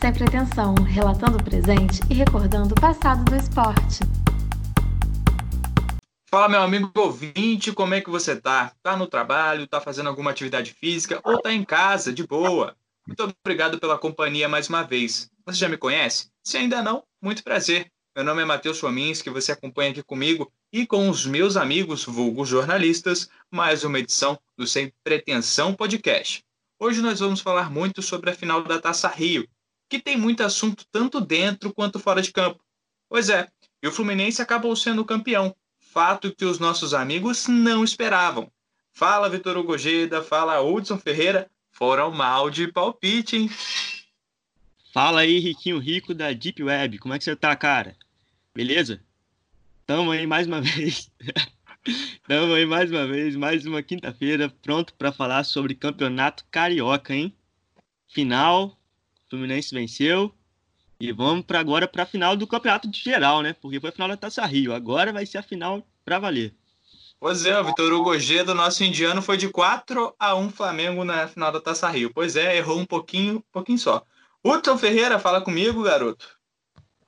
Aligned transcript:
Sem 0.00 0.14
pretensão, 0.14 0.74
relatando 0.76 1.36
o 1.36 1.44
presente 1.44 2.00
e 2.08 2.14
recordando 2.14 2.74
o 2.74 2.80
passado 2.80 3.22
do 3.22 3.36
esporte. 3.36 3.98
Fala, 6.30 6.48
meu 6.48 6.62
amigo 6.62 6.90
ouvinte, 6.94 7.70
como 7.70 7.92
é 7.92 8.00
que 8.00 8.08
você 8.08 8.34
tá? 8.34 8.72
Tá 8.82 8.96
no 8.96 9.06
trabalho, 9.06 9.66
tá 9.66 9.78
fazendo 9.78 10.08
alguma 10.08 10.30
atividade 10.30 10.72
física 10.72 11.20
ou 11.22 11.38
tá 11.42 11.52
em 11.52 11.62
casa, 11.62 12.14
de 12.14 12.26
boa? 12.26 12.74
Muito 13.06 13.30
obrigado 13.44 13.78
pela 13.78 13.98
companhia 13.98 14.48
mais 14.48 14.70
uma 14.70 14.82
vez. 14.82 15.30
Você 15.44 15.58
já 15.58 15.68
me 15.68 15.76
conhece? 15.76 16.30
Se 16.42 16.56
ainda 16.56 16.82
não, 16.82 17.04
muito 17.20 17.44
prazer. 17.44 17.92
Meu 18.16 18.24
nome 18.24 18.40
é 18.40 18.46
Matheus 18.46 18.80
Fomins, 18.80 19.20
que 19.20 19.28
você 19.28 19.52
acompanha 19.52 19.90
aqui 19.90 20.02
comigo 20.02 20.50
e 20.72 20.86
com 20.86 21.10
os 21.10 21.26
meus 21.26 21.58
amigos, 21.58 22.06
vulgos 22.06 22.48
jornalistas, 22.48 23.28
mais 23.50 23.84
uma 23.84 23.98
edição 23.98 24.40
do 24.56 24.66
Sem 24.66 24.90
Pretensão 25.04 25.74
Podcast. 25.74 26.42
Hoje 26.78 27.02
nós 27.02 27.20
vamos 27.20 27.42
falar 27.42 27.70
muito 27.70 28.00
sobre 28.00 28.30
a 28.30 28.34
final 28.34 28.62
da 28.62 28.80
Taça 28.80 29.06
Rio, 29.06 29.46
que 29.90 29.98
tem 29.98 30.16
muito 30.16 30.42
assunto 30.42 30.86
tanto 30.90 31.20
dentro 31.20 31.74
quanto 31.74 31.98
fora 31.98 32.22
de 32.22 32.32
campo. 32.32 32.62
Pois 33.08 33.28
é, 33.28 33.48
e 33.82 33.88
o 33.88 33.92
Fluminense 33.92 34.40
acabou 34.40 34.74
sendo 34.76 35.04
campeão, 35.04 35.54
fato 35.80 36.32
que 36.32 36.44
os 36.44 36.60
nossos 36.60 36.94
amigos 36.94 37.48
não 37.48 37.82
esperavam. 37.82 38.50
Fala 38.92 39.28
Vitor 39.28 39.58
Ugojeda, 39.58 40.22
fala 40.22 40.60
Hudson 40.60 40.96
Ferreira, 40.96 41.50
foram 41.72 42.12
mal 42.12 42.48
de 42.48 42.68
palpite, 42.68 43.36
hein? 43.36 43.50
Fala 44.92 45.20
aí, 45.22 45.38
Riquinho 45.38 45.78
Rico 45.78 46.14
da 46.14 46.32
Deep 46.32 46.62
Web, 46.62 46.98
como 46.98 47.14
é 47.14 47.18
que 47.18 47.24
você 47.24 47.34
tá, 47.34 47.54
cara? 47.56 47.96
Beleza? 48.54 49.00
Tamo 49.86 50.12
aí 50.12 50.26
mais 50.26 50.46
uma 50.46 50.60
vez. 50.62 51.10
Tamo 52.28 52.54
aí 52.54 52.66
mais 52.66 52.90
uma 52.90 53.06
vez, 53.06 53.34
mais 53.34 53.66
uma 53.66 53.82
quinta-feira, 53.82 54.48
pronto 54.62 54.94
para 54.94 55.10
falar 55.10 55.42
sobre 55.44 55.74
campeonato 55.74 56.44
carioca, 56.50 57.14
hein? 57.14 57.34
Final, 58.08 58.79
Fluminense 59.30 59.72
venceu. 59.72 60.34
E 60.98 61.12
vamos 61.12 61.46
para 61.46 61.60
agora 61.60 61.88
para 61.88 62.02
a 62.02 62.06
final 62.06 62.36
do 62.36 62.46
campeonato 62.46 62.86
de 62.86 63.00
geral, 63.00 63.40
né? 63.40 63.54
Porque 63.54 63.80
foi 63.80 63.88
a 63.88 63.92
final 63.92 64.08
da 64.08 64.16
Taça 64.16 64.44
Rio. 64.44 64.74
Agora 64.74 65.12
vai 65.12 65.24
ser 65.24 65.38
a 65.38 65.42
final 65.42 65.86
para 66.04 66.18
valer. 66.18 66.52
Pois 67.18 67.46
é, 67.46 67.58
o 67.58 67.64
Vitor 67.64 67.92
Hugo 67.92 68.18
G 68.18 68.42
do 68.42 68.54
nosso 68.54 68.82
indiano 68.82 69.22
foi 69.22 69.36
de 69.36 69.48
4 69.48 70.14
a 70.18 70.34
1 70.34 70.50
Flamengo 70.50 71.04
na 71.04 71.28
final 71.28 71.52
da 71.52 71.60
Taça 71.60 71.88
Rio. 71.88 72.10
Pois 72.12 72.36
é, 72.36 72.56
errou 72.56 72.78
um 72.78 72.84
pouquinho, 72.84 73.36
um 73.36 73.52
pouquinho 73.52 73.78
só. 73.78 74.04
Hudson 74.44 74.76
Ferreira, 74.76 75.18
fala 75.18 75.40
comigo, 75.40 75.82
garoto. 75.82 76.38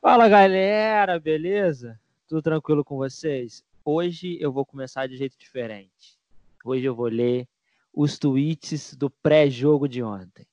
Fala, 0.01 0.29
galera, 0.29 1.19
beleza? 1.19 1.99
Tudo 2.29 2.43
tranquilo 2.43 2.85
com 2.85 2.97
vocês? 2.97 3.65
Hoje 3.85 4.39
eu 4.41 4.53
vou 4.53 4.65
começar 4.65 5.07
de 5.07 5.17
jeito 5.17 5.37
diferente. 5.39 6.19
Hoje 6.65 6.85
eu 6.85 6.95
vou 6.95 7.09
ler 7.09 7.49
os 7.93 8.19
tweets 8.19 8.95
do 8.95 9.11
pré-jogo 9.11 9.89
de 9.89 10.03
ontem. 10.03 10.47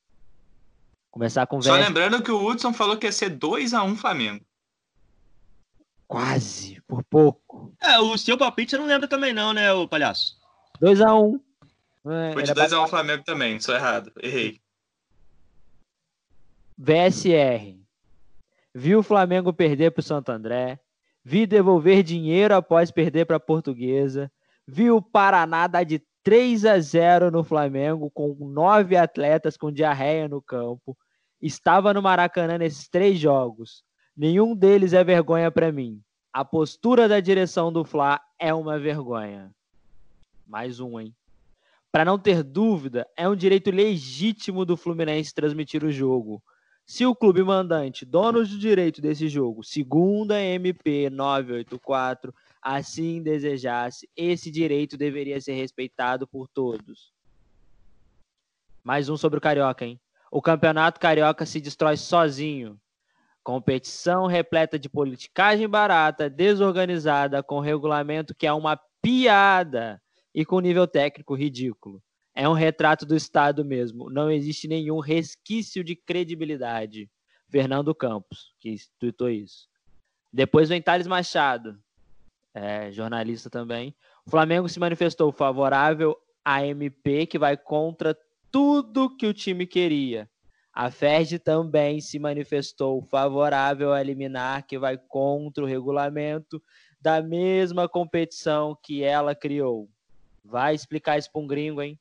Começar 1.19 1.45
com 1.47 1.61
Só 1.61 1.75
lembrando 1.75 2.23
que 2.23 2.31
o 2.31 2.41
Hudson 2.41 2.71
falou 2.71 2.95
que 2.95 3.05
ia 3.05 3.11
ser 3.11 3.37
2x1 3.37 3.97
Flamengo. 3.97 4.45
Quase, 6.07 6.81
por 6.87 7.03
pouco. 7.03 7.73
É, 7.81 7.99
o 7.99 8.17
seu 8.17 8.37
palpite 8.37 8.71
você 8.71 8.77
não 8.77 8.85
lembra 8.85 9.05
também, 9.05 9.33
não, 9.33 9.51
né, 9.51 9.69
o 9.73 9.85
palhaço? 9.85 10.37
2x1. 10.81 11.41
É, 12.07 12.31
Foi 12.31 12.43
de 12.43 12.53
2x1 12.53 12.87
Flamengo 12.87 13.23
também, 13.25 13.59
sou 13.59 13.75
errado, 13.75 14.13
errei. 14.23 14.61
VSR. 16.77 17.77
Vi 18.73 18.95
o 18.95 19.03
Flamengo 19.03 19.51
perder 19.51 19.91
para 19.91 19.99
o 19.99 20.03
Santo 20.03 20.31
André. 20.31 20.79
Vi 21.21 21.45
devolver 21.45 22.01
dinheiro 22.01 22.55
após 22.55 22.91
perder 22.91 23.25
para 23.25 23.35
a 23.35 23.41
Portuguesa. 23.41 24.31
Vi 24.65 24.89
o 24.89 25.01
Paraná 25.01 25.67
dar 25.67 25.83
de 25.83 26.01
3 26.23 26.63
a 26.63 26.79
0 26.79 27.29
no 27.29 27.43
Flamengo, 27.43 28.09
com 28.09 28.37
nove 28.39 28.95
atletas 28.95 29.57
com 29.57 29.69
diarreia 29.69 30.29
no 30.29 30.41
campo. 30.41 30.97
Estava 31.41 31.93
no 31.93 32.01
Maracanã 32.01 32.57
nesses 32.57 32.87
três 32.87 33.17
jogos. 33.17 33.83
Nenhum 34.15 34.55
deles 34.55 34.93
é 34.93 35.03
vergonha 35.03 35.49
para 35.49 35.71
mim. 35.71 36.01
A 36.33 36.43
postura 36.43 37.07
da 37.07 37.19
direção 37.19 37.71
do 37.71 37.85
Fla 37.85 38.21
é 38.37 38.53
uma 38.53 38.77
vergonha. 38.77 39.53
Mais 40.45 40.79
um, 40.79 40.99
hein? 40.99 41.15
Para 41.91 42.05
não 42.05 42.19
ter 42.19 42.43
dúvida, 42.43 43.07
é 43.17 43.27
um 43.27 43.35
direito 43.35 43.71
legítimo 43.71 44.65
do 44.65 44.77
Fluminense 44.77 45.33
transmitir 45.33 45.83
o 45.83 45.91
jogo. 45.91 46.43
Se 46.85 47.05
o 47.05 47.15
clube 47.15 47.43
mandante, 47.43 48.05
dono 48.05 48.45
do 48.45 48.57
direito 48.57 48.99
desse 48.99 49.27
jogo, 49.27 49.63
segunda 49.63 50.41
MP 50.41 51.09
984, 51.09 52.33
assim 52.61 53.21
desejasse, 53.21 54.09
esse 54.15 54.51
direito 54.51 54.97
deveria 54.97 55.39
ser 55.39 55.53
respeitado 55.53 56.27
por 56.27 56.47
todos. 56.47 57.13
Mais 58.83 59.07
um 59.07 59.15
sobre 59.15 59.37
o 59.37 59.41
Carioca, 59.41 59.85
hein? 59.85 59.99
O 60.31 60.41
campeonato 60.41 60.99
carioca 60.99 61.45
se 61.45 61.59
destrói 61.59 61.97
sozinho. 61.97 62.79
Competição 63.43 64.27
repleta 64.27 64.77
de 64.77 64.89
politicagem 64.89 65.67
barata, 65.67 66.29
desorganizada, 66.29 67.41
com 67.41 67.59
regulamento 67.59 68.35
que 68.35 68.45
é 68.45 68.53
uma 68.53 68.79
piada 69.01 70.01
e 70.33 70.45
com 70.45 70.59
nível 70.59 70.87
técnico 70.87 71.33
ridículo. 71.33 72.01
É 72.35 72.47
um 72.47 72.53
retrato 72.53 73.05
do 73.05 73.15
Estado 73.15 73.65
mesmo. 73.65 74.09
Não 74.09 74.29
existe 74.29 74.67
nenhum 74.67 74.99
resquício 74.99 75.83
de 75.83 75.95
credibilidade. 75.95 77.09
Fernando 77.49 77.95
Campos, 77.95 78.53
que 78.59 78.75
tweetou 78.99 79.29
isso. 79.29 79.67
Depois 80.31 80.69
vem 80.69 80.81
Thales 80.81 81.07
Machado, 81.07 81.79
é, 82.53 82.91
jornalista 82.91 83.49
também. 83.49 83.95
O 84.25 84.29
Flamengo 84.29 84.69
se 84.69 84.79
manifestou 84.79 85.31
favorável 85.31 86.15
à 86.45 86.63
MP, 86.63 87.25
que 87.25 87.39
vai 87.39 87.57
contra 87.57 88.15
tudo 88.51 89.15
que 89.15 89.27
o 89.27 89.33
time 89.33 89.65
queria. 89.65 90.29
A 90.73 90.89
FERJ 90.89 91.39
também 91.39 91.99
se 91.99 92.19
manifestou 92.19 93.01
favorável 93.01 93.91
a 93.91 93.99
eliminar, 93.99 94.65
que 94.65 94.77
vai 94.77 94.97
contra 94.97 95.63
o 95.63 95.67
regulamento 95.67 96.61
da 97.01 97.21
mesma 97.21 97.87
competição 97.87 98.77
que 98.81 99.03
ela 99.03 99.35
criou. 99.35 99.89
Vai 100.43 100.73
explicar 100.75 101.17
isso 101.17 101.31
para 101.31 101.41
um 101.41 101.47
gringo, 101.47 101.81
hein? 101.81 101.99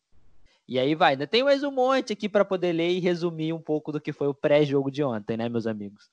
E 0.67 0.79
aí 0.79 0.95
vai. 0.95 1.13
Ainda 1.13 1.27
tem 1.27 1.43
mais 1.43 1.63
um 1.63 1.71
monte 1.71 2.13
aqui 2.13 2.29
para 2.29 2.45
poder 2.45 2.73
ler 2.73 2.91
e 2.91 3.01
resumir 3.01 3.53
um 3.53 3.61
pouco 3.61 3.91
do 3.91 4.01
que 4.01 4.13
foi 4.13 4.29
o 4.29 4.35
pré-jogo 4.35 4.91
de 4.91 5.03
ontem, 5.03 5.37
né, 5.37 5.49
meus 5.49 5.67
amigos? 5.67 6.11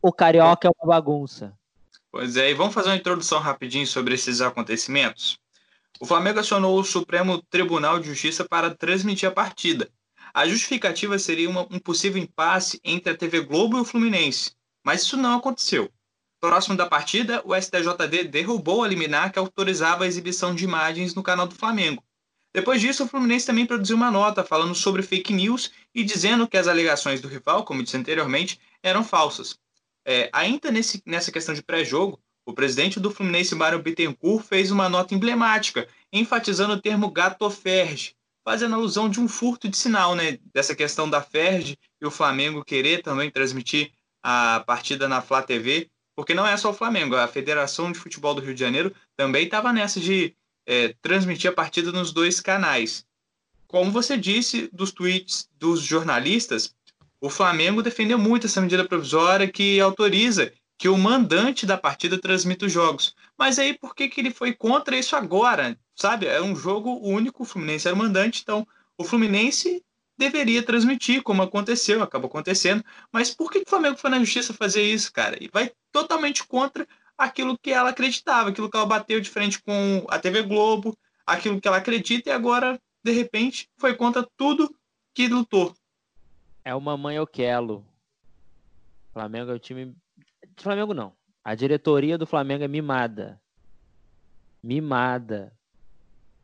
O 0.00 0.12
Carioca 0.12 0.66
é 0.66 0.70
uma 0.70 0.94
bagunça. 0.94 1.56
Pois 2.10 2.36
é, 2.36 2.50
e 2.50 2.54
vamos 2.54 2.74
fazer 2.74 2.88
uma 2.88 2.96
introdução 2.96 3.38
rapidinho 3.38 3.86
sobre 3.86 4.14
esses 4.14 4.40
acontecimentos. 4.40 5.38
O 6.02 6.04
Flamengo 6.04 6.40
acionou 6.40 6.80
o 6.80 6.82
Supremo 6.82 7.40
Tribunal 7.40 8.00
de 8.00 8.08
Justiça 8.08 8.44
para 8.44 8.74
transmitir 8.74 9.28
a 9.28 9.30
partida. 9.32 9.88
A 10.34 10.48
justificativa 10.48 11.16
seria 11.16 11.48
uma, 11.48 11.60
um 11.70 11.78
possível 11.78 12.20
impasse 12.20 12.80
entre 12.82 13.12
a 13.12 13.16
TV 13.16 13.42
Globo 13.42 13.78
e 13.78 13.82
o 13.82 13.84
Fluminense, 13.84 14.50
mas 14.84 15.02
isso 15.02 15.16
não 15.16 15.38
aconteceu. 15.38 15.88
Próximo 16.40 16.76
da 16.76 16.86
partida, 16.86 17.40
o 17.44 17.54
STJD 17.54 18.24
derrubou 18.24 18.82
a 18.82 18.88
liminar 18.88 19.32
que 19.32 19.38
autorizava 19.38 20.02
a 20.02 20.08
exibição 20.08 20.52
de 20.52 20.64
imagens 20.64 21.14
no 21.14 21.22
canal 21.22 21.46
do 21.46 21.54
Flamengo. 21.54 22.02
Depois 22.52 22.80
disso, 22.80 23.04
o 23.04 23.08
Fluminense 23.08 23.46
também 23.46 23.64
produziu 23.64 23.94
uma 23.94 24.10
nota 24.10 24.42
falando 24.42 24.74
sobre 24.74 25.02
fake 25.02 25.32
news 25.32 25.70
e 25.94 26.02
dizendo 26.02 26.48
que 26.48 26.56
as 26.56 26.66
alegações 26.66 27.20
do 27.20 27.28
rival, 27.28 27.64
como 27.64 27.80
disse 27.80 27.96
anteriormente, 27.96 28.58
eram 28.82 29.04
falsas. 29.04 29.56
É, 30.04 30.28
ainda 30.32 30.68
nesse, 30.72 31.00
nessa 31.06 31.30
questão 31.30 31.54
de 31.54 31.62
pré-jogo, 31.62 32.20
o 32.44 32.52
presidente 32.52 32.98
do 32.98 33.10
Fluminense, 33.10 33.54
Mário 33.54 33.82
Bittencourt, 33.82 34.44
fez 34.44 34.70
uma 34.70 34.88
nota 34.88 35.14
emblemática, 35.14 35.88
enfatizando 36.12 36.74
o 36.74 36.80
termo 36.80 37.10
gato 37.10 37.48
ferge, 37.50 38.14
fazendo 38.44 38.74
alusão 38.74 39.08
de 39.08 39.20
um 39.20 39.28
furto 39.28 39.68
de 39.68 39.76
sinal, 39.76 40.14
né? 40.14 40.38
Dessa 40.52 40.74
questão 40.74 41.08
da 41.08 41.22
Ferge 41.22 41.78
e 42.00 42.06
o 42.06 42.10
Flamengo 42.10 42.64
querer 42.64 43.02
também 43.02 43.30
transmitir 43.30 43.92
a 44.22 44.62
partida 44.66 45.08
na 45.08 45.22
Flá 45.22 45.42
TV, 45.42 45.88
porque 46.14 46.34
não 46.34 46.46
é 46.46 46.56
só 46.56 46.70
o 46.70 46.74
Flamengo, 46.74 47.16
a 47.16 47.28
Federação 47.28 47.90
de 47.90 47.98
Futebol 47.98 48.34
do 48.34 48.40
Rio 48.40 48.54
de 48.54 48.60
Janeiro 48.60 48.94
também 49.16 49.44
estava 49.44 49.72
nessa 49.72 50.00
de 50.00 50.34
é, 50.66 50.94
transmitir 51.00 51.50
a 51.50 51.54
partida 51.54 51.90
nos 51.90 52.12
dois 52.12 52.40
canais. 52.40 53.06
Como 53.66 53.90
você 53.90 54.16
disse 54.16 54.68
dos 54.72 54.92
tweets 54.92 55.48
dos 55.58 55.80
jornalistas, 55.80 56.74
o 57.20 57.30
Flamengo 57.30 57.82
defendeu 57.82 58.18
muito 58.18 58.46
essa 58.46 58.60
medida 58.60 58.84
provisória 58.84 59.50
que 59.50 59.80
autoriza 59.80 60.52
que 60.82 60.88
o 60.88 60.98
mandante 60.98 61.64
da 61.64 61.78
partida 61.78 62.18
transmita 62.18 62.66
os 62.66 62.72
jogos. 62.72 63.14
Mas 63.38 63.56
aí 63.56 63.72
por 63.72 63.94
que, 63.94 64.08
que 64.08 64.20
ele 64.20 64.32
foi 64.32 64.52
contra 64.52 64.96
isso 64.96 65.14
agora? 65.14 65.78
Sabe? 65.94 66.26
É 66.26 66.42
um 66.42 66.56
jogo 66.56 66.98
único, 67.00 67.44
o 67.44 67.46
Fluminense 67.46 67.86
era 67.86 67.94
o 67.94 67.98
mandante, 67.98 68.40
então 68.42 68.66
o 68.98 69.04
Fluminense 69.04 69.80
deveria 70.18 70.60
transmitir, 70.60 71.22
como 71.22 71.40
aconteceu, 71.40 72.02
acabou 72.02 72.26
acontecendo. 72.28 72.84
Mas 73.12 73.32
por 73.32 73.48
que, 73.48 73.60
que 73.60 73.66
o 73.68 73.70
Flamengo 73.70 73.96
foi 73.96 74.10
na 74.10 74.18
justiça 74.18 74.52
fazer 74.52 74.82
isso, 74.82 75.12
cara? 75.12 75.36
E 75.40 75.48
vai 75.52 75.70
totalmente 75.92 76.44
contra 76.44 76.84
aquilo 77.16 77.56
que 77.56 77.70
ela 77.70 77.90
acreditava, 77.90 78.48
aquilo 78.48 78.68
que 78.68 78.76
ela 78.76 78.84
bateu 78.84 79.20
de 79.20 79.30
frente 79.30 79.62
com 79.62 80.04
a 80.08 80.18
TV 80.18 80.42
Globo, 80.42 80.98
aquilo 81.24 81.60
que 81.60 81.68
ela 81.68 81.76
acredita, 81.76 82.28
e 82.28 82.32
agora, 82.32 82.76
de 83.04 83.12
repente, 83.12 83.70
foi 83.78 83.94
contra 83.94 84.28
tudo 84.36 84.74
que 85.14 85.28
lutou. 85.28 85.76
É 86.64 86.74
uma 86.74 86.96
mãe 86.96 87.20
Oquelo. 87.20 87.86
Flamengo 89.12 89.52
é 89.52 89.54
o 89.54 89.60
time. 89.60 89.94
Flamengo 90.56 90.94
não. 90.94 91.12
A 91.44 91.54
diretoria 91.54 92.16
do 92.16 92.26
Flamengo 92.26 92.64
é 92.64 92.68
mimada. 92.68 93.40
Mimada. 94.62 95.52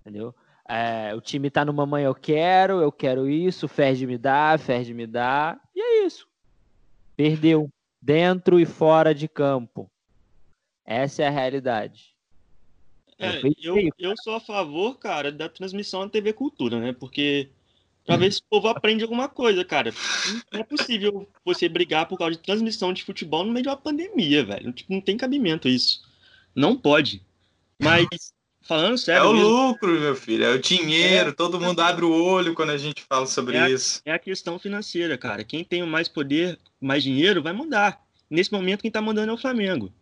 Entendeu? 0.00 0.34
É, 0.68 1.14
o 1.14 1.20
time 1.20 1.50
tá 1.50 1.64
no 1.64 1.72
mamãe 1.72 2.04
eu 2.04 2.14
quero, 2.14 2.80
eu 2.80 2.92
quero 2.92 3.28
isso, 3.28 3.66
Ferd 3.66 4.06
me 4.06 4.18
dá, 4.18 4.58
Ferd 4.58 4.92
me 4.92 5.06
dá. 5.06 5.58
E 5.74 5.80
é 5.80 6.06
isso. 6.06 6.28
Perdeu. 7.16 7.70
Dentro 8.00 8.60
e 8.60 8.66
fora 8.66 9.14
de 9.14 9.26
campo. 9.26 9.90
Essa 10.84 11.24
é 11.24 11.26
a 11.26 11.30
realidade. 11.30 12.14
É, 13.18 13.40
eu, 13.60 13.76
eu 13.98 14.14
sou 14.22 14.36
a 14.36 14.40
favor, 14.40 14.96
cara, 14.98 15.32
da 15.32 15.48
transmissão 15.48 16.02
na 16.02 16.08
TV 16.08 16.32
Cultura, 16.32 16.78
né? 16.78 16.92
Porque 16.92 17.50
pra 18.08 18.16
ver 18.16 18.32
se 18.32 18.40
o 18.40 18.44
povo 18.48 18.68
aprende 18.68 19.02
alguma 19.04 19.28
coisa, 19.28 19.62
cara. 19.64 19.92
Não 20.50 20.60
é 20.60 20.64
possível 20.64 21.28
você 21.44 21.68
brigar 21.68 22.06
por 22.06 22.16
causa 22.16 22.32
de 22.32 22.42
transmissão 22.42 22.90
de 22.90 23.04
futebol 23.04 23.44
no 23.44 23.52
meio 23.52 23.64
de 23.64 23.68
uma 23.68 23.76
pandemia, 23.76 24.42
velho. 24.46 24.72
Tipo, 24.72 24.94
não 24.94 25.00
tem 25.02 25.14
cabimento 25.18 25.68
isso. 25.68 26.00
Não 26.54 26.74
pode. 26.74 27.22
Mas, 27.78 28.06
falando 28.62 28.94
É 28.94 28.96
sério 28.96 29.28
o 29.28 29.34
mesmo, 29.34 29.48
lucro, 29.48 30.00
meu 30.00 30.16
filho, 30.16 30.44
é 30.44 30.54
o 30.54 30.58
dinheiro. 30.58 31.34
Todo 31.34 31.60
mundo 31.60 31.80
abre 31.80 32.06
o 32.06 32.10
olho 32.10 32.54
quando 32.54 32.70
a 32.70 32.78
gente 32.78 33.02
fala 33.06 33.26
sobre 33.26 33.58
É. 33.58 33.70
isso. 33.70 34.00
é 34.06 34.12
a 34.12 34.18
questão 34.18 34.58
financeira, 34.58 35.18
cara. 35.18 35.44
Quem 35.44 35.62
tem 35.62 35.84
mais 35.84 36.08
poder, 36.08 36.58
mais 36.80 37.02
dinheiro, 37.02 37.42
vai 37.42 37.52
mandar. 37.52 38.00
Nesse 38.30 38.50
momento, 38.50 38.80
quem 38.80 38.90
tá 38.90 39.02
mandando 39.02 39.32
é 39.32 39.34
o 39.34 39.38
Flamengo. 39.38 39.92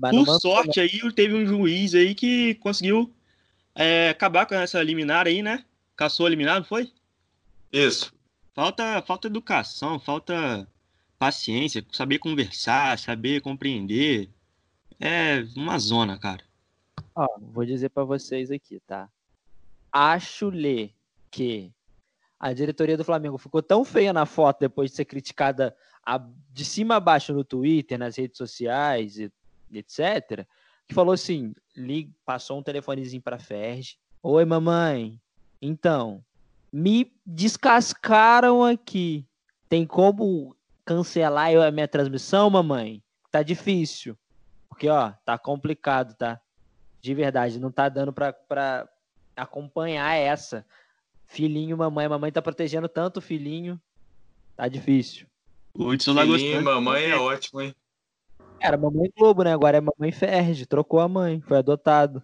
Por 0.00 0.40
sorte, 0.40 0.80
aí 0.80 1.00
teve 1.14 1.34
um 1.34 1.46
juiz 1.46 1.94
aí 1.94 2.14
que 2.14 2.54
conseguiu 2.54 3.12
é, 3.74 4.08
acabar 4.08 4.46
com 4.46 4.54
essa 4.54 4.82
liminar 4.82 5.26
aí, 5.26 5.42
né? 5.42 5.64
Caçou 5.94 6.24
a 6.24 6.30
liminar, 6.30 6.56
não 6.56 6.64
foi? 6.64 6.90
Isso. 7.72 8.12
Falta, 8.52 9.00
falta 9.02 9.28
educação, 9.28 9.98
falta 9.98 10.68
paciência, 11.18 11.84
saber 11.90 12.18
conversar, 12.18 12.98
saber 12.98 13.40
compreender. 13.40 14.28
É 15.00 15.44
uma 15.56 15.78
zona, 15.78 16.18
cara. 16.18 16.44
Ó, 17.14 17.26
vou 17.40 17.64
dizer 17.64 17.88
pra 17.88 18.04
vocês 18.04 18.50
aqui, 18.50 18.80
tá? 18.86 19.08
Acho-lhe 19.90 20.94
que 21.30 21.72
a 22.38 22.52
diretoria 22.52 22.96
do 22.96 23.04
Flamengo 23.04 23.38
ficou 23.38 23.62
tão 23.62 23.84
feia 23.84 24.12
na 24.12 24.26
foto 24.26 24.60
depois 24.60 24.90
de 24.90 24.96
ser 24.96 25.04
criticada 25.04 25.74
a- 26.04 26.24
de 26.50 26.64
cima 26.64 26.96
a 26.96 27.00
baixo 27.00 27.32
no 27.32 27.44
Twitter, 27.44 27.98
nas 27.98 28.16
redes 28.16 28.36
sociais 28.36 29.18
e 29.18 29.32
etc, 29.72 30.46
que 30.86 30.94
falou 30.94 31.14
assim, 31.14 31.54
li, 31.74 32.12
passou 32.24 32.58
um 32.58 32.62
telefonezinho 32.62 33.22
pra 33.22 33.38
Ferge. 33.38 33.96
Oi, 34.22 34.44
mamãe. 34.44 35.20
Então, 35.60 36.22
me 36.72 37.12
descascaram 37.26 38.64
aqui. 38.64 39.26
Tem 39.68 39.86
como 39.86 40.56
cancelar 40.84 41.52
eu- 41.52 41.62
a 41.62 41.70
minha 41.70 41.86
transmissão, 41.88 42.48
mamãe? 42.50 43.02
Tá 43.30 43.42
difícil. 43.42 44.16
Porque, 44.68 44.88
ó, 44.88 45.12
tá 45.24 45.36
complicado, 45.38 46.14
tá? 46.14 46.40
De 47.00 47.14
verdade, 47.14 47.58
não 47.58 47.70
tá 47.70 47.88
dando 47.88 48.12
pra, 48.12 48.32
pra 48.32 48.88
acompanhar 49.36 50.14
essa. 50.14 50.64
Filhinho, 51.26 51.76
mamãe. 51.76 52.08
Mamãe 52.08 52.30
tá 52.32 52.40
protegendo 52.42 52.88
tanto 52.88 53.18
o 53.18 53.22
filhinho. 53.22 53.80
Tá 54.56 54.68
difícil. 54.68 55.26
O 55.74 55.84
Hudson 55.84 56.14
tá 56.14 56.24
gostando. 56.24 56.62
mamãe 56.64 57.04
é 57.04 57.16
ótimo, 57.16 57.60
hein? 57.62 57.74
Era 58.60 58.76
mamãe 58.76 59.10
Globo, 59.16 59.42
né? 59.42 59.52
Agora 59.52 59.78
é 59.78 59.80
mamãe 59.80 60.12
Ferge. 60.12 60.66
Trocou 60.66 61.00
a 61.00 61.08
mãe. 61.08 61.40
Foi 61.40 61.58
adotado. 61.58 62.22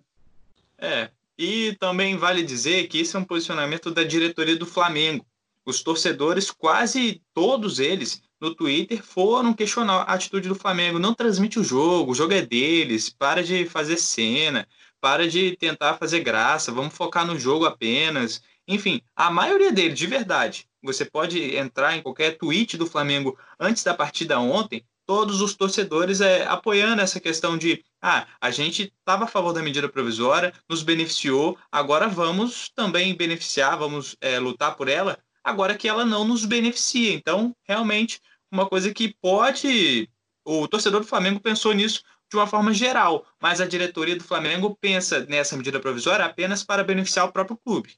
É. 0.77 1.11
E 1.39 1.77
também 1.79 2.17
vale 2.17 2.43
dizer 2.43 2.89
que 2.89 2.99
esse 2.99 3.15
é 3.15 3.19
um 3.19 3.25
posicionamento 3.25 3.93
da 3.93 4.03
diretoria 4.03 4.57
do 4.57 4.67
Flamengo. 4.67 5.25
Os 5.65 5.83
torcedores, 5.83 6.51
quase 6.51 7.23
todos 7.33 7.79
eles, 7.79 8.21
no 8.41 8.55
Twitter, 8.55 9.05
foram 9.05 9.55
questionar 9.55 10.03
a 10.03 10.15
atitude 10.15 10.49
do 10.49 10.55
Flamengo. 10.57 10.99
Não 10.99 11.15
transmite 11.15 11.61
o 11.61 11.65
jogo, 11.65 12.11
o 12.11 12.15
jogo 12.15 12.33
é 12.33 12.43
deles, 12.43 13.09
para 13.09 13.45
de 13.45 13.67
fazer 13.67 13.99
cena, 13.99 14.67
para 15.01 15.29
de 15.29 15.57
tentar 15.57 15.95
fazer 15.95 16.21
graça, 16.21 16.73
vamos 16.73 16.95
focar 16.95 17.25
no 17.25 17.39
jogo 17.39 17.67
apenas. 17.67 18.43
Enfim, 18.67 19.01
a 19.15 19.31
maioria 19.31 19.71
deles, 19.71 19.97
de 19.97 20.07
verdade. 20.07 20.69
Você 20.83 21.05
pode 21.05 21.57
entrar 21.57 21.97
em 21.97 22.03
qualquer 22.03 22.37
tweet 22.37 22.77
do 22.77 22.87
Flamengo 22.87 23.39
antes 23.61 23.85
da 23.85 23.95
partida 23.95 24.41
ontem, 24.41 24.85
todos 25.09 25.41
os 25.41 25.55
torcedores 25.55 26.21
é, 26.21 26.45
apoiando 26.47 27.01
essa 27.01 27.19
questão 27.19 27.57
de 27.57 27.83
ah, 28.03 28.27
a 28.39 28.51
gente 28.51 28.93
estava 28.99 29.25
a 29.25 29.27
favor 29.27 29.55
da 29.55 29.63
medida 29.63 29.89
provisória, 29.89 30.53
nos 30.69 30.83
beneficiou, 30.83 31.57
agora 31.73 32.07
vamos 32.07 32.69
também 32.69 33.17
beneficiar, 33.17 33.79
vamos 33.79 34.19
é, 34.21 34.39
lutar 34.39 34.77
por 34.77 34.87
ela, 34.87 35.19
agora 35.43 35.75
que 35.75 35.89
ela 35.89 36.05
não 36.05 36.27
nos 36.27 36.45
beneficia. 36.45 37.15
Então, 37.15 37.57
realmente, 37.65 38.21
uma 38.53 38.69
coisa 38.69 38.93
que 38.93 39.15
pode. 39.23 40.11
O 40.45 40.69
torcedor 40.69 41.01
do 41.01 41.07
Flamengo 41.07 41.41
pensou 41.41 41.73
nisso 41.73 42.03
de 42.31 42.37
uma 42.37 42.47
forma 42.47 42.75
geral, 42.75 43.27
mas 43.41 43.63
a 43.63 43.67
diretoria 43.67 44.15
do 44.15 44.25
Flamengo 44.25 44.77
pensa 44.79 45.25
nessa 45.25 45.57
medida 45.57 45.81
provisória 45.81 46.27
apenas 46.27 46.63
para 46.63 46.85
beneficiar 46.85 47.27
o 47.27 47.33
próprio 47.33 47.57
clube. 47.57 47.97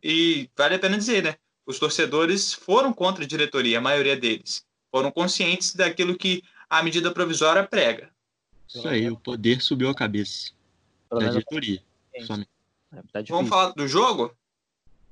E 0.00 0.48
vale 0.56 0.76
a 0.76 0.78
pena 0.78 0.96
dizer, 0.96 1.24
né? 1.24 1.34
Os 1.66 1.80
torcedores 1.80 2.54
foram 2.54 2.92
contra 2.92 3.24
a 3.24 3.26
diretoria, 3.26 3.78
a 3.78 3.80
maioria 3.80 4.16
deles. 4.16 4.64
Foram 4.96 5.10
conscientes 5.10 5.74
daquilo 5.74 6.16
que 6.16 6.42
a 6.70 6.82
medida 6.82 7.10
provisória 7.10 7.62
prega. 7.62 8.08
Isso 8.66 8.88
aí, 8.88 9.10
o 9.10 9.16
poder 9.18 9.60
subiu 9.60 9.90
a 9.90 9.94
cabeça 9.94 10.52
da 11.10 11.28
diretoria. 11.28 11.82
Gente. 12.14 12.26
Flamengo. 12.26 12.48
tá 13.12 13.20
difícil. 13.20 13.36
Vamos 13.36 13.50
falar 13.50 13.72
do 13.72 13.86
jogo? 13.86 14.34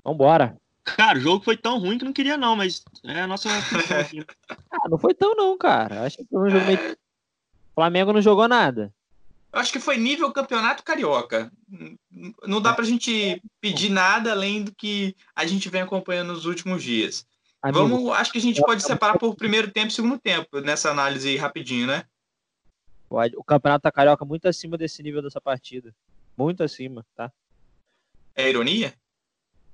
Vambora. 0.02 0.56
Cara, 0.84 1.18
o 1.18 1.20
jogo 1.20 1.44
foi 1.44 1.54
tão 1.54 1.78
ruim 1.78 1.98
que 1.98 2.04
não 2.06 2.14
queria 2.14 2.38
não, 2.38 2.56
mas 2.56 2.82
é 3.04 3.20
a 3.20 3.26
nossa? 3.26 3.50
Ah, 4.72 4.88
não 4.88 4.96
foi 4.96 5.12
tão 5.12 5.34
não, 5.34 5.58
cara. 5.58 6.04
Acho 6.04 6.16
que 6.16 6.24
foi 6.30 6.48
um 6.48 6.50
jogo 6.50 6.64
meio... 6.64 6.78
Flamengo 7.74 8.14
não 8.14 8.22
jogou 8.22 8.48
nada. 8.48 8.90
Eu 9.52 9.60
acho 9.60 9.70
que 9.70 9.80
foi 9.80 9.98
nível 9.98 10.32
campeonato 10.32 10.82
carioca. 10.82 11.52
Não 12.46 12.58
dá 12.58 12.72
pra 12.72 12.86
gente 12.86 13.42
pedir 13.60 13.90
nada 13.90 14.32
além 14.32 14.64
do 14.64 14.74
que 14.74 15.14
a 15.36 15.44
gente 15.44 15.68
vem 15.68 15.82
acompanhando 15.82 16.32
nos 16.32 16.46
últimos 16.46 16.82
dias. 16.82 17.26
Amigo, 17.64 17.88
Vamos, 17.88 18.12
acho 18.12 18.30
que 18.30 18.36
a 18.36 18.42
gente 18.42 18.60
pode 18.60 18.82
separar 18.82 19.18
por 19.18 19.34
primeiro 19.34 19.70
tempo 19.70 19.88
e 19.88 19.90
segundo 19.90 20.18
tempo 20.18 20.60
nessa 20.60 20.90
análise 20.90 21.34
rapidinho, 21.38 21.86
né? 21.86 22.04
pode. 23.08 23.34
O 23.38 23.42
campeonato 23.42 23.84
tá 23.84 23.90
carioca 23.90 24.22
muito 24.22 24.46
acima 24.46 24.76
desse 24.76 25.02
nível 25.02 25.22
dessa 25.22 25.40
partida. 25.40 25.94
Muito 26.36 26.62
acima, 26.62 27.06
tá? 27.16 27.32
É 28.36 28.50
ironia? 28.50 28.92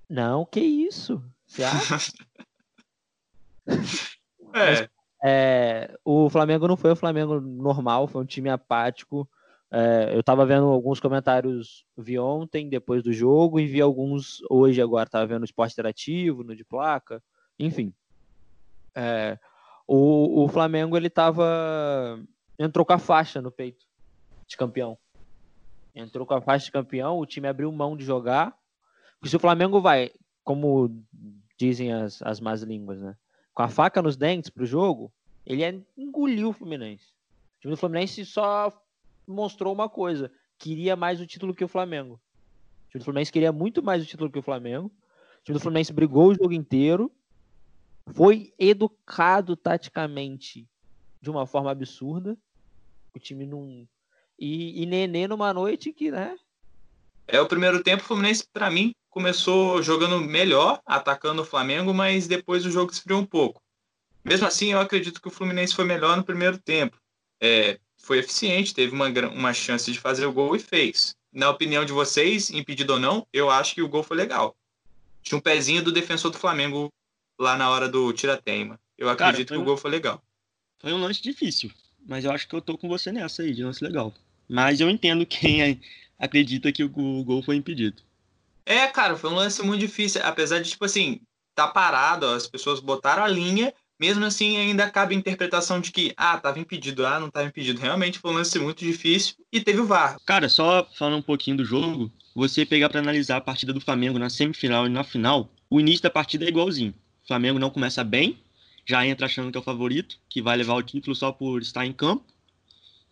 Não, 0.09 0.45
que 0.45 0.61
isso? 0.61 1.21
Você 1.47 1.65
acha? 1.65 1.97
É. 4.53 4.89
É, 5.23 5.97
o 6.05 6.29
Flamengo 6.29 6.67
não 6.67 6.77
foi 6.77 6.91
o 6.91 6.97
Flamengo 6.97 7.41
normal, 7.41 8.09
foi 8.09 8.21
um 8.21 8.27
time 8.27 8.49
apático. 8.49 9.29
É, 9.71 10.11
eu 10.13 10.25
tava 10.25 10.45
vendo 10.45 10.67
alguns 10.67 10.99
comentários 10.99 11.85
vi 11.97 12.19
ontem, 12.19 12.69
depois 12.69 13.05
do 13.05 13.13
jogo, 13.13 13.61
e 13.61 13.67
vi 13.67 13.81
alguns 13.81 14.43
hoje 14.51 14.83
agora. 14.83 15.09
Tava 15.09 15.27
vendo 15.27 15.41
no 15.41 15.45
Esporte 15.45 15.73
Interativo, 15.73 16.43
no 16.43 16.57
de 16.57 16.65
placa, 16.65 17.23
enfim. 17.67 17.93
É, 18.95 19.39
o, 19.87 20.45
o 20.45 20.49
Flamengo 20.49 20.97
ele 20.97 21.11
tava. 21.11 22.19
entrou 22.59 22.85
com 22.85 22.93
a 22.93 22.99
faixa 22.99 23.41
no 23.41 23.51
peito 23.51 23.85
de 24.47 24.57
campeão. 24.57 24.99
Entrou 25.95 26.27
com 26.27 26.35
a 26.35 26.41
faixa 26.41 26.67
de 26.67 26.73
campeão, 26.73 27.19
o 27.19 27.27
time 27.27 27.49
abriu 27.49 27.71
mão 27.73 27.97
de 27.97 28.05
jogar. 28.05 28.57
Porque 29.19 29.29
se 29.29 29.37
o 29.37 29.41
Flamengo 29.41 29.81
vai, 29.81 30.11
como 30.45 31.05
dizem 31.59 31.93
as, 31.93 32.23
as 32.23 32.41
más 32.41 32.63
línguas, 32.63 33.03
né? 33.03 33.17
Com 33.53 33.63
a 33.63 33.69
faca 33.69 34.01
nos 34.01 34.17
dentes 34.17 34.49
pro 34.49 34.65
jogo, 34.65 35.13
ele 35.45 35.85
engoliu 35.97 36.49
o 36.49 36.53
Fluminense. 36.53 37.05
O 37.59 37.61
time 37.61 37.75
do 37.75 37.77
Fluminense 37.77 38.25
só 38.25 38.73
mostrou 39.27 39.73
uma 39.75 39.89
coisa: 39.89 40.31
queria 40.59 40.97
mais 40.97 41.21
o 41.21 41.27
título 41.27 41.55
que 41.55 41.65
o 41.65 41.69
Flamengo. 41.69 42.15
O 42.15 42.91
time 42.91 43.01
do 43.01 43.05
Fluminense 43.05 43.33
queria 43.33 43.53
muito 43.53 43.83
mais 43.83 44.03
o 44.03 44.07
título 44.07 44.31
que 44.31 44.39
o 44.39 44.43
Flamengo. 44.43 44.87
O 44.87 45.45
time 45.45 45.59
do 45.59 45.61
Fluminense 45.61 45.93
brigou 45.93 46.29
o 46.29 46.35
jogo 46.35 46.53
inteiro. 46.53 47.11
Foi 48.15 48.53
educado 48.59 49.57
taticamente 49.57 50.69
de 51.21 51.31
uma 51.31 51.47
forma 51.47 51.71
absurda. 51.71 52.37
O 53.15 53.19
time 53.19 53.47
não. 53.47 53.87
E, 54.39 54.83
e 54.83 54.87
Nenê 54.87 55.29
numa 55.29 55.53
noite 55.53 55.93
que, 55.93 56.11
né? 56.11 56.37
É 57.27 57.41
o 57.41 57.47
primeiro 57.47 57.83
tempo, 57.83 58.03
o 58.03 58.07
Fluminense, 58.07 58.45
para 58.53 58.71
mim, 58.71 58.93
começou 59.09 59.83
jogando 59.83 60.21
melhor, 60.21 60.81
atacando 60.85 61.43
o 61.43 61.45
Flamengo, 61.45 61.93
mas 61.95 62.27
depois 62.27 62.65
o 62.65 62.71
jogo 62.71 62.91
esfriou 62.91 63.21
um 63.21 63.27
pouco. 63.27 63.63
Mesmo 64.25 64.47
assim, 64.47 64.73
eu 64.73 64.81
acredito 64.81 65.21
que 65.21 65.29
o 65.29 65.31
Fluminense 65.31 65.75
foi 65.75 65.85
melhor 65.85 66.17
no 66.17 66.25
primeiro 66.25 66.59
tempo. 66.59 66.97
É, 67.41 67.79
foi 67.97 68.19
eficiente, 68.19 68.75
teve 68.75 68.95
uma, 68.95 69.09
uma 69.29 69.53
chance 69.53 69.91
de 69.91 69.99
fazer 69.99 70.27
o 70.27 70.33
gol 70.33 70.57
e 70.57 70.59
fez. 70.59 71.15
Na 71.33 71.49
opinião 71.51 71.85
de 71.85 71.93
vocês, 71.93 72.51
impedido 72.51 72.95
ou 72.95 72.99
não, 72.99 73.27
eu 73.33 73.49
acho 73.51 73.75
que 73.75 73.83
o 73.83 73.89
gol 73.89 74.03
foi 74.03 74.17
legal. 74.17 74.57
Tinha 75.23 75.39
um 75.39 75.43
pezinho 75.43 75.83
do 75.83 75.93
defensor 75.93 76.31
do 76.31 76.39
Flamengo 76.39 76.91
lá 77.41 77.57
na 77.57 77.71
hora 77.71 77.89
do 77.89 78.13
tirateima. 78.13 78.79
Eu 78.99 79.07
Cara, 79.17 79.31
acredito 79.31 79.49
foi 79.49 79.57
que 79.57 79.61
o 79.61 79.63
um- 79.63 79.67
gol 79.67 79.77
foi 79.77 79.91
legal. 79.91 80.23
Foi 80.79 80.93
um 80.93 81.01
lance 81.01 81.23
difícil, 81.23 81.71
mas 82.07 82.25
eu 82.25 82.31
acho 82.31 82.47
que 82.49 82.55
eu 82.55 82.61
tô 82.61 82.77
com 82.79 82.89
você 82.89 83.11
nessa 83.11 83.43
aí, 83.43 83.53
de 83.55 83.65
lance 83.65 83.83
legal. 83.83 84.15
Mas 84.49 84.81
eu 84.81 84.89
entendo 84.91 85.25
quem 85.27 85.63
é- 85.63 85.79
acredita 86.19 86.71
que 86.73 86.85
o 86.85 86.91
o 86.95 87.25
gol 87.25 87.43
foi 87.43 87.57
impedido. 87.57 88.03
É, 88.67 88.87
cara, 88.87 89.17
foi 89.17 89.31
um 89.31 89.35
lance 89.35 89.63
muito 89.63 89.81
difícil. 89.81 90.21
Apesar 90.25 90.61
de, 90.61 90.71
tipo 90.71 90.85
assim, 90.85 91.21
tá 91.55 91.67
parado, 91.67 92.27
ó, 92.27 92.35
as 92.35 92.47
pessoas 92.47 92.79
botaram 92.81 93.25
a 93.25 93.29
linha, 93.29 93.73
mesmo 93.99 94.25
assim 94.25 94.57
ainda 94.57 94.89
cabe 94.91 95.15
a 95.15 95.19
interpretação 95.19 95.81
de 95.81 95.91
que, 95.91 96.13
ah, 96.17 96.39
tava 96.39 96.59
impedido, 96.59 97.05
ah, 97.07 97.19
não 97.19 97.31
tava 97.31 97.47
impedido. 97.49 97.81
Realmente 97.81 98.19
foi 98.19 98.31
um 98.31 98.35
lance 98.35 98.59
muito 98.59 98.85
difícil 98.85 99.35
e 99.53 99.61
teve 99.61 99.81
o 99.81 99.87
VAR. 99.87 100.17
Cara, 100.25 100.49
só 100.49 100.87
falando 100.95 101.17
um 101.19 101.23
pouquinho 101.23 101.57
do 101.59 101.65
jogo, 101.65 102.11
você 102.35 102.65
pegar 102.65 102.89
pra 102.89 103.01
analisar 103.01 103.39
a 103.39 103.41
partida 103.41 103.73
do 103.73 103.81
Flamengo 103.81 104.19
na 104.19 104.31
semifinal 104.31 104.87
e 104.87 104.89
na 104.91 105.03
final, 105.05 105.51
o 105.69 105.81
início 105.81 106.03
da 106.03 106.11
partida 106.11 106.45
é 106.45 106.49
igualzinho. 106.49 106.95
Flamengo 107.31 107.61
não 107.61 107.71
começa 107.71 108.03
bem, 108.03 108.37
já 108.85 109.07
entra 109.07 109.27
achando 109.27 109.53
que 109.53 109.57
é 109.57 109.61
o 109.61 109.63
favorito, 109.63 110.19
que 110.29 110.43
vai 110.43 110.57
levar 110.57 110.75
o 110.75 110.83
título 110.83 111.15
só 111.15 111.31
por 111.31 111.63
estar 111.63 111.87
em 111.87 111.93
campo, 111.93 112.25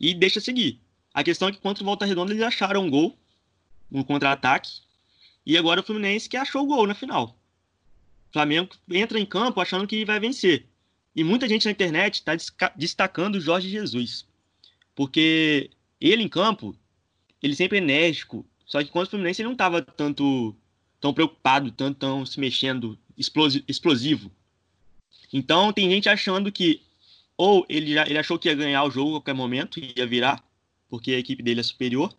e 0.00 0.12
deixa 0.12 0.40
seguir. 0.40 0.80
A 1.14 1.22
questão 1.22 1.46
é 1.46 1.52
que 1.52 1.58
contra 1.58 1.84
o 1.84 1.86
Volta 1.86 2.04
Redonda 2.04 2.32
eles 2.32 2.42
acharam 2.42 2.84
um 2.84 2.90
gol, 2.90 3.16
um 3.92 4.02
contra-ataque, 4.02 4.80
e 5.46 5.56
agora 5.56 5.80
o 5.80 5.84
Fluminense 5.84 6.28
que 6.28 6.36
achou 6.36 6.64
o 6.64 6.66
gol 6.66 6.84
na 6.84 6.96
final. 6.96 7.38
O 8.28 8.32
Flamengo 8.32 8.70
entra 8.90 9.20
em 9.20 9.24
campo 9.24 9.60
achando 9.60 9.86
que 9.86 10.04
vai 10.04 10.18
vencer. 10.18 10.66
E 11.14 11.22
muita 11.22 11.48
gente 11.48 11.66
na 11.66 11.70
internet 11.70 12.14
está 12.14 12.32
destacando 12.74 13.36
o 13.36 13.40
Jorge 13.40 13.70
Jesus. 13.70 14.26
Porque 14.96 15.70
ele 16.00 16.24
em 16.24 16.28
campo, 16.28 16.76
ele 17.40 17.54
sempre 17.54 17.78
é 17.78 17.80
enérgico. 17.80 18.44
Só 18.66 18.82
que 18.82 18.90
contra 18.90 19.06
o 19.06 19.10
Fluminense 19.10 19.42
ele 19.42 19.46
não 19.46 19.52
estava 19.52 19.80
tanto 19.80 20.56
tão 21.00 21.14
preocupado, 21.14 21.70
tanto 21.70 21.98
tão 22.00 22.26
se 22.26 22.40
mexendo, 22.40 22.98
explosivo. 23.18 24.30
Então 25.32 25.72
tem 25.72 25.90
gente 25.90 26.08
achando 26.08 26.50
que 26.52 26.82
ou 27.36 27.64
ele, 27.68 27.94
já, 27.94 28.04
ele 28.06 28.18
achou 28.18 28.38
que 28.38 28.48
ia 28.48 28.54
ganhar 28.54 28.82
o 28.82 28.90
jogo 28.90 29.10
a 29.10 29.12
qualquer 29.20 29.34
momento, 29.34 29.78
ia 29.78 30.06
virar, 30.06 30.44
porque 30.88 31.12
a 31.12 31.18
equipe 31.18 31.42
dele 31.42 31.60
é 31.60 31.62
superior, 31.62 32.12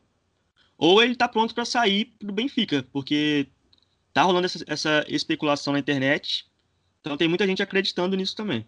ou 0.77 1.03
ele 1.03 1.11
está 1.11 1.27
pronto 1.27 1.53
para 1.53 1.65
sair 1.65 2.05
pro 2.17 2.31
Benfica, 2.31 2.87
porque 2.93 3.47
tá 4.13 4.23
rolando 4.23 4.45
essa, 4.45 4.63
essa 4.65 5.05
especulação 5.09 5.73
na 5.73 5.79
internet. 5.79 6.45
Então 7.01 7.17
tem 7.17 7.27
muita 7.27 7.45
gente 7.45 7.61
acreditando 7.61 8.15
nisso 8.15 8.33
também. 8.33 8.65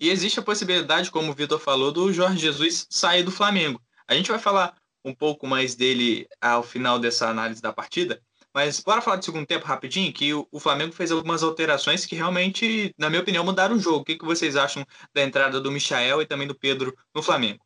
E 0.00 0.10
existe 0.10 0.40
a 0.40 0.42
possibilidade, 0.42 1.12
como 1.12 1.30
o 1.30 1.34
Vitor 1.34 1.60
falou, 1.60 1.92
do 1.92 2.12
Jorge 2.12 2.40
Jesus 2.40 2.88
sair 2.90 3.22
do 3.22 3.30
Flamengo. 3.30 3.80
A 4.08 4.14
gente 4.14 4.30
vai 4.30 4.40
falar 4.40 4.76
um 5.04 5.14
pouco 5.14 5.46
mais 5.46 5.76
dele 5.76 6.26
ao 6.40 6.64
final 6.64 6.98
dessa 6.98 7.28
análise 7.28 7.62
da 7.62 7.72
partida, 7.72 8.20
mas 8.54 8.80
bora 8.80 9.00
falar 9.00 9.16
do 9.16 9.24
segundo 9.24 9.46
tempo 9.46 9.64
rapidinho, 9.64 10.12
que 10.12 10.34
o, 10.34 10.60
Flamengo 10.60 10.92
fez 10.92 11.10
algumas 11.10 11.42
alterações 11.42 12.04
que 12.04 12.14
realmente, 12.14 12.94
na 12.98 13.08
minha 13.08 13.22
opinião, 13.22 13.44
mudaram 13.44 13.76
o 13.76 13.78
jogo. 13.78 14.00
O 14.00 14.04
que, 14.04 14.16
que 14.16 14.24
vocês 14.24 14.56
acham 14.56 14.84
da 15.14 15.22
entrada 15.22 15.60
do 15.60 15.72
Michael 15.72 16.20
e 16.20 16.26
também 16.26 16.46
do 16.46 16.54
Pedro 16.54 16.94
no 17.14 17.22
Flamengo? 17.22 17.60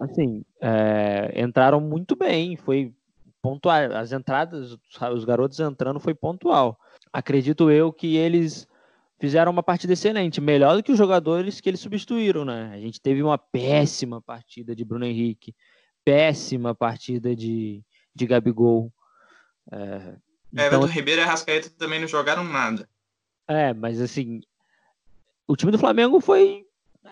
Assim, 0.00 0.44
é, 0.60 1.40
entraram 1.40 1.80
muito 1.80 2.16
bem, 2.16 2.56
foi 2.56 2.92
pontual. 3.40 3.92
As 3.94 4.12
entradas, 4.12 4.76
os 5.14 5.24
garotos 5.24 5.60
entrando 5.60 6.00
foi 6.00 6.14
pontual. 6.14 6.78
Acredito 7.12 7.70
eu 7.70 7.92
que 7.92 8.16
eles 8.16 8.66
fizeram 9.20 9.52
uma 9.52 9.62
partida 9.62 9.92
excelente, 9.92 10.40
melhor 10.40 10.76
do 10.76 10.82
que 10.82 10.90
os 10.90 10.98
jogadores 10.98 11.60
que 11.60 11.68
eles 11.68 11.78
substituíram, 11.78 12.44
né? 12.44 12.72
A 12.74 12.80
gente 12.80 13.00
teve 13.00 13.22
uma 13.22 13.38
péssima 13.38 14.20
partida 14.20 14.74
de 14.74 14.84
Bruno 14.84 15.04
Henrique, 15.04 15.54
péssima 16.04 16.74
partida 16.74 17.36
de, 17.36 17.84
de 18.12 18.26
Gabigol. 18.26 18.92
É, 19.70 20.16
então, 20.52 20.66
Everton 20.66 20.86
Ribeiro 20.86 21.20
e 21.20 21.24
Arrascaeta 21.24 21.70
também 21.70 22.00
não 22.00 22.08
jogaram 22.08 22.44
nada. 22.44 22.88
É, 23.48 23.72
mas 23.72 24.00
assim, 24.00 24.40
o 25.46 25.56
time 25.56 25.72
do 25.72 25.78
Flamengo 25.78 26.20
foi 26.20 26.64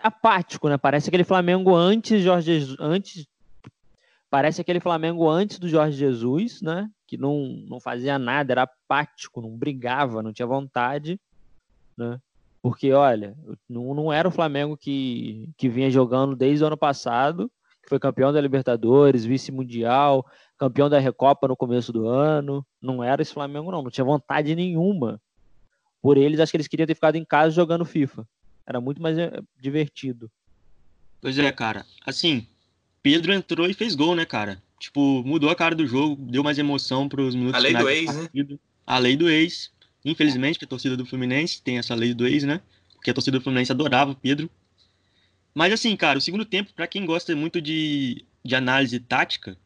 apático, 0.03 0.69
né? 0.69 0.79
Parece 0.79 1.09
aquele 1.09 1.25
Flamengo 1.25 1.75
antes 1.75 2.23
Jorge 2.23 2.77
antes 2.79 3.27
parece 4.31 4.61
aquele 4.61 4.79
Flamengo 4.79 5.29
antes 5.29 5.59
do 5.59 5.69
Jorge 5.69 5.99
Jesus, 5.99 6.63
né? 6.63 6.89
Que 7.07 7.17
não, 7.17 7.65
não 7.69 7.81
fazia 7.81 8.19
nada, 8.19 8.53
era 8.53 8.63
apático, 8.63 9.43
não 9.43 9.51
brigava, 9.51 10.23
não 10.23 10.33
tinha 10.33 10.47
vontade, 10.47 11.21
né? 11.97 12.21
Porque, 12.63 12.93
olha, 12.93 13.35
não, 13.69 13.95
não 13.95 14.13
era 14.13 14.29
o 14.29 14.31
Flamengo 14.31 14.77
que, 14.77 15.51
que 15.57 15.69
vinha 15.69 15.91
jogando 15.91 16.37
desde 16.37 16.63
o 16.63 16.67
ano 16.67 16.77
passado, 16.77 17.51
que 17.83 17.89
foi 17.89 17.99
campeão 17.99 18.33
da 18.33 18.41
Libertadores, 18.41 19.25
vice-mundial, 19.25 20.25
campeão 20.61 20.91
da 20.91 20.99
Recopa 20.99 21.49
no 21.49 21.57
começo 21.57 21.91
do 21.91 22.07
ano. 22.07 22.65
Não 22.83 23.03
era 23.03 23.23
esse 23.23 23.33
Flamengo, 23.33 23.71
não. 23.71 23.83
Não 23.83 23.91
tinha 23.91 24.05
vontade 24.05 24.55
nenhuma. 24.55 25.19
Por 26.03 26.19
eles, 26.19 26.39
acho 26.39 26.53
que 26.53 26.59
eles 26.59 26.69
queriam 26.69 26.87
ter 26.87 26.95
ficado 26.95 27.17
em 27.17 27.25
casa 27.25 27.55
jogando 27.55 27.85
FIFA. 27.87 28.29
Era 28.67 28.79
muito 28.79 29.01
mais 29.01 29.17
eh, 29.17 29.41
divertido. 29.59 30.31
Pois 31.19 31.39
é, 31.39 31.51
cara. 31.51 31.87
Assim, 32.07 32.47
Pedro 33.03 33.33
entrou 33.33 33.69
e 33.69 33.75
fez 33.75 33.95
gol, 33.95 34.15
né, 34.15 34.27
cara? 34.27 34.63
Tipo, 34.79 35.23
mudou 35.25 35.49
a 35.49 35.57
cara 35.57 35.75
do 35.75 35.87
jogo, 35.87 36.17
deu 36.31 36.45
mais 36.45 36.59
emoção 36.59 37.09
para 37.09 37.23
os 37.23 37.35
minutos 37.35 37.59
A 37.59 37.63
lei 37.63 37.75
do 37.75 37.89
ex, 37.89 38.15
né? 38.15 38.59
A 38.87 38.99
lei 38.99 39.17
do 39.17 39.29
ex. 39.31 39.73
Infelizmente, 40.05 40.59
que 40.59 40.65
a 40.67 40.69
torcida 40.69 40.97
do 40.97 41.07
Fluminense 41.07 41.63
tem 41.63 41.79
essa 41.79 41.95
lei 41.95 42.13
do 42.13 42.27
ex, 42.27 42.45
né? 42.45 42.61
Porque 42.95 43.11
a 43.11 43.15
torcida 43.15 43.39
do 43.39 43.43
Fluminense 43.43 43.73
adorava 43.73 44.11
o 44.11 44.15
Pedro. 44.15 44.51
Mas 45.55 45.73
assim, 45.73 45.97
cara, 45.97 46.19
o 46.19 46.23
segundo 46.23 46.45
tempo, 46.45 46.73
para 46.75 46.87
quem 46.87 47.05
gosta 47.07 47.35
muito 47.35 47.61
de, 47.61 48.25
de 48.45 48.55
análise 48.55 48.99
tática, 49.01 49.57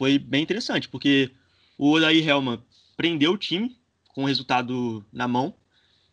foi 0.00 0.18
bem 0.18 0.42
interessante, 0.42 0.88
porque 0.88 1.30
o 1.76 1.92
Odair 1.92 2.26
Helman 2.26 2.58
prendeu 2.96 3.32
o 3.32 3.36
time 3.36 3.78
com 4.14 4.22
o 4.22 4.26
resultado 4.26 5.04
na 5.12 5.28
mão 5.28 5.54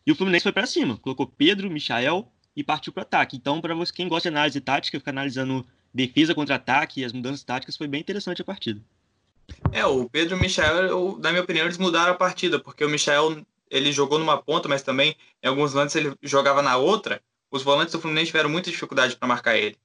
e 0.06 0.12
o 0.12 0.14
Fluminense 0.14 0.42
foi 0.42 0.52
para 0.52 0.66
cima, 0.66 0.98
colocou 0.98 1.26
Pedro, 1.26 1.70
Michael 1.70 2.30
e 2.54 2.62
partiu 2.62 2.92
para 2.92 3.04
ataque. 3.04 3.38
Então, 3.38 3.62
para 3.62 3.74
quem 3.86 4.06
gosta 4.06 4.28
de 4.28 4.36
análise 4.36 4.60
tática, 4.60 4.98
ficar 4.98 5.12
analisando 5.12 5.66
defesa 5.92 6.34
contra 6.34 6.56
ataque 6.56 7.00
e 7.00 7.04
as 7.06 7.14
mudanças 7.14 7.42
táticas, 7.42 7.78
foi 7.78 7.88
bem 7.88 8.02
interessante 8.02 8.42
a 8.42 8.44
partida. 8.44 8.78
É, 9.72 9.86
o 9.86 10.06
Pedro 10.06 10.36
e 10.36 10.38
o 10.38 10.42
Michael, 10.42 11.18
na 11.18 11.30
minha 11.30 11.42
opinião, 11.42 11.64
eles 11.64 11.78
mudaram 11.78 12.12
a 12.12 12.14
partida, 12.14 12.58
porque 12.58 12.84
o 12.84 12.90
Michael 12.90 13.42
ele 13.70 13.90
jogou 13.90 14.18
numa 14.18 14.36
ponta, 14.36 14.68
mas 14.68 14.82
também 14.82 15.16
em 15.42 15.48
alguns 15.48 15.72
lances 15.72 15.96
ele 15.96 16.14
jogava 16.22 16.60
na 16.60 16.76
outra. 16.76 17.22
Os 17.50 17.62
volantes 17.62 17.92
do 17.92 18.00
Fluminense 18.02 18.26
tiveram 18.26 18.50
muita 18.50 18.70
dificuldade 18.70 19.16
para 19.16 19.26
marcar 19.26 19.56
ele. 19.56 19.78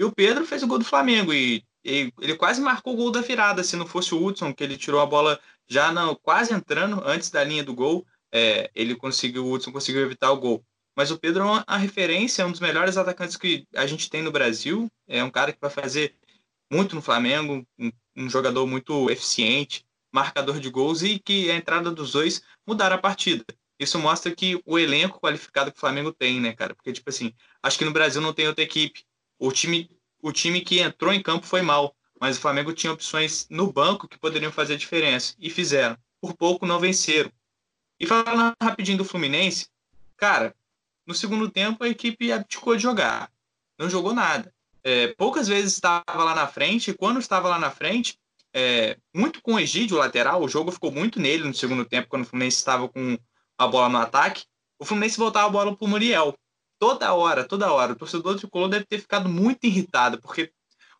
E 0.00 0.04
o 0.04 0.10
Pedro 0.10 0.46
fez 0.46 0.62
o 0.62 0.66
gol 0.66 0.78
do 0.78 0.84
Flamengo 0.84 1.30
e 1.30 1.62
ele, 1.84 2.10
ele 2.22 2.34
quase 2.34 2.58
marcou 2.58 2.94
o 2.94 2.96
gol 2.96 3.10
da 3.10 3.20
virada, 3.20 3.62
se 3.62 3.76
não 3.76 3.84
fosse 3.86 4.14
o 4.14 4.24
Hudson, 4.24 4.50
que 4.50 4.64
ele 4.64 4.78
tirou 4.78 4.98
a 4.98 5.04
bola 5.04 5.38
já 5.68 5.92
não, 5.92 6.14
quase 6.14 6.54
entrando 6.54 7.02
antes 7.04 7.30
da 7.30 7.44
linha 7.44 7.62
do 7.62 7.74
gol, 7.74 8.06
é, 8.32 8.70
ele 8.74 8.96
conseguiu, 8.96 9.44
o 9.44 9.52
Hudson 9.52 9.70
conseguiu 9.70 10.00
evitar 10.00 10.32
o 10.32 10.40
gol. 10.40 10.64
Mas 10.96 11.10
o 11.10 11.18
Pedro 11.18 11.42
é 11.42 11.44
uma, 11.44 11.76
referência, 11.76 12.40
é 12.40 12.46
um 12.46 12.50
dos 12.50 12.60
melhores 12.60 12.96
atacantes 12.96 13.36
que 13.36 13.66
a 13.76 13.86
gente 13.86 14.08
tem 14.08 14.22
no 14.22 14.32
Brasil. 14.32 14.90
É 15.06 15.22
um 15.22 15.30
cara 15.30 15.52
que 15.52 15.60
vai 15.60 15.70
fazer 15.70 16.14
muito 16.72 16.94
no 16.94 17.02
Flamengo, 17.02 17.62
um, 17.78 17.92
um 18.16 18.30
jogador 18.30 18.66
muito 18.66 19.10
eficiente, 19.10 19.84
marcador 20.10 20.60
de 20.60 20.70
gols 20.70 21.02
e 21.02 21.18
que 21.18 21.50
a 21.50 21.56
entrada 21.56 21.90
dos 21.90 22.12
dois 22.12 22.40
mudaram 22.66 22.96
a 22.96 22.98
partida. 22.98 23.44
Isso 23.78 23.98
mostra 23.98 24.34
que 24.34 24.60
o 24.64 24.78
elenco 24.78 25.20
qualificado 25.20 25.70
que 25.70 25.76
o 25.76 25.80
Flamengo 25.80 26.10
tem, 26.10 26.40
né, 26.40 26.54
cara? 26.54 26.74
Porque, 26.74 26.90
tipo 26.90 27.10
assim, 27.10 27.34
acho 27.62 27.78
que 27.78 27.84
no 27.84 27.92
Brasil 27.92 28.22
não 28.22 28.32
tem 28.32 28.48
outra 28.48 28.64
equipe. 28.64 29.04
O 29.40 29.50
time 29.50 29.90
o 30.22 30.32
time 30.32 30.60
que 30.60 30.80
entrou 30.80 31.12
em 31.12 31.22
campo 31.22 31.46
foi 31.46 31.62
mal, 31.62 31.96
mas 32.20 32.36
o 32.36 32.40
Flamengo 32.40 32.74
tinha 32.74 32.92
opções 32.92 33.46
no 33.48 33.72
banco 33.72 34.06
que 34.06 34.18
poderiam 34.18 34.52
fazer 34.52 34.76
diferença 34.76 35.34
e 35.38 35.48
fizeram. 35.48 35.96
Por 36.20 36.34
pouco 36.34 36.66
não 36.66 36.78
venceram. 36.78 37.32
E 37.98 38.06
falando 38.06 38.54
rapidinho 38.62 38.98
do 38.98 39.04
Fluminense, 39.04 39.68
cara, 40.16 40.54
no 41.06 41.14
segundo 41.14 41.50
tempo 41.50 41.82
a 41.82 41.88
equipe 41.88 42.30
abdicou 42.30 42.76
de 42.76 42.82
jogar, 42.82 43.32
não 43.78 43.88
jogou 43.88 44.12
nada. 44.12 44.52
É, 44.84 45.08
poucas 45.08 45.48
vezes 45.48 45.72
estava 45.72 46.04
lá 46.22 46.34
na 46.34 46.46
frente, 46.46 46.90
e 46.90 46.94
quando 46.94 47.18
estava 47.18 47.48
lá 47.48 47.58
na 47.58 47.70
frente, 47.70 48.18
é, 48.52 48.98
muito 49.14 49.40
com 49.40 49.54
o 49.54 49.60
Egídio, 49.60 49.96
lateral, 49.96 50.42
o 50.42 50.48
jogo 50.48 50.70
ficou 50.70 50.92
muito 50.92 51.18
nele 51.18 51.44
no 51.44 51.54
segundo 51.54 51.84
tempo, 51.84 52.08
quando 52.08 52.22
o 52.22 52.26
Fluminense 52.26 52.58
estava 52.58 52.88
com 52.88 53.18
a 53.56 53.66
bola 53.66 53.88
no 53.88 53.98
ataque. 53.98 54.44
O 54.78 54.84
Fluminense 54.84 55.18
voltava 55.18 55.46
a 55.46 55.50
bola 55.50 55.76
para 55.76 55.84
o 55.84 55.88
Muriel 55.88 56.34
toda 56.80 57.14
hora, 57.14 57.44
toda 57.44 57.72
hora. 57.72 57.92
O 57.92 57.96
torcedor 57.96 58.36
tricolor 58.36 58.68
deve 58.68 58.86
ter 58.86 58.98
ficado 58.98 59.28
muito 59.28 59.64
irritado, 59.64 60.20
porque 60.20 60.50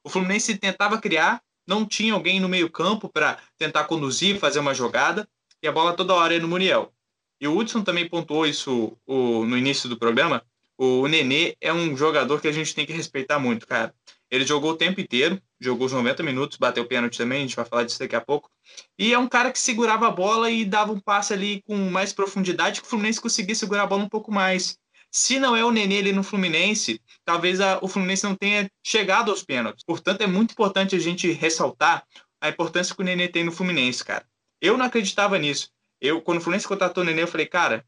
o 0.05 0.11
Fluminense 0.11 0.57
tentava 0.57 1.01
criar, 1.01 1.43
não 1.67 1.85
tinha 1.87 2.15
alguém 2.15 2.39
no 2.39 2.49
meio-campo 2.49 3.09
para 3.09 3.39
tentar 3.59 3.85
conduzir, 3.85 4.39
fazer 4.39 4.61
uma 4.61 4.75
jogada, 4.75 5.27
e 5.63 5.67
a 5.67 5.73
bola 5.73 5.97
toda 5.97 6.15
hora 6.15 6.35
ia 6.35 6.41
no 6.41 6.49
Muriel. 6.49 6.93
E 7.41 7.49
o 7.49 7.57
Hudson 7.57 7.83
também 7.83 8.09
pontuou 8.09 8.47
isso 8.47 8.97
o, 9.07 9.47
no 9.47 9.57
início 9.57 9.89
do 9.89 9.99
programa. 9.99 10.45
O 10.77 11.09
Nenê 11.09 11.57
é 11.61 11.73
um 11.73 11.97
jogador 11.97 12.41
que 12.41 12.49
a 12.49 12.53
gente 12.53 12.75
tem 12.75 12.87
que 12.87 12.93
respeitar 12.93 13.39
muito, 13.39 13.67
cara. 13.67 13.95
Ele 14.31 14.47
jogou 14.47 14.73
o 14.73 14.77
tempo 14.77 15.01
inteiro, 15.01 15.41
jogou 15.59 15.87
os 15.87 15.93
90 15.93 16.23
minutos, 16.23 16.57
bateu 16.57 16.87
pênalti 16.87 17.19
também, 17.19 17.39
a 17.39 17.43
gente 17.43 17.57
vai 17.57 17.65
falar 17.65 17.85
disso 17.85 17.99
daqui 17.99 18.15
a 18.15 18.21
pouco. 18.21 18.51
E 18.99 19.13
é 19.13 19.19
um 19.19 19.27
cara 19.27 19.51
que 19.51 19.59
segurava 19.59 20.07
a 20.07 20.11
bola 20.11 20.51
e 20.51 20.65
dava 20.65 20.93
um 20.93 21.01
passe 21.01 21.33
ali 21.33 21.63
com 21.63 21.77
mais 21.91 22.13
profundidade, 22.13 22.81
que 22.81 22.87
o 22.87 22.91
Fluminense 22.91 23.21
conseguia 23.21 23.55
segurar 23.55 23.83
a 23.83 23.87
bola 23.87 24.05
um 24.05 24.09
pouco 24.09 24.31
mais. 24.31 24.79
Se 25.11 25.41
não 25.41 25.57
é 25.57 25.65
o 25.65 25.71
Nenê 25.71 25.99
ali 25.99 26.13
no 26.13 26.23
Fluminense, 26.23 27.01
talvez 27.25 27.61
a, 27.61 27.79
o 27.83 27.89
Fluminense 27.89 28.25
não 28.25 28.35
tenha 28.35 28.71
chegado 28.83 29.31
aos 29.31 29.43
pênaltis. 29.43 29.85
Portanto, 29.85 30.21
é 30.21 30.27
muito 30.27 30.53
importante 30.53 30.95
a 30.95 30.99
gente 30.99 31.31
ressaltar 31.33 32.07
a 32.41 32.49
importância 32.49 32.95
que 32.95 33.03
o 33.03 33.05
Nenê 33.05 33.29
tem 33.29 33.45
no 33.45 33.53
Fluminense, 33.53 34.05
cara. 34.05 34.25
Eu 34.61 34.77
não 34.77 34.87
acreditava 34.87 35.39
nisso. 35.39 35.71
Eu, 36.01 36.23
quando 36.23 36.39
o 36.39 36.41
Fluminense 36.41 36.69
contratou 36.69 37.03
o 37.03 37.07
Nenê, 37.07 37.23
eu 37.23 37.29
falei, 37.29 37.47
cara, 37.47 37.85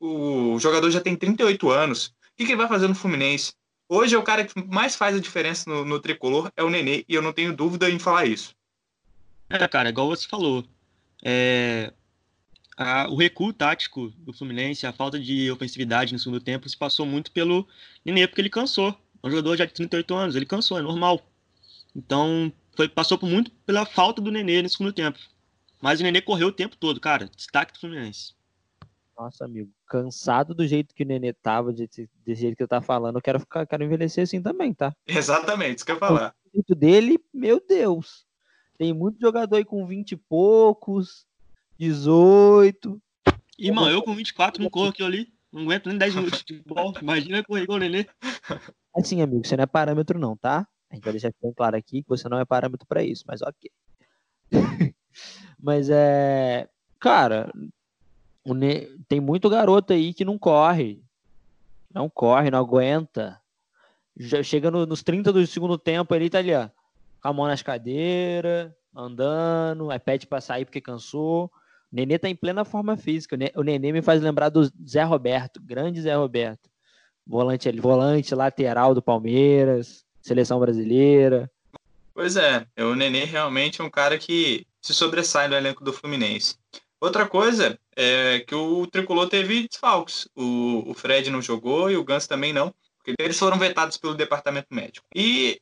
o, 0.00 0.54
o 0.54 0.58
jogador 0.58 0.90
já 0.90 1.00
tem 1.00 1.14
38 1.14 1.70
anos. 1.70 2.06
O 2.06 2.12
que, 2.36 2.44
que 2.44 2.52
ele 2.52 2.56
vai 2.56 2.68
fazer 2.68 2.88
no 2.88 2.94
Fluminense? 2.94 3.54
Hoje 3.88 4.16
é 4.16 4.18
o 4.18 4.22
cara 4.22 4.44
que 4.44 4.60
mais 4.66 4.96
faz 4.96 5.14
a 5.14 5.20
diferença 5.20 5.70
no, 5.70 5.84
no 5.84 6.00
tricolor, 6.00 6.50
é 6.56 6.62
o 6.64 6.70
Nenê, 6.70 7.04
e 7.08 7.14
eu 7.14 7.22
não 7.22 7.32
tenho 7.32 7.54
dúvida 7.54 7.88
em 7.88 7.98
falar 7.98 8.26
isso. 8.26 8.54
É, 9.48 9.68
cara, 9.68 9.88
igual 9.88 10.08
você 10.08 10.26
falou. 10.26 10.64
É, 11.24 11.92
a, 12.76 13.08
o 13.08 13.16
recuo 13.16 13.52
tático 13.52 14.10
do 14.18 14.32
Fluminense, 14.32 14.86
a 14.86 14.92
falta 14.92 15.18
de 15.18 15.50
ofensividade 15.50 16.12
no 16.12 16.18
segundo 16.18 16.40
tempo, 16.40 16.68
se 16.68 16.76
passou 16.76 17.06
muito 17.06 17.32
pelo 17.32 17.66
Nenê, 18.04 18.26
porque 18.26 18.40
ele 18.40 18.50
cansou. 18.50 18.88
É 19.22 19.26
um 19.26 19.30
jogador 19.30 19.56
já 19.56 19.64
de 19.64 19.72
38 19.72 20.14
anos, 20.14 20.36
ele 20.36 20.46
cansou, 20.46 20.78
é 20.78 20.82
normal. 20.82 21.20
Então, 21.94 22.52
foi, 22.76 22.88
passou 22.88 23.16
por 23.16 23.28
muito 23.28 23.50
pela 23.64 23.86
falta 23.86 24.20
do 24.20 24.30
Nenê 24.30 24.60
no 24.60 24.68
segundo 24.68 24.92
tempo. 24.92 25.18
Mas 25.80 26.00
o 26.00 26.02
Nenê 26.02 26.20
correu 26.20 26.48
o 26.48 26.52
tempo 26.52 26.76
todo, 26.76 27.00
cara. 27.00 27.28
Destaque 27.34 27.72
do 27.72 27.80
Fluminense. 27.80 28.34
Nossa, 29.18 29.46
amigo, 29.46 29.72
cansado 29.86 30.54
do 30.54 30.66
jeito 30.66 30.94
que 30.94 31.02
o 31.02 31.06
Nenê 31.06 31.32
tava, 31.32 31.72
desse, 31.72 32.08
desse 32.24 32.42
jeito 32.42 32.56
que 32.56 32.62
eu 32.62 32.68
tá 32.68 32.82
falando, 32.82 33.16
eu 33.16 33.22
quero 33.22 33.40
ficar, 33.40 33.66
quero 33.66 33.82
envelhecer 33.82 34.24
assim 34.24 34.42
também, 34.42 34.74
tá? 34.74 34.94
Exatamente, 35.06 35.78
isso 35.78 35.86
que 35.86 35.92
eu 35.92 35.96
ia 35.96 36.00
falar. 36.00 36.34
O 36.44 36.56
jeito 36.56 36.74
dele, 36.74 37.18
meu 37.32 37.58
Deus. 37.66 38.26
Tem 38.76 38.92
muito 38.92 39.18
jogador 39.18 39.56
aí 39.56 39.64
com 39.64 39.86
20 39.86 40.12
e 40.12 40.16
poucos, 40.16 41.25
18. 41.78 43.00
E, 43.58 43.70
mano, 43.70 43.90
eu 43.90 44.02
com 44.02 44.14
24 44.14 44.62
não 44.62 44.70
corro 44.70 44.88
aquilo 44.88 45.08
ali. 45.08 45.28
Não 45.52 45.62
aguento 45.62 45.88
nem 45.88 45.98
10 45.98 46.14
minutos 46.14 46.42
de 46.44 46.56
futebol. 46.58 46.92
Imagina 47.00 47.42
correr 47.44 47.62
igual 47.62 47.76
o 47.76 47.80
Nenê. 47.80 48.06
Assim, 48.94 49.22
amigo, 49.22 49.46
você 49.46 49.56
não 49.56 49.64
é 49.64 49.66
parâmetro 49.66 50.18
não, 50.18 50.36
tá? 50.36 50.66
A 50.90 50.94
gente 50.94 51.04
vai 51.04 51.12
deixar 51.12 51.32
bem 51.42 51.52
claro 51.52 51.76
aqui 51.76 52.02
que 52.02 52.08
você 52.08 52.28
não 52.28 52.38
é 52.38 52.44
parâmetro 52.44 52.86
pra 52.86 53.02
isso, 53.02 53.24
mas 53.26 53.40
ok. 53.42 53.70
mas 55.58 55.88
é. 55.90 56.68
Cara, 56.98 57.52
Ne- 58.44 58.86
tem 59.08 59.20
muito 59.20 59.48
garoto 59.48 59.92
aí 59.92 60.14
que 60.14 60.24
não 60.24 60.38
corre. 60.38 61.02
Não 61.92 62.08
corre, 62.08 62.50
não 62.50 62.58
aguenta. 62.60 63.40
Já 64.16 64.42
chega 64.42 64.70
no- 64.70 64.86
nos 64.86 65.02
30 65.02 65.32
do 65.32 65.44
segundo 65.46 65.76
tempo, 65.76 66.14
ele 66.14 66.30
tá 66.30 66.38
ali, 66.38 66.54
ó. 66.54 66.68
Com 67.20 67.28
a 67.28 67.32
mão 67.32 67.46
nas 67.46 67.62
cadeiras, 67.62 68.70
andando, 68.94 69.90
aí 69.90 69.98
pede 69.98 70.26
pra 70.26 70.40
sair 70.40 70.64
porque 70.64 70.80
cansou. 70.80 71.50
O 71.92 71.96
Nenê 71.96 72.18
tá 72.18 72.28
em 72.28 72.34
plena 72.36 72.64
forma 72.64 72.96
física. 72.96 73.34
O 73.34 73.38
Ne- 73.38 73.52
O 73.56 73.62
Nenê 73.62 73.92
me 73.92 74.02
faz 74.02 74.20
lembrar 74.20 74.48
do 74.48 74.70
Zé 74.86 75.02
Roberto, 75.02 75.60
grande 75.62 76.00
Zé 76.02 76.14
Roberto. 76.14 76.68
Volante, 77.26 77.70
volante 77.80 78.34
lateral 78.34 78.94
do 78.94 79.02
Palmeiras, 79.02 80.04
seleção 80.20 80.60
brasileira. 80.60 81.50
Pois 82.14 82.36
é, 82.36 82.66
o 82.78 82.94
Nenê 82.94 83.24
realmente 83.24 83.80
é 83.80 83.84
um 83.84 83.90
cara 83.90 84.16
que 84.18 84.66
se 84.80 84.94
sobressai 84.94 85.48
no 85.48 85.54
elenco 85.54 85.84
do 85.84 85.92
Fluminense. 85.92 86.56
Outra 87.00 87.26
coisa 87.28 87.78
é 87.94 88.40
que 88.40 88.54
o 88.54 88.86
Tricolor 88.86 89.28
teve 89.28 89.68
desfalques. 89.68 90.28
O, 90.34 90.90
o 90.90 90.94
Fred 90.94 91.30
não 91.30 91.42
jogou 91.42 91.90
e 91.90 91.96
o 91.96 92.04
Ganso 92.04 92.28
também 92.28 92.52
não, 92.52 92.72
eles 93.18 93.38
foram 93.38 93.58
vetados 93.58 93.96
pelo 93.96 94.14
departamento 94.14 94.68
médico. 94.70 95.06
E 95.14 95.60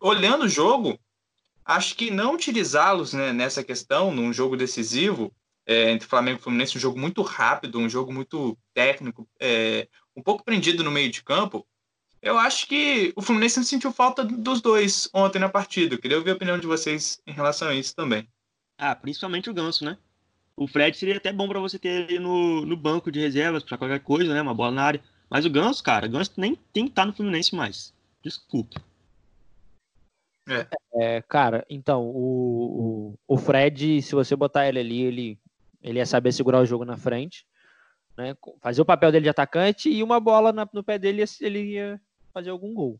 olhando 0.00 0.44
o 0.44 0.48
jogo, 0.48 0.98
acho 1.64 1.94
que 1.94 2.10
não 2.10 2.34
utilizá-los 2.34 3.12
né, 3.12 3.32
nessa 3.32 3.62
questão, 3.62 4.10
num 4.10 4.32
jogo 4.32 4.56
decisivo, 4.56 5.32
é, 5.66 5.90
entre 5.90 6.08
Flamengo 6.08 6.38
e 6.38 6.42
Fluminense, 6.42 6.76
um 6.76 6.80
jogo 6.80 6.98
muito 6.98 7.22
rápido, 7.22 7.78
um 7.78 7.88
jogo 7.88 8.12
muito 8.12 8.56
técnico, 8.72 9.28
é, 9.40 9.88
um 10.16 10.22
pouco 10.22 10.44
prendido 10.44 10.84
no 10.84 10.90
meio 10.90 11.10
de 11.10 11.22
campo, 11.22 11.66
eu 12.24 12.38
acho 12.38 12.66
que 12.66 13.12
o 13.14 13.20
Fluminense 13.20 13.58
não 13.58 13.64
sentiu 13.64 13.92
falta 13.92 14.24
dos 14.24 14.62
dois 14.62 15.10
ontem 15.12 15.38
na 15.38 15.48
partida. 15.48 15.94
Eu 15.94 15.98
queria 15.98 16.16
ouvir 16.16 16.30
a 16.30 16.34
opinião 16.34 16.58
de 16.58 16.66
vocês 16.66 17.20
em 17.26 17.32
relação 17.32 17.68
a 17.68 17.74
isso 17.74 17.94
também. 17.94 18.26
Ah, 18.78 18.94
principalmente 18.94 19.50
o 19.50 19.54
Ganso, 19.54 19.84
né? 19.84 19.98
O 20.56 20.66
Fred 20.66 20.96
seria 20.96 21.18
até 21.18 21.30
bom 21.30 21.46
pra 21.46 21.60
você 21.60 21.78
ter 21.78 22.08
ele 22.08 22.18
no, 22.18 22.64
no 22.64 22.76
banco 22.78 23.12
de 23.12 23.20
reservas 23.20 23.62
pra 23.62 23.76
qualquer 23.76 24.00
coisa, 24.00 24.32
né? 24.32 24.40
Uma 24.40 24.54
bola 24.54 24.70
na 24.70 24.82
área. 24.84 25.02
Mas 25.28 25.44
o 25.44 25.50
Ganso, 25.50 25.82
cara, 25.82 26.06
o 26.06 26.10
Ganso 26.10 26.32
nem 26.38 26.54
tem 26.72 26.84
que 26.84 26.92
estar 26.92 27.04
no 27.04 27.12
Fluminense 27.12 27.54
mais. 27.54 27.92
Desculpa. 28.22 28.80
É, 30.94 31.22
cara, 31.22 31.64
então, 31.68 32.06
o, 32.06 33.14
o, 33.28 33.34
o 33.34 33.36
Fred, 33.36 34.00
se 34.00 34.14
você 34.14 34.34
botar 34.34 34.66
ele 34.66 34.78
ali, 34.78 35.02
ele, 35.02 35.38
ele 35.84 35.98
ia 35.98 36.06
saber 36.06 36.32
segurar 36.32 36.60
o 36.60 36.66
jogo 36.66 36.84
na 36.84 36.96
frente, 36.96 37.46
né? 38.16 38.34
Fazer 38.60 38.80
o 38.80 38.84
papel 38.86 39.12
dele 39.12 39.24
de 39.24 39.28
atacante 39.28 39.90
e 39.90 40.02
uma 40.02 40.18
bola 40.18 40.50
na- 40.52 40.68
no 40.72 40.82
pé 40.82 40.98
dele, 40.98 41.22
ele 41.40 41.60
ia 41.74 42.00
fazer 42.32 42.50
algum 42.50 42.72
gol. 42.72 42.98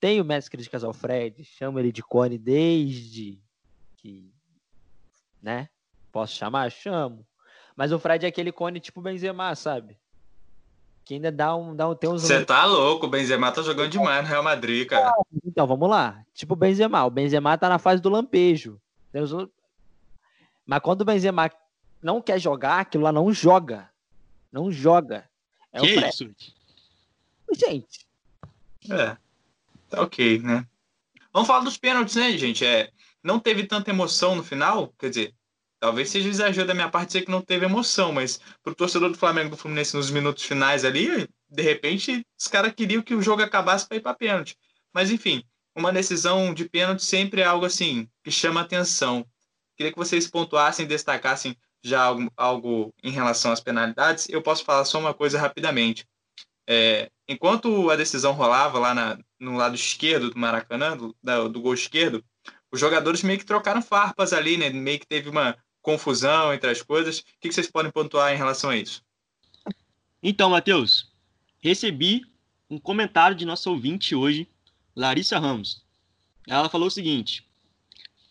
Tenho 0.00 0.24
minhas 0.24 0.48
críticas 0.48 0.82
ao 0.84 0.92
Fred, 0.92 1.44
chamo 1.44 1.78
ele 1.78 1.92
de 1.92 2.02
cone 2.02 2.36
desde 2.36 3.40
que, 3.96 4.30
né? 5.40 5.68
Posso 6.12 6.34
chamar? 6.34 6.70
Chamo. 6.70 7.24
Mas 7.76 7.92
o 7.92 7.98
Fred 7.98 8.26
é 8.26 8.28
aquele 8.28 8.50
cone 8.52 8.80
tipo 8.80 9.00
Benzema, 9.00 9.54
sabe? 9.54 9.96
Que 11.04 11.14
ainda 11.14 11.30
dá 11.30 11.54
um, 11.54 11.76
dá 11.76 11.88
um 11.88 11.94
tem 11.94 12.10
uns 12.10 12.22
Você 12.22 12.44
tá 12.44 12.64
louco, 12.64 13.06
o 13.06 13.08
Benzema 13.08 13.52
tá 13.52 13.62
jogando 13.62 13.90
demais 13.90 14.24
no 14.24 14.28
Real 14.28 14.42
Madrid, 14.42 14.88
cara. 14.88 15.14
Então, 15.44 15.64
vamos 15.66 15.88
lá. 15.88 16.24
Tipo 16.34 16.54
o 16.54 16.56
Benzema. 16.56 17.04
O 17.04 17.10
Benzema 17.10 17.56
tá 17.56 17.68
na 17.68 17.78
fase 17.78 18.02
do 18.02 18.08
lampejo. 18.08 18.80
Mas 20.66 20.80
quando 20.82 21.02
o 21.02 21.04
Benzema 21.04 21.48
não 22.06 22.22
quer 22.22 22.38
jogar, 22.38 22.78
aquilo 22.78 23.02
lá 23.02 23.10
não 23.10 23.32
joga. 23.32 23.90
Não 24.52 24.70
joga. 24.70 25.28
É 25.72 25.80
que 25.80 25.86
o 25.86 26.08
isso? 26.08 26.30
Gente, 27.52 28.06
É. 28.88 29.16
Tá 29.88 30.02
ok, 30.02 30.38
né? 30.38 30.64
Vamos 31.32 31.48
falar 31.48 31.64
dos 31.64 31.76
pênaltis, 31.76 32.14
né, 32.14 32.36
gente? 32.38 32.64
É, 32.64 32.90
não 33.22 33.40
teve 33.40 33.66
tanta 33.66 33.90
emoção 33.90 34.36
no 34.36 34.44
final, 34.44 34.94
quer 34.98 35.10
dizer, 35.10 35.34
talvez 35.80 36.08
seja 36.08 36.28
exagero 36.28 36.66
da 36.66 36.74
minha 36.74 36.88
parte 36.88 37.08
dizer 37.08 37.22
que 37.22 37.30
não 37.30 37.42
teve 37.42 37.66
emoção, 37.66 38.12
mas 38.12 38.40
pro 38.62 38.74
torcedor 38.74 39.10
do 39.10 39.18
Flamengo 39.18 39.48
e 39.48 39.50
do 39.50 39.56
Fluminense 39.56 39.96
nos 39.96 40.10
minutos 40.10 40.44
finais 40.44 40.84
ali, 40.84 41.28
de 41.48 41.62
repente, 41.62 42.24
os 42.38 42.46
caras 42.46 42.72
queriam 42.72 43.02
que 43.02 43.14
o 43.14 43.22
jogo 43.22 43.42
acabasse 43.42 43.86
para 43.86 43.96
ir 43.96 44.00
para 44.00 44.14
pênalti. 44.14 44.56
Mas 44.92 45.10
enfim, 45.10 45.44
uma 45.74 45.92
decisão 45.92 46.54
de 46.54 46.68
pênalti 46.68 47.04
sempre 47.04 47.40
é 47.40 47.44
algo 47.44 47.66
assim 47.66 48.08
que 48.22 48.30
chama 48.30 48.60
atenção. 48.60 49.26
Queria 49.76 49.92
que 49.92 49.98
vocês 49.98 50.28
pontuassem, 50.28 50.86
destacassem 50.86 51.56
já 51.88 52.02
algo, 52.02 52.30
algo 52.36 52.94
em 53.02 53.10
relação 53.10 53.52
às 53.52 53.60
penalidades. 53.60 54.28
Eu 54.28 54.42
posso 54.42 54.64
falar 54.64 54.84
só 54.84 54.98
uma 54.98 55.14
coisa 55.14 55.38
rapidamente. 55.38 56.06
É, 56.66 57.10
enquanto 57.28 57.90
a 57.90 57.96
decisão 57.96 58.32
rolava 58.32 58.78
lá 58.78 58.92
na- 58.94 59.18
no 59.38 59.56
lado 59.56 59.74
esquerdo 59.74 60.30
do 60.30 60.38
Maracanã, 60.38 60.96
do, 60.96 61.14
do 61.48 61.60
gol 61.60 61.74
esquerdo, 61.74 62.24
os 62.72 62.80
jogadores 62.80 63.22
meio 63.22 63.38
que 63.38 63.44
trocaram 63.44 63.80
farpas 63.80 64.32
ali, 64.32 64.56
né? 64.56 64.70
Meio 64.70 64.98
que 64.98 65.06
teve 65.06 65.28
uma 65.28 65.56
confusão 65.80 66.52
entre 66.52 66.68
as 66.68 66.82
coisas. 66.82 67.20
O 67.20 67.24
que 67.40 67.48
que 67.48 67.52
vocês 67.54 67.70
podem 67.70 67.92
pontuar 67.92 68.32
em 68.32 68.36
relação 68.36 68.70
a 68.70 68.76
isso? 68.76 69.02
Então, 70.22 70.50
Matheus, 70.50 71.12
recebi 71.60 72.22
um 72.68 72.78
comentário 72.78 73.36
de 73.36 73.44
nossa 73.46 73.70
ouvinte 73.70 74.14
hoje, 74.14 74.48
Larissa 74.96 75.38
Ramos. 75.38 75.84
Ela 76.48 76.68
falou 76.68 76.88
o 76.88 76.90
seguinte: 76.90 77.46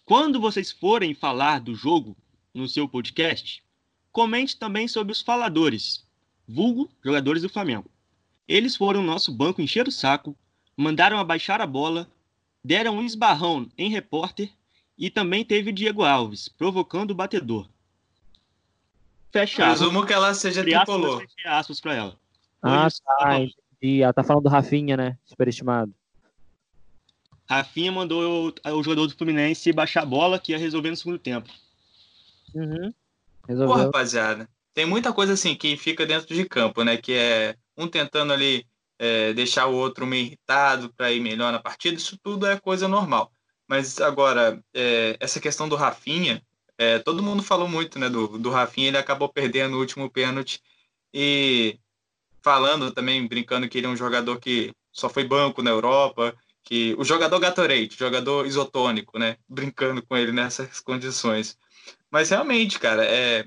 quando 0.03 0.41
vocês 0.41 0.71
forem 0.71 1.13
falar 1.13 1.59
do 1.61 1.73
jogo 1.73 2.17
no 2.55 2.67
seu 2.67 2.87
podcast, 2.87 3.61
comente 4.11 4.57
também 4.57 4.87
sobre 4.87 5.11
os 5.11 5.21
faladores, 5.21 6.07
vulgo 6.47 6.89
jogadores 7.03 7.41
do 7.41 7.49
Flamengo. 7.49 7.91
Eles 8.47 8.75
foram 8.75 9.01
no 9.01 9.07
nosso 9.07 9.31
banco 9.31 9.61
encher 9.61 9.87
o 9.87 9.91
saco, 9.91 10.35
mandaram 10.77 11.19
abaixar 11.19 11.59
a 11.59 11.67
bola, 11.67 12.09
deram 12.63 12.97
um 12.97 13.03
esbarrão 13.03 13.69
em 13.77 13.89
repórter 13.89 14.49
e 14.97 15.09
também 15.09 15.43
teve 15.43 15.69
o 15.69 15.73
Diego 15.73 16.03
Alves, 16.03 16.47
provocando 16.47 17.11
o 17.11 17.15
batedor. 17.15 17.67
Fecha 19.31 19.63
aspas. 19.63 19.79
Presumo 19.79 20.05
que 20.05 20.13
ela 20.13 20.33
seja 20.33 20.63
tricolor. 20.63 21.25
aspas 21.45 21.81
pra 21.81 21.93
ela. 21.93 22.17
Ah, 22.61 22.87
tá, 23.19 23.39
entendi. 23.41 24.01
Ela 24.01 24.13
tá 24.13 24.23
falando 24.23 24.43
do 24.43 24.49
Rafinha, 24.49 24.95
né? 24.95 25.17
Superestimado. 25.25 25.93
Rafinha 27.47 27.91
mandou 27.91 28.53
o, 28.65 28.71
o 28.71 28.83
jogador 28.83 29.07
do 29.07 29.15
Fluminense 29.15 29.73
baixar 29.73 30.03
a 30.03 30.05
bola 30.05 30.39
que 30.39 30.53
ia 30.53 30.57
resolver 30.57 30.89
no 30.89 30.95
segundo 30.95 31.19
tempo. 31.19 31.49
Uhum. 32.55 32.93
Pô, 33.45 33.73
rapaziada, 33.73 34.49
tem 34.73 34.85
muita 34.85 35.13
coisa 35.13 35.33
assim 35.33 35.55
que 35.55 35.77
fica 35.77 36.05
dentro 36.05 36.33
de 36.33 36.45
campo, 36.45 36.83
né? 36.83 36.97
Que 36.97 37.13
é 37.13 37.55
um 37.77 37.87
tentando 37.87 38.33
ali 38.33 38.65
é, 38.97 39.33
deixar 39.33 39.67
o 39.67 39.75
outro 39.75 40.07
meio 40.07 40.25
irritado 40.25 40.91
para 40.93 41.11
ir 41.11 41.19
melhor 41.19 41.51
na 41.51 41.59
partida. 41.59 41.97
Isso 41.97 42.17
tudo 42.23 42.47
é 42.47 42.59
coisa 42.59 42.87
normal. 42.87 43.31
Mas 43.67 43.99
agora, 43.99 44.63
é, 44.73 45.17
essa 45.19 45.39
questão 45.39 45.67
do 45.67 45.75
Rafinha, 45.75 46.41
é, 46.77 46.99
todo 46.99 47.21
mundo 47.21 47.43
falou 47.43 47.67
muito, 47.67 47.99
né? 47.99 48.09
Do, 48.09 48.37
do 48.39 48.49
Rafinha, 48.49 48.87
ele 48.87 48.97
acabou 48.97 49.29
perdendo 49.29 49.75
o 49.75 49.79
último 49.79 50.09
pênalti 50.09 50.61
e 51.13 51.79
falando 52.41 52.91
também, 52.91 53.27
brincando 53.27 53.67
que 53.67 53.77
ele 53.77 53.87
é 53.87 53.89
um 53.89 53.97
jogador 53.97 54.39
que 54.39 54.73
só 54.91 55.09
foi 55.09 55.23
banco 55.23 55.61
na 55.61 55.71
Europa, 55.71 56.35
que 56.65 56.95
o 56.97 57.03
jogador 57.03 57.39
Gatorade, 57.39 57.95
jogador 57.95 58.47
isotônico, 58.47 59.19
né? 59.19 59.37
Brincando 59.47 60.01
com 60.01 60.17
ele 60.17 60.31
nessas 60.31 60.79
condições. 60.79 61.57
Mas 62.09 62.31
realmente, 62.31 62.79
cara, 62.79 63.05
é... 63.05 63.45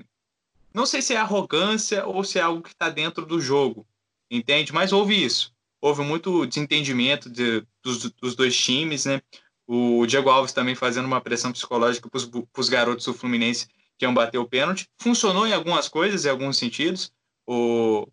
não 0.73 0.85
sei 0.85 1.01
se 1.01 1.13
é 1.13 1.17
arrogância 1.17 2.05
ou 2.05 2.23
se 2.23 2.39
é 2.39 2.41
algo 2.41 2.63
que 2.63 2.69
está 2.69 2.89
dentro 2.89 3.25
do 3.25 3.41
jogo, 3.41 3.85
entende? 4.31 4.73
Mas 4.73 4.93
houve 4.93 5.21
isso. 5.21 5.53
Houve 5.81 6.01
muito 6.01 6.45
desentendimento 6.45 7.29
de, 7.29 7.63
dos, 7.83 8.09
dos 8.11 8.35
dois 8.35 8.57
times, 8.57 9.05
né? 9.05 9.21
O 9.67 10.05
Diego 10.05 10.29
Alves 10.29 10.53
também 10.53 10.73
fazendo 10.73 11.05
uma 11.05 11.21
pressão 11.21 11.51
psicológica 11.51 12.09
para 12.09 12.61
os 12.61 12.69
garotos 12.69 13.05
do 13.05 13.13
Fluminense 13.13 13.67
que 13.97 14.05
iam 14.05 14.13
bater 14.13 14.37
o 14.37 14.47
pênalti. 14.47 14.87
Funcionou 14.97 15.45
em 15.45 15.53
algumas 15.53 15.89
coisas, 15.89 16.25
em 16.25 16.29
alguns 16.29 16.57
sentidos. 16.57 17.11
O, 17.45 18.07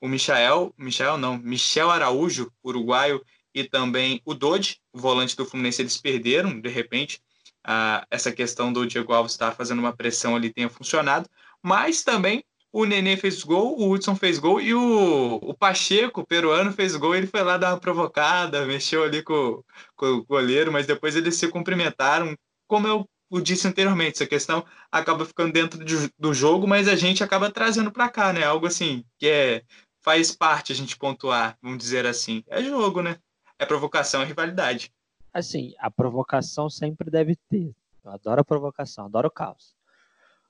o 0.00 0.06
Michael, 0.06 0.72
Michael 0.76 1.16
não, 1.16 1.38
Michel 1.38 1.90
Araújo, 1.90 2.52
uruguaio, 2.62 3.24
e 3.54 3.64
também 3.64 4.20
o 4.24 4.34
Dodge, 4.34 4.78
o 4.92 4.98
volante 4.98 5.36
do 5.36 5.44
Fluminense, 5.44 5.82
eles 5.82 5.96
perderam, 5.96 6.60
de 6.60 6.68
repente, 6.68 7.20
a, 7.64 8.06
essa 8.10 8.32
questão 8.32 8.72
do 8.72 8.86
Diego 8.86 9.12
Alves 9.12 9.32
estar 9.32 9.52
fazendo 9.52 9.78
uma 9.78 9.94
pressão 9.94 10.36
ali 10.36 10.52
tenha 10.52 10.68
funcionado, 10.68 11.28
mas 11.62 12.02
também 12.02 12.44
o 12.72 12.84
Nenê 12.84 13.16
fez 13.16 13.42
gol, 13.42 13.78
o 13.78 13.90
Hudson 13.90 14.14
fez 14.14 14.38
gol 14.38 14.60
e 14.60 14.72
o, 14.72 15.34
o 15.42 15.54
Pacheco, 15.54 16.20
o 16.20 16.26
peruano, 16.26 16.72
fez 16.72 16.94
gol. 16.94 17.16
Ele 17.16 17.26
foi 17.26 17.42
lá 17.42 17.56
dar 17.56 17.72
uma 17.72 17.80
provocada, 17.80 18.64
mexeu 18.64 19.02
ali 19.02 19.22
com, 19.22 19.62
com 19.96 20.06
o 20.06 20.24
goleiro, 20.24 20.70
mas 20.72 20.86
depois 20.86 21.16
eles 21.16 21.34
se 21.34 21.48
cumprimentaram, 21.48 22.36
como 22.68 22.86
eu 22.86 23.08
eu 23.30 23.40
disse 23.40 23.68
anteriormente, 23.68 24.14
essa 24.14 24.26
questão 24.26 24.64
acaba 24.90 25.24
ficando 25.24 25.52
dentro 25.52 25.84
de, 25.84 26.12
do 26.18 26.34
jogo, 26.34 26.66
mas 26.66 26.88
a 26.88 26.96
gente 26.96 27.22
acaba 27.22 27.50
trazendo 27.50 27.92
para 27.92 28.08
cá, 28.08 28.32
né? 28.32 28.42
Algo 28.44 28.66
assim 28.66 29.04
que 29.18 29.28
é 29.28 29.62
faz 30.02 30.34
parte 30.34 30.72
a 30.72 30.74
gente 30.74 30.96
pontuar, 30.96 31.56
vamos 31.62 31.78
dizer 31.78 32.06
assim. 32.06 32.42
É 32.48 32.62
jogo, 32.62 33.02
né? 33.02 33.18
É 33.60 33.66
provocação, 33.66 34.22
é 34.22 34.24
rivalidade. 34.24 34.90
Assim, 35.34 35.74
a 35.78 35.90
provocação 35.90 36.70
sempre 36.70 37.10
deve 37.10 37.36
ter. 37.36 37.74
Eu 38.02 38.10
adoro 38.10 38.40
a 38.40 38.44
provocação, 38.44 39.04
adoro 39.04 39.28
o 39.28 39.30
caos. 39.30 39.76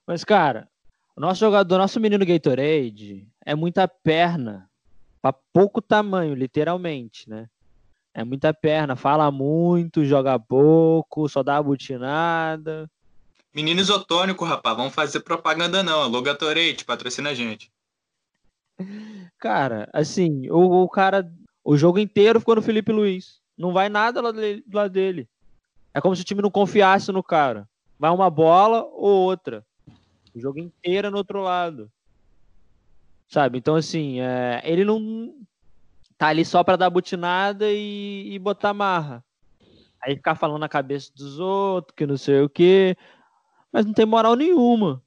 Mas, 0.06 0.22
cara, 0.22 0.68
o 1.16 1.20
nosso 1.20 1.40
jogador, 1.40 1.76
nosso 1.76 1.98
menino 1.98 2.24
Gatorade 2.24 3.26
é 3.44 3.52
muita 3.56 3.88
perna 3.88 4.70
para 5.20 5.34
pouco 5.52 5.82
tamanho, 5.82 6.34
literalmente, 6.34 7.28
né? 7.28 7.48
É 8.14 8.22
muita 8.22 8.54
perna, 8.54 8.94
fala 8.94 9.28
muito, 9.30 10.04
joga 10.04 10.38
pouco, 10.38 11.28
só 11.28 11.42
dá 11.42 11.60
butinada. 11.60 12.88
Menino 13.52 13.80
isotônico, 13.80 14.44
rapaz, 14.44 14.76
vamos 14.76 14.94
fazer 14.94 15.18
propaganda 15.20 15.82
não. 15.82 16.02
Alô, 16.02 16.22
Gatorade, 16.22 16.84
patrocina 16.84 17.30
a 17.30 17.34
gente. 17.34 17.72
Cara, 19.36 19.88
assim, 19.92 20.48
o, 20.48 20.84
o 20.84 20.88
cara, 20.88 21.28
o 21.64 21.76
jogo 21.76 21.98
inteiro 21.98 22.40
ficou 22.40 22.56
no 22.56 22.62
Felipe 22.62 22.92
Luiz. 22.92 23.40
Não 23.56 23.72
vai 23.72 23.88
nada 23.88 24.20
lá 24.20 24.32
dele, 24.32 24.64
lá 24.72 24.88
dele. 24.88 25.28
É 25.92 26.00
como 26.00 26.14
se 26.16 26.22
o 26.22 26.24
time 26.24 26.42
não 26.42 26.50
confiasse 26.50 27.12
no 27.12 27.22
cara. 27.22 27.68
Vai 27.98 28.10
uma 28.10 28.30
bola 28.30 28.84
ou 28.84 29.10
outra. 29.10 29.64
O 30.34 30.40
jogo 30.40 30.58
inteiro 30.58 31.08
é 31.08 31.10
no 31.10 31.18
outro 31.18 31.42
lado. 31.42 31.90
Sabe? 33.28 33.58
Então, 33.58 33.76
assim, 33.76 34.20
é, 34.20 34.60
ele 34.64 34.84
não 34.84 35.34
tá 36.16 36.28
ali 36.28 36.44
só 36.44 36.64
para 36.64 36.76
dar 36.76 36.90
butinada 36.90 37.70
e, 37.70 38.32
e 38.32 38.38
botar 38.38 38.72
marra. 38.72 39.24
Aí 40.02 40.16
ficar 40.16 40.34
falando 40.34 40.60
na 40.60 40.68
cabeça 40.68 41.12
dos 41.14 41.38
outros, 41.38 41.94
que 41.94 42.06
não 42.06 42.16
sei 42.16 42.40
o 42.40 42.48
quê. 42.48 42.96
Mas 43.70 43.84
não 43.84 43.92
tem 43.92 44.06
moral 44.06 44.34
nenhuma. 44.34 45.02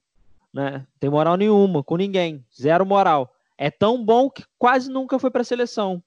Né? 0.52 0.86
Tem 1.00 1.10
moral 1.10 1.36
nenhuma 1.36 1.82
com 1.82 1.96
ninguém. 1.96 2.44
Zero 2.56 2.86
moral. 2.86 3.34
É 3.58 3.70
tão 3.70 4.04
bom 4.04 4.30
que 4.30 4.44
quase 4.58 4.90
nunca 4.90 5.18
foi 5.18 5.30
pra 5.30 5.42
seleção. 5.42 6.02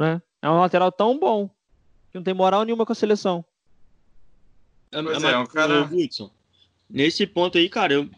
Né? 0.00 0.22
É 0.40 0.48
um 0.48 0.58
lateral 0.58 0.90
tão 0.90 1.18
bom 1.18 1.46
que 2.10 2.16
não 2.16 2.22
tem 2.22 2.32
moral 2.32 2.64
nenhuma 2.64 2.86
com 2.86 2.92
a 2.92 2.96
seleção. 2.96 3.44
Pois 4.90 5.22
é, 5.22 5.36
um 5.36 5.44
cara... 5.44 5.84
Hudson, 5.84 6.30
nesse 6.88 7.26
ponto 7.26 7.58
aí, 7.58 7.68
cara, 7.68 7.92
eu 7.92 8.10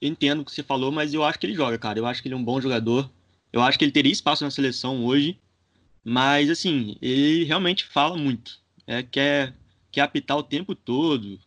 entendo 0.00 0.40
o 0.40 0.44
que 0.44 0.50
você 0.50 0.62
falou, 0.62 0.90
mas 0.90 1.12
eu 1.12 1.22
acho 1.22 1.38
que 1.38 1.44
ele 1.44 1.54
joga, 1.54 1.76
cara. 1.76 1.98
Eu 1.98 2.06
acho 2.06 2.22
que 2.22 2.28
ele 2.28 2.34
é 2.34 2.38
um 2.38 2.42
bom 2.42 2.58
jogador. 2.62 3.10
Eu 3.52 3.60
acho 3.60 3.78
que 3.78 3.84
ele 3.84 3.92
teria 3.92 4.10
espaço 4.10 4.42
na 4.42 4.50
seleção 4.50 5.04
hoje. 5.04 5.38
Mas, 6.02 6.48
assim, 6.48 6.96
ele 7.02 7.44
realmente 7.44 7.84
fala 7.84 8.16
muito. 8.16 8.58
É, 8.86 9.02
quer, 9.02 9.54
quer 9.92 10.00
apitar 10.00 10.38
o 10.38 10.42
tempo 10.42 10.74
todo, 10.74 11.38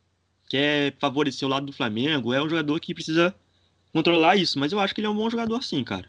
quer 0.48 0.96
favorecer 1.00 1.48
o 1.48 1.50
lado 1.50 1.66
do 1.66 1.74
Flamengo. 1.74 2.32
É 2.32 2.42
um 2.42 2.48
jogador 2.48 2.80
que 2.80 2.94
precisa 2.94 3.34
controlar 3.92 4.36
isso. 4.36 4.60
Mas 4.60 4.72
eu 4.72 4.80
acho 4.80 4.94
que 4.94 5.02
ele 5.02 5.08
é 5.08 5.10
um 5.10 5.16
bom 5.16 5.28
jogador, 5.28 5.64
sim, 5.64 5.84
cara. 5.84 6.08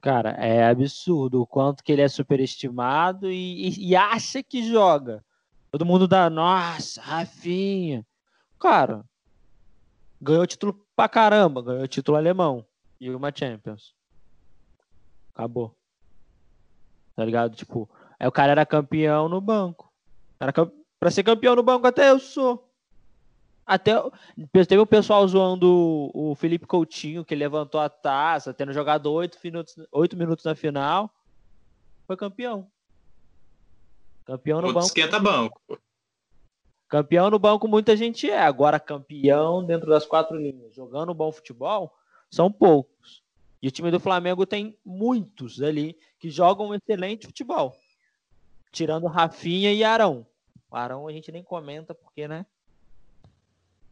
Cara, 0.00 0.30
é 0.30 0.64
absurdo 0.68 1.42
o 1.42 1.46
quanto 1.46 1.82
que 1.82 1.90
ele 1.90 2.02
é 2.02 2.08
superestimado 2.08 3.30
e, 3.30 3.68
e, 3.68 3.88
e 3.90 3.96
acha 3.96 4.42
que 4.42 4.62
joga. 4.68 5.24
Todo 5.70 5.84
mundo 5.84 6.06
dá, 6.06 6.30
nossa, 6.30 7.00
Rafinha. 7.00 8.06
Cara, 8.58 9.04
ganhou 10.20 10.46
título 10.46 10.86
pra 10.94 11.08
caramba, 11.08 11.62
ganhou 11.62 11.88
título 11.88 12.16
alemão 12.16 12.64
e 13.00 13.10
uma 13.10 13.32
Champions. 13.34 13.94
Acabou. 15.34 15.76
Tá 17.14 17.24
ligado? 17.24 17.56
Tipo, 17.56 17.88
aí 18.18 18.26
o 18.26 18.32
cara 18.32 18.52
era 18.52 18.66
campeão 18.66 19.28
no 19.28 19.40
banco. 19.40 19.92
Era. 20.40 20.52
Pra 21.00 21.10
ser 21.10 21.22
campeão 21.22 21.54
no 21.54 21.62
banco 21.62 21.86
até 21.86 22.10
eu 22.10 22.18
sou. 22.18 22.67
Até 23.68 23.92
teve 24.66 24.78
o 24.78 24.86
pessoal 24.86 25.28
zoando 25.28 26.10
o 26.14 26.34
Felipe 26.34 26.66
Coutinho, 26.66 27.22
que 27.22 27.34
levantou 27.34 27.78
a 27.78 27.90
taça, 27.90 28.54
tendo 28.54 28.72
jogado 28.72 29.12
oito 29.12 29.38
minutos, 29.44 29.76
minutos 30.16 30.46
na 30.46 30.54
final. 30.54 31.14
Foi 32.06 32.16
campeão. 32.16 32.66
Campeão 34.24 34.62
no 34.62 34.72
banco. 34.72 34.86
Esquenta 34.86 35.20
banco. 35.20 35.60
Campeão 36.88 37.28
no 37.28 37.38
banco 37.38 37.68
muita 37.68 37.94
gente 37.94 38.30
é. 38.30 38.40
Agora, 38.40 38.80
campeão 38.80 39.62
dentro 39.62 39.90
das 39.90 40.06
quatro 40.06 40.34
linhas, 40.38 40.74
jogando 40.74 41.12
bom 41.12 41.30
futebol, 41.30 41.94
são 42.30 42.50
poucos. 42.50 43.22
E 43.60 43.68
o 43.68 43.70
time 43.70 43.90
do 43.90 44.00
Flamengo 44.00 44.46
tem 44.46 44.78
muitos 44.82 45.60
ali 45.60 45.94
que 46.18 46.30
jogam 46.30 46.68
um 46.68 46.74
excelente 46.74 47.26
futebol. 47.26 47.76
Tirando 48.72 49.06
Rafinha 49.08 49.74
e 49.74 49.84
Arão. 49.84 50.26
O 50.70 50.76
Arão 50.76 51.06
a 51.06 51.12
gente 51.12 51.30
nem 51.30 51.42
comenta 51.42 51.94
porque, 51.94 52.26
né? 52.26 52.46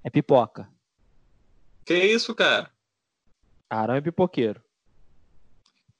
É 0.07 0.11
pipoca. 0.11 0.71
Que 1.85 1.99
isso, 1.99 2.33
cara? 2.33 2.71
Arão 3.69 3.97
é 3.97 4.01
pipoqueiro. 4.01 4.63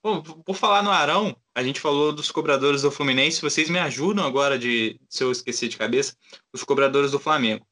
Bom, 0.01 0.23
por 0.23 0.55
falar 0.55 0.81
no 0.81 0.93
Arão, 0.93 1.37
a 1.53 1.61
gente 1.61 1.81
falou 1.81 2.13
dos 2.13 2.31
cobradores 2.31 2.83
do 2.83 2.91
Fluminense. 2.93 3.43
Vocês 3.43 3.69
me 3.69 3.81
ajudam 3.81 4.25
agora, 4.25 4.57
de 4.57 5.01
se 5.09 5.25
eu 5.25 5.33
esquecer 5.33 5.69
de 5.69 5.77
cabeça, 5.77 6.17
os 6.53 6.63
cobradores 6.63 7.11
do 7.11 7.19
Flamengo. 7.19 7.67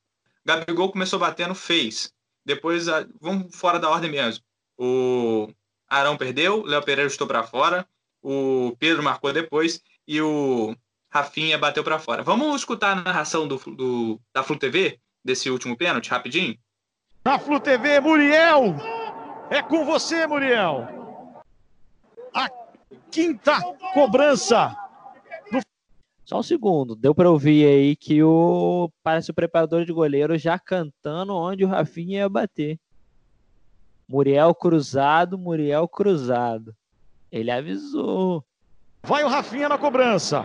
Gabigol 0.44 0.90
começou 0.90 1.20
batendo, 1.20 1.54
fez. 1.54 2.12
Depois, 2.44 2.86
vamos 3.20 3.54
fora 3.54 3.78
da 3.78 3.88
ordem 3.88 4.10
mesmo. 4.10 4.42
O 4.76 5.54
Arão 5.88 6.16
perdeu, 6.16 6.64
Léo 6.64 6.82
Pereira 6.82 7.08
estou 7.08 7.28
para 7.28 7.44
fora, 7.44 7.88
o 8.20 8.74
Pedro 8.80 9.04
marcou 9.04 9.32
depois 9.32 9.80
e 10.04 10.20
o 10.20 10.76
Rafinha 11.08 11.56
bateu 11.58 11.84
para 11.84 12.00
fora. 12.00 12.24
Vamos 12.24 12.56
escutar 12.56 12.90
a 12.90 13.02
narração 13.02 13.46
do, 13.46 13.56
do, 13.56 14.20
da 14.32 14.42
Flu 14.42 14.58
TV 14.58 14.98
desse 15.24 15.50
último 15.50 15.76
pênalti, 15.76 16.10
rapidinho? 16.10 16.56
Na 17.24 17.38
Flu 17.38 17.58
TV, 17.58 18.00
Muriel! 18.00 18.76
É 19.50 19.62
com 19.62 19.84
você, 19.84 20.26
Muriel! 20.26 21.04
a 22.34 22.50
quinta 23.10 23.60
cobrança. 23.94 24.76
Do... 25.50 25.60
Só 26.24 26.40
um 26.40 26.42
segundo, 26.42 26.96
deu 26.96 27.14
para 27.14 27.30
ouvir 27.30 27.66
aí 27.66 27.96
que 27.96 28.22
o 28.22 28.90
parece 29.02 29.30
o 29.30 29.34
preparador 29.34 29.84
de 29.84 29.92
goleiro 29.92 30.36
já 30.36 30.58
cantando 30.58 31.34
onde 31.34 31.64
o 31.64 31.68
Rafinha 31.68 32.18
ia 32.18 32.28
bater. 32.28 32.78
Muriel 34.08 34.54
cruzado, 34.54 35.38
Muriel 35.38 35.88
cruzado. 35.88 36.74
Ele 37.30 37.50
avisou. 37.50 38.44
Vai 39.02 39.24
o 39.24 39.28
Rafinha 39.28 39.68
na 39.68 39.78
cobrança. 39.78 40.44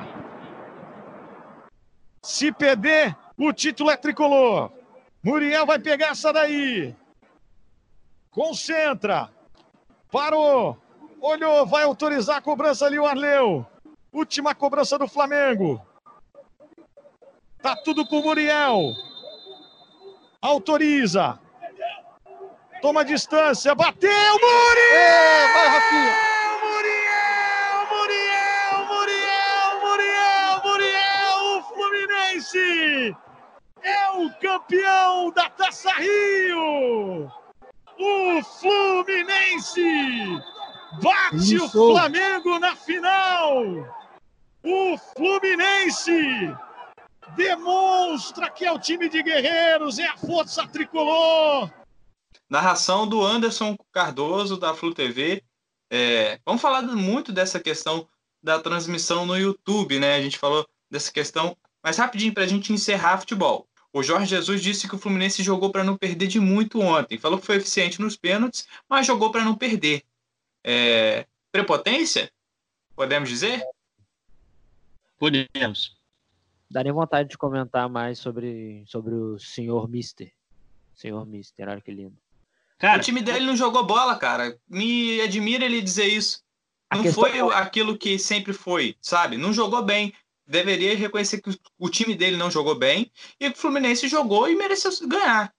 Se 2.22 2.52
perder, 2.52 3.16
o 3.40 3.54
título 3.54 3.90
é 3.90 3.96
tricolor. 3.96 4.70
Muriel 5.24 5.66
vai 5.66 5.80
pegar 5.80 6.10
essa 6.10 6.34
daí. 6.34 6.94
Concentra. 8.30 9.30
Parou. 10.12 10.78
Olhou, 11.22 11.66
vai 11.66 11.84
autorizar 11.84 12.38
a 12.38 12.42
cobrança 12.42 12.86
ali 12.86 13.00
o 13.00 13.06
Arleu. 13.06 13.66
Última 14.12 14.54
cobrança 14.54 14.98
do 14.98 15.08
Flamengo. 15.08 15.82
Tá 17.62 17.76
tudo 17.78 18.06
com 18.06 18.20
o 18.20 18.24
Muriel. 18.24 18.94
Autoriza. 20.42 21.40
Toma 22.82 23.04
distância. 23.04 23.74
Bateu, 23.76 24.10
Muriel! 24.10 24.96
É, 24.96 25.54
vai, 25.54 25.68
Rafinha. 25.68 26.16
Muriel, 26.64 27.88
Muriel, 27.92 28.88
Muriel, 28.88 29.80
Muriel, 29.82 30.62
Muriel, 30.64 31.58
o 31.58 31.64
Fluminense 31.64 33.16
é 33.84 34.10
o 34.12 34.30
campeão 34.40 35.32
da 35.32 35.50
Taça 35.50 35.92
Rio. 35.94 37.32
O 37.98 38.44
Fluminense 38.44 39.82
Bate 41.02 41.56
Isso. 41.56 41.66
o 41.66 41.70
Flamengo 41.70 42.58
na 42.60 42.76
final! 42.76 43.64
O 44.64 44.98
Fluminense 45.16 46.54
demonstra 47.36 48.50
que 48.50 48.66
é 48.66 48.72
o 48.72 48.80
time 48.80 49.08
de 49.08 49.22
guerreiros, 49.22 50.00
é 50.00 50.08
a 50.08 50.18
força 50.18 50.68
tricolor. 50.68 51.72
Narração 52.50 53.08
do 53.08 53.24
Anderson 53.24 53.78
Cardoso, 53.92 54.58
da 54.58 54.74
Flu 54.74 54.94
TV. 54.94 55.44
É, 55.92 56.40
vamos 56.46 56.62
falar 56.62 56.82
muito 56.82 57.32
dessa 57.32 57.60
questão 57.60 58.08
da 58.42 58.60
transmissão 58.60 59.26
no 59.26 59.38
YouTube, 59.38 60.00
né? 60.00 60.16
A 60.16 60.22
gente 60.22 60.38
falou 60.38 60.68
dessa 60.90 61.12
questão, 61.12 61.56
mas 61.84 61.98
rapidinho 61.98 62.34
para 62.34 62.44
a 62.44 62.48
gente 62.48 62.74
encerrar 62.74 63.20
futebol. 63.20 63.68
O 63.92 64.04
Jorge 64.04 64.28
Jesus 64.28 64.62
disse 64.62 64.88
que 64.88 64.96
o 64.96 65.00
Fluminense 65.00 65.42
jogou 65.42 65.72
para 65.72 65.84
não 65.84 65.98
perder 65.98 66.28
de 66.28 66.40
muito 66.40 66.80
ontem. 66.80 67.18
Falou 67.18 67.40
que 67.40 67.46
foi 67.46 67.56
eficiente 67.56 68.00
nos 68.00 68.16
pênaltis, 68.16 68.68
mas 68.88 69.08
jogou 69.08 69.32
para 69.32 69.44
não 69.44 69.56
perder 69.56 70.04
é, 70.64 71.26
prepotência? 71.52 72.32
Podemos 72.96 73.30
dizer? 73.30 73.64
Podemos. 75.18 75.98
Daria 76.70 76.94
vontade 76.94 77.30
de 77.30 77.38
comentar 77.38 77.90
mais 77.90 78.20
sobre, 78.20 78.84
sobre 78.86 79.16
o 79.16 79.40
senhor 79.40 79.90
Mister. 79.90 80.32
Senhor 80.94 81.26
Mister, 81.26 81.68
olha 81.68 81.82
que 81.82 81.92
lindo. 81.92 82.18
Cara, 82.78 83.00
o 83.00 83.04
time 83.04 83.22
dele 83.22 83.46
não 83.46 83.56
jogou 83.56 83.86
bola, 83.86 84.16
cara. 84.18 84.58
Me 84.70 85.20
admira 85.22 85.66
ele 85.66 85.82
dizer 85.82 86.06
isso. 86.06 86.44
Não 86.94 87.12
foi 87.12 87.38
é... 87.38 87.42
aquilo 87.56 87.98
que 87.98 88.18
sempre 88.20 88.54
foi, 88.54 88.96
sabe? 89.02 89.38
Não 89.38 89.52
jogou 89.52 89.84
bem. 89.84 90.14
Deveria 90.50 90.98
reconhecer 90.98 91.40
que 91.42 91.56
o 91.78 91.90
time 91.90 92.16
dele 92.16 92.36
não 92.36 92.50
jogou 92.50 92.74
bem 92.74 93.12
e 93.40 93.48
o 93.48 93.56
Fluminense 93.56 94.08
jogou 94.08 94.50
e 94.50 94.56
mereceu 94.56 94.92
ganhar. 95.08 95.54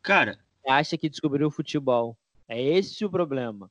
Cara, 0.00 0.38
acha 0.64 0.96
que 0.96 1.08
descobriu 1.08 1.48
o 1.48 1.50
futebol. 1.50 2.16
É 2.46 2.62
esse 2.62 3.04
o 3.04 3.10
problema. 3.10 3.68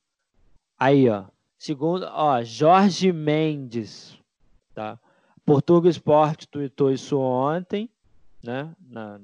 Aí, 0.78 1.08
ó. 1.08 1.24
Segundo, 1.58 2.06
ó, 2.12 2.42
Jorge 2.44 3.10
Mendes, 3.10 4.18
tá? 4.74 5.00
Portugal 5.46 5.90
Esporte 5.90 6.46
tweetou 6.46 6.92
isso 6.92 7.18
ontem, 7.18 7.88
né? 8.44 8.70
Na, 8.86 9.18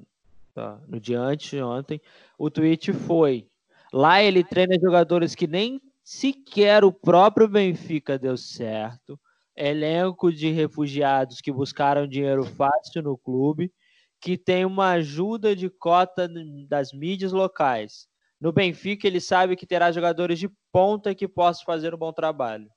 tá, 0.55 0.81
no 0.89 0.99
dia 0.99 1.21
antes 1.21 1.51
de 1.51 1.63
ontem. 1.63 2.01
O 2.39 2.49
tweet 2.49 2.95
foi: 2.95 3.47
lá 3.93 4.23
ele 4.23 4.43
treina 4.43 4.81
jogadores 4.81 5.35
que 5.35 5.47
nem 5.47 5.83
sequer 6.03 6.83
o 6.83 6.91
próprio 6.91 7.47
Benfica 7.47 8.19
deu 8.19 8.39
certo. 8.39 9.21
Elenco 9.57 10.33
de 10.33 10.51
refugiados 10.51 11.41
que 11.41 11.53
buscaram 11.53 12.07
dinheiro 12.07 12.45
fácil 12.45 13.03
no 13.03 13.17
clube, 13.17 13.73
que 14.21 14.37
tem 14.37 14.65
uma 14.65 14.91
ajuda 14.93 15.55
de 15.55 15.69
cota 15.69 16.29
das 16.69 16.93
mídias 16.93 17.33
locais. 17.33 18.09
No 18.41 18.53
Benfica, 18.53 19.07
ele 19.07 19.21
sabe 19.21 19.57
que 19.57 19.67
terá 19.67 19.93
jogadores 19.93 20.39
de 20.39 20.49
ponta 20.73 21.15
que 21.15 21.29
possam 21.29 21.65
fazer 21.65 21.95
um 21.95 21.99
bom 21.99 22.13
trabalho. 22.13 22.71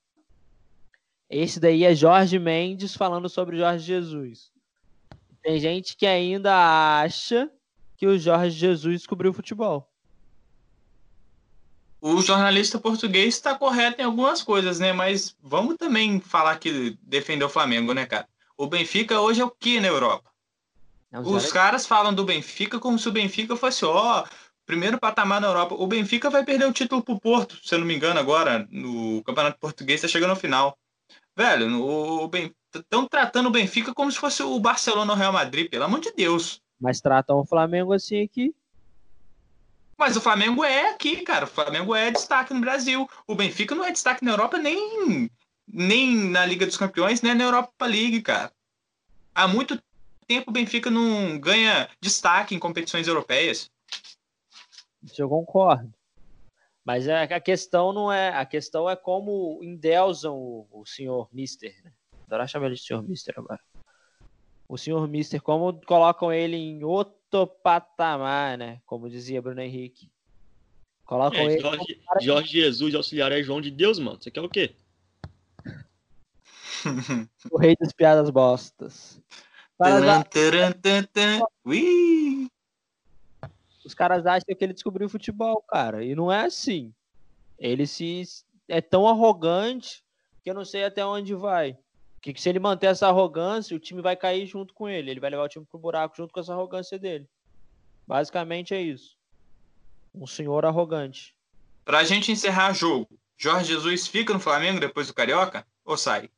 Esse 1.29 1.59
daí 1.59 1.83
é 1.83 1.93
Jorge 1.93 2.39
Mendes 2.39 2.95
falando 2.95 3.27
sobre 3.27 3.57
Jorge 3.57 3.85
Jesus. 3.85 4.51
Tem 5.41 5.59
gente 5.59 5.95
que 5.97 6.05
ainda 6.05 7.01
acha 7.01 7.49
que 7.97 8.07
o 8.07 8.17
Jorge 8.17 8.57
Jesus 8.57 8.99
descobriu 8.99 9.31
o 9.31 9.33
futebol. 9.33 9.89
O 12.07 12.21
jornalista 12.21 12.79
português 12.79 13.35
está 13.35 13.53
correto 13.53 14.01
em 14.01 14.05
algumas 14.05 14.41
coisas, 14.41 14.79
né? 14.79 14.93
Mas 14.93 15.35
vamos 15.43 15.75
também 15.75 16.21
falar 16.21 16.57
que 16.57 16.97
defendeu 17.01 17.47
o 17.47 17.49
Flamengo, 17.49 17.93
né, 17.93 18.05
cara? 18.05 18.25
O 18.57 18.65
Benfica 18.65 19.19
hoje 19.19 19.41
é 19.41 19.45
o 19.45 19.51
que 19.51 19.81
na 19.81 19.87
Europa? 19.87 20.31
É 21.11 21.19
um 21.19 21.23
Os 21.23 21.51
caras 21.51 21.85
falam 21.85 22.13
do 22.13 22.23
Benfica 22.23 22.79
como 22.79 22.97
se 22.97 23.09
o 23.09 23.11
Benfica 23.11 23.57
fosse, 23.57 23.83
ó, 23.83 24.25
primeiro 24.65 24.97
patamar 24.97 25.41
na 25.41 25.47
Europa. 25.47 25.75
O 25.75 25.85
Benfica 25.85 26.29
vai 26.29 26.45
perder 26.45 26.65
o 26.65 26.71
título 26.71 27.03
pro 27.03 27.19
Porto, 27.19 27.59
se 27.61 27.75
eu 27.75 27.79
não 27.79 27.85
me 27.85 27.95
engano, 27.95 28.19
agora, 28.19 28.65
no 28.71 29.21
Campeonato 29.23 29.59
Português, 29.59 30.01
tá 30.01 30.07
chegando 30.07 30.29
ao 30.29 30.35
final. 30.37 30.77
Velho, 31.35 31.83
o 31.83 32.27
Ben... 32.29 32.53
estão 32.73 33.05
tratando 33.05 33.47
o 33.47 33.51
Benfica 33.51 33.93
como 33.93 34.09
se 34.09 34.17
fosse 34.17 34.41
o 34.41 34.57
Barcelona 34.61 35.11
ou 35.11 35.17
o 35.17 35.19
Real 35.19 35.33
Madrid, 35.33 35.69
pelo 35.69 35.83
amor 35.83 35.99
de 35.99 36.13
Deus. 36.13 36.61
Mas 36.79 37.01
tratam 37.01 37.37
o 37.37 37.45
Flamengo 37.45 37.91
assim 37.91 38.23
aqui. 38.23 38.55
Mas 39.97 40.15
o 40.15 40.21
Flamengo 40.21 40.63
é 40.63 40.91
aqui, 40.91 41.23
cara. 41.23 41.45
O 41.45 41.49
Flamengo 41.49 41.95
é 41.95 42.11
destaque 42.11 42.53
no 42.53 42.61
Brasil. 42.61 43.09
O 43.25 43.33
Benfica 43.33 43.73
não 43.73 43.83
é 43.83 43.91
destaque 43.91 44.23
na 44.23 44.31
Europa 44.31 44.57
nem, 44.57 45.29
nem 45.67 46.15
na 46.29 46.45
Liga 46.45 46.65
dos 46.65 46.77
Campeões, 46.77 47.21
nem 47.21 47.33
na 47.33 47.43
Europa 47.43 47.85
League, 47.85 48.21
cara. 48.21 48.51
Há 49.33 49.47
muito 49.47 49.81
tempo 50.27 50.51
o 50.51 50.53
Benfica 50.53 50.91
não 50.91 51.39
ganha 51.39 51.89
destaque 51.99 52.53
em 52.53 52.59
competições 52.59 53.07
europeias. 53.07 53.71
Isso 55.03 55.21
eu 55.21 55.29
concordo. 55.29 55.91
Mas 56.85 57.07
é, 57.07 57.23
a 57.23 57.39
questão 57.39 57.91
não 57.91 58.11
é. 58.11 58.29
A 58.29 58.45
questão 58.45 58.89
é 58.89 58.95
como 58.95 59.59
endeusam 59.63 60.37
o, 60.37 60.67
o 60.71 60.85
senhor 60.85 61.27
Mister. 61.33 61.75
Né? 61.83 61.91
Adoro 62.25 62.47
chamar 62.47 62.67
ele 62.67 62.75
de 62.75 62.81
senhor 62.81 63.01
Mister 63.03 63.33
agora. 63.37 63.59
O 64.67 64.77
senhor 64.77 65.07
Mister, 65.07 65.41
como 65.41 65.79
colocam 65.85 66.31
ele 66.31 66.57
em 66.57 66.83
outro 66.83 67.47
patamar, 67.47 68.57
né? 68.57 68.81
Como 68.85 69.09
dizia 69.09 69.41
Bruno 69.41 69.61
Henrique. 69.61 70.11
Colocam 71.05 71.39
é, 71.39 71.53
ele 71.53 71.61
Jorge, 71.61 71.85
que- 71.85 72.01
Jorge 72.21 72.51
Jesus 72.51 72.93
auxiliar 72.93 73.31
é 73.31 73.41
João 73.41 73.61
de 73.61 73.71
Deus, 73.71 73.97
mano. 73.97 74.21
Você 74.21 74.29
quer 74.29 74.41
o 74.41 74.49
quê? 74.49 74.75
o 77.51 77.57
rei 77.57 77.75
das 77.79 77.93
piadas 77.93 78.29
bostas. 78.29 79.21
Taran, 79.77 80.21
taran, 80.23 80.71
tan. 81.03 81.39
Ui! 81.65 82.49
os 83.87 83.93
caras 83.93 84.25
acham 84.25 84.53
que 84.53 84.63
ele 84.63 84.73
descobriu 84.73 85.07
o 85.07 85.09
futebol, 85.09 85.61
cara. 85.61 86.03
E 86.03 86.13
não 86.13 86.29
é 86.29 86.45
assim. 86.45 86.93
Ele 87.57 87.87
se 87.87 88.23
é 88.67 88.81
tão 88.81 89.07
arrogante 89.07 90.03
que 90.43 90.49
eu 90.49 90.53
não 90.53 90.65
sei 90.65 90.83
até 90.83 91.05
onde 91.05 91.33
vai. 91.33 91.77
Que, 92.27 92.33
que 92.33 92.41
se 92.41 92.49
ele 92.49 92.59
manter 92.59 92.87
essa 92.87 93.07
arrogância, 93.07 93.73
o 93.73 93.79
time 93.79 94.01
vai 94.01 94.13
cair 94.13 94.45
junto 94.45 94.73
com 94.73 94.89
ele. 94.89 95.09
Ele 95.09 95.19
vai 95.21 95.29
levar 95.29 95.45
o 95.45 95.47
time 95.47 95.65
pro 95.65 95.79
buraco 95.79 96.17
junto 96.17 96.33
com 96.33 96.41
essa 96.41 96.51
arrogância 96.51 96.99
dele. 96.99 97.25
Basicamente 98.05 98.73
é 98.73 98.81
isso. 98.81 99.17
Um 100.13 100.27
senhor 100.27 100.65
arrogante. 100.65 101.33
Pra 101.85 102.03
gente 102.03 102.29
encerrar 102.29 102.71
o 102.71 102.73
jogo, 102.73 103.17
Jorge 103.37 103.71
Jesus 103.71 104.07
fica 104.07 104.33
no 104.33 104.41
Flamengo 104.41 104.77
depois 104.77 105.07
do 105.07 105.13
Carioca 105.13 105.65
ou 105.85 105.95
sai? 105.95 106.29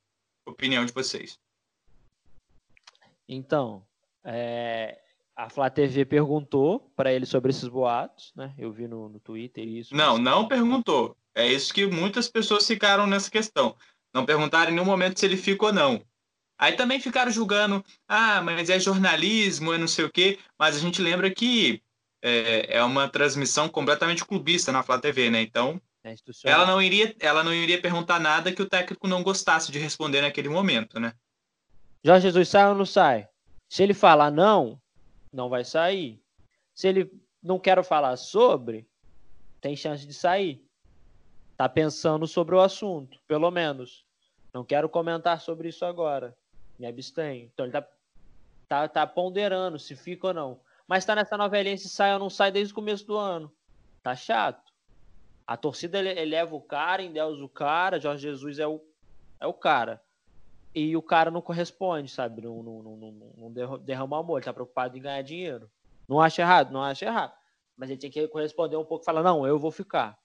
Opinião 0.46 0.86
de 0.86 0.94
vocês. 0.94 1.40
Então, 3.28 3.84
é, 4.24 5.02
a 5.36 5.50
Flá 5.50 5.72
TV 5.72 6.06
perguntou 6.06 6.92
para 6.96 7.12
ele 7.12 7.26
sobre 7.26 7.50
esses 7.50 7.68
boatos, 7.68 8.32
né? 8.36 8.54
Eu 8.60 8.72
vi 8.72 8.88
no, 8.88 9.10
no 9.10 9.20
Twitter 9.20 9.68
isso. 9.68 9.96
Não, 9.96 10.20
não 10.20 10.48
perguntou. 10.48 11.18
É 11.34 11.48
isso 11.48 11.74
que 11.74 11.88
muitas 11.88 12.30
pessoas 12.30 12.68
ficaram 12.68 13.08
nessa 13.08 13.32
questão. 13.32 13.76
Não 14.14 14.26
perguntaram 14.26 14.72
em 14.72 14.76
nenhum 14.76 14.86
momento 14.86 15.20
se 15.20 15.26
ele 15.26 15.38
fica 15.38 15.68
ou 15.68 15.74
não. 15.74 16.02
Aí 16.58 16.74
também 16.74 17.00
ficaram 17.00 17.32
julgando, 17.32 17.84
ah, 18.08 18.42
mas 18.42 18.70
é 18.70 18.80
jornalismo, 18.80 19.74
é 19.74 19.78
não 19.78 19.88
sei 19.88 20.06
o 20.06 20.12
quê. 20.12 20.38
Mas 20.58 20.76
a 20.76 20.80
gente 20.80 21.02
lembra 21.02 21.32
que 21.32 21.82
é, 22.22 22.78
é 22.78 22.84
uma 22.84 23.08
transmissão 23.08 23.70
completamente 23.70 24.26
clubista 24.26 24.72
na 24.72 24.84
Flá 24.84 25.00
TV, 25.00 25.30
né? 25.30 25.42
Então, 25.42 25.82
É 26.04 26.52
ela 26.52 26.66
não 26.66 26.82
iria, 26.82 27.16
ela 27.20 27.44
não 27.44 27.54
iria 27.54 27.82
perguntar 27.82 28.20
nada 28.20 28.52
que 28.52 28.62
o 28.62 28.70
técnico 28.70 29.08
não 29.08 29.24
gostasse 29.24 29.72
de 29.72 29.80
responder 29.80 30.22
naquele 30.22 30.50
momento, 30.50 31.00
né? 31.00 31.14
Jorge 32.04 32.28
Jesus 32.28 32.50
sai 32.50 32.68
ou 32.68 32.76
não 32.76 32.86
sai? 32.86 33.28
Se 33.70 33.84
ele 33.84 33.94
falar 33.94 34.32
não, 34.32 34.82
não 35.32 35.50
vai 35.50 35.64
sair. 35.64 36.22
Se 36.74 36.88
ele 36.88 37.12
não 37.44 37.60
quer 37.60 37.84
falar 37.84 38.16
sobre, 38.18 38.88
tem 39.62 39.76
chance 39.76 40.06
de 40.06 40.14
sair. 40.14 40.64
Tá 41.60 41.68
pensando 41.68 42.26
sobre 42.26 42.56
o 42.56 42.62
assunto, 42.62 43.20
pelo 43.28 43.52
menos. 43.52 44.06
Não 44.54 44.64
quero 44.64 44.88
comentar 44.88 45.42
sobre 45.42 45.68
isso 45.68 45.84
agora. 45.84 46.34
Me 46.80 46.88
abstenho. 46.88 47.52
Então 47.54 47.66
ele 47.66 47.74
tá, 47.74 47.86
tá, 48.70 48.88
tá 48.88 49.06
ponderando 49.06 49.78
se 49.78 49.94
fica 49.94 50.28
ou 50.28 50.34
não. 50.34 50.62
Mas 50.88 51.04
tá 51.04 51.14
nessa 51.14 51.36
novelinha 51.36 51.78
se 51.78 51.90
sai 51.90 52.14
ou 52.14 52.20
não 52.20 52.30
sai 52.30 52.50
desde 52.50 52.72
o 52.72 52.76
começo 52.76 53.06
do 53.06 53.18
ano. 53.18 53.52
Tá 54.02 54.16
chato. 54.16 54.72
A 55.46 55.58
torcida 55.58 56.00
ele- 56.00 56.18
eleva 56.18 56.56
o 56.56 56.62
cara, 56.62 57.04
endeusa 57.04 57.44
o 57.44 57.50
cara, 57.50 58.00
Jorge 58.00 58.22
Jesus 58.22 58.58
é 58.58 58.66
o, 58.66 58.82
é 59.38 59.46
o 59.46 59.54
cara 59.54 60.02
e 60.74 60.96
o 60.96 61.02
cara 61.02 61.30
não 61.30 61.42
corresponde, 61.42 62.10
sabe? 62.10 62.42
Não, 62.42 62.64
não, 62.64 62.82
não, 62.82 62.96
não, 62.96 63.34
não 63.38 63.52
derra- 63.52 63.78
derrama 63.80 64.18
amor, 64.18 64.38
ele 64.38 64.46
tá 64.46 64.54
preocupado 64.54 64.98
em 64.98 65.02
ganhar 65.02 65.22
dinheiro. 65.24 65.70
Não 66.08 66.22
acha 66.22 66.42
errado, 66.42 66.72
não 66.72 66.82
acha 66.82 67.04
errado. 67.06 67.34
Mas 67.76 67.90
ele 67.90 68.00
tem 68.00 68.10
que 68.10 68.26
corresponder 68.30 68.78
um 68.78 68.86
pouco 68.86 69.04
e 69.04 69.06
falar, 69.06 69.24
não, 69.24 69.46
eu 69.46 69.60
vou 69.60 69.72
ficar. 69.72 70.18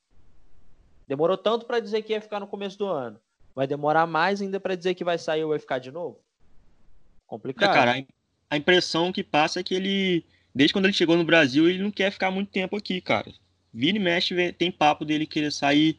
Demorou 1.06 1.36
tanto 1.36 1.66
pra 1.66 1.80
dizer 1.80 2.02
que 2.02 2.12
ia 2.12 2.20
ficar 2.20 2.40
no 2.40 2.46
começo 2.46 2.78
do 2.78 2.86
ano. 2.86 3.18
Vai 3.54 3.66
demorar 3.66 4.06
mais 4.06 4.40
ainda 4.42 4.58
pra 4.58 4.74
dizer 4.74 4.94
que 4.94 5.04
vai 5.04 5.18
sair 5.18 5.44
ou 5.44 5.50
vai 5.50 5.58
ficar 5.58 5.78
de 5.78 5.90
novo? 5.90 6.18
É, 6.18 7.26
Complicado. 7.26 7.72
cara, 7.72 7.92
a 7.92 7.98
im- 7.98 8.06
a 8.50 8.56
impressão 8.56 9.12
que 9.12 9.22
passa 9.22 9.60
é 9.60 9.62
que 9.62 9.74
ele, 9.74 10.24
desde 10.54 10.72
quando 10.72 10.86
ele 10.86 10.92
chegou 10.94 11.16
no 11.16 11.24
Brasil, 11.24 11.68
ele 11.68 11.82
não 11.82 11.90
quer 11.90 12.10
ficar 12.10 12.30
muito 12.30 12.50
tempo 12.50 12.76
aqui, 12.76 13.00
cara. 13.00 13.32
E 13.72 13.98
mexe, 13.98 14.52
tem 14.52 14.70
papo 14.70 15.04
dele 15.04 15.26
querer 15.26 15.50
sair, 15.52 15.98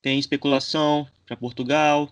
tem 0.00 0.18
especulação 0.18 1.06
pra 1.26 1.36
Portugal. 1.36 2.10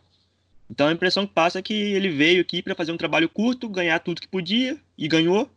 Então 0.71 0.87
a 0.89 0.93
impressão 0.93 1.27
que 1.27 1.33
passa 1.33 1.59
é 1.59 1.63
que 1.63 1.73
ele 1.73 2.11
veio 2.11 2.43
aqui 2.43 2.63
pra 2.63 2.75
fazer 2.75 2.93
um 2.93 2.97
trabalho 2.99 3.29
curto, 3.29 3.69
ganhar 3.69 3.99
tudo 4.01 4.21
que 4.21 4.29
podia 4.29 4.79
e 4.99 5.09
ganhou. 5.09 5.51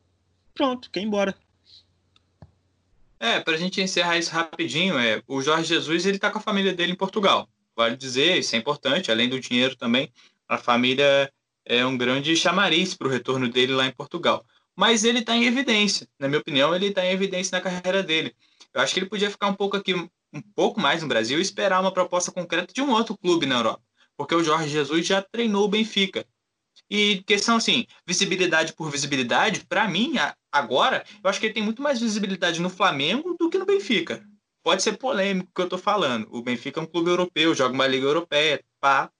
Pronto, 0.53 0.89
quer 0.89 1.01
ir 1.01 1.05
embora. 1.05 1.35
É, 3.23 3.39
pra 3.39 3.55
gente 3.55 3.79
encerrar 3.79 4.17
isso 4.17 4.31
rapidinho, 4.31 4.97
é, 4.97 5.21
o 5.27 5.43
Jorge 5.43 5.67
Jesus 5.67 6.07
ele 6.07 6.17
tá 6.17 6.31
com 6.31 6.39
a 6.39 6.41
família 6.41 6.73
dele 6.73 6.93
em 6.93 6.95
Portugal. 6.95 7.47
Vale 7.75 7.95
dizer, 7.95 8.39
isso 8.39 8.55
é 8.55 8.57
importante, 8.57 9.11
além 9.11 9.29
do 9.29 9.39
dinheiro 9.39 9.75
também, 9.75 10.11
a 10.47 10.57
família 10.57 11.31
é 11.63 11.85
um 11.85 11.95
grande 11.95 12.35
chamariz 12.35 12.95
para 12.95 13.07
o 13.07 13.11
retorno 13.11 13.47
dele 13.47 13.73
lá 13.73 13.85
em 13.85 13.91
Portugal. 13.91 14.43
Mas 14.75 15.03
ele 15.03 15.19
está 15.19 15.35
em 15.35 15.45
evidência, 15.45 16.07
na 16.17 16.27
minha 16.27 16.39
opinião, 16.39 16.75
ele 16.75 16.87
está 16.87 17.05
em 17.05 17.11
evidência 17.11 17.55
na 17.55 17.61
carreira 17.61 18.01
dele. 18.01 18.35
Eu 18.73 18.81
acho 18.81 18.91
que 18.91 18.99
ele 19.01 19.09
podia 19.09 19.29
ficar 19.29 19.49
um 19.49 19.53
pouco 19.53 19.77
aqui, 19.77 19.93
um 19.93 20.41
pouco 20.55 20.79
mais 20.79 21.03
no 21.03 21.07
Brasil 21.07 21.37
e 21.37 21.43
esperar 21.43 21.79
uma 21.79 21.93
proposta 21.93 22.31
concreta 22.31 22.73
de 22.73 22.81
um 22.81 22.89
outro 22.89 23.15
clube 23.15 23.45
na 23.45 23.57
Europa, 23.57 23.83
porque 24.17 24.33
o 24.33 24.43
Jorge 24.43 24.69
Jesus 24.69 25.05
já 25.05 25.21
treinou 25.21 25.65
o 25.65 25.69
Benfica. 25.69 26.25
E 26.89 27.21
questão 27.27 27.57
assim, 27.57 27.85
visibilidade 28.05 28.73
por 28.73 28.89
visibilidade, 28.89 29.63
para 29.69 29.87
mim, 29.87 30.17
a- 30.17 30.35
agora, 30.51 31.03
eu 31.23 31.29
acho 31.29 31.39
que 31.39 31.47
ele 31.47 31.53
tem 31.53 31.63
muito 31.63 31.81
mais 31.81 31.99
visibilidade 31.99 32.61
no 32.61 32.69
Flamengo 32.69 33.35
do 33.39 33.49
que 33.49 33.57
no 33.57 33.65
Benfica. 33.65 34.23
Pode 34.63 34.83
ser 34.83 34.97
polêmico 34.97 35.49
o 35.49 35.53
que 35.53 35.61
eu 35.61 35.69
tô 35.69 35.77
falando. 35.77 36.27
O 36.31 36.41
Benfica 36.41 36.79
é 36.79 36.83
um 36.83 36.87
clube 36.87 37.09
europeu, 37.09 37.55
joga 37.55 37.73
uma 37.73 37.87
liga 37.87 38.05
europeia, 38.05 38.63
pá. 38.79 39.11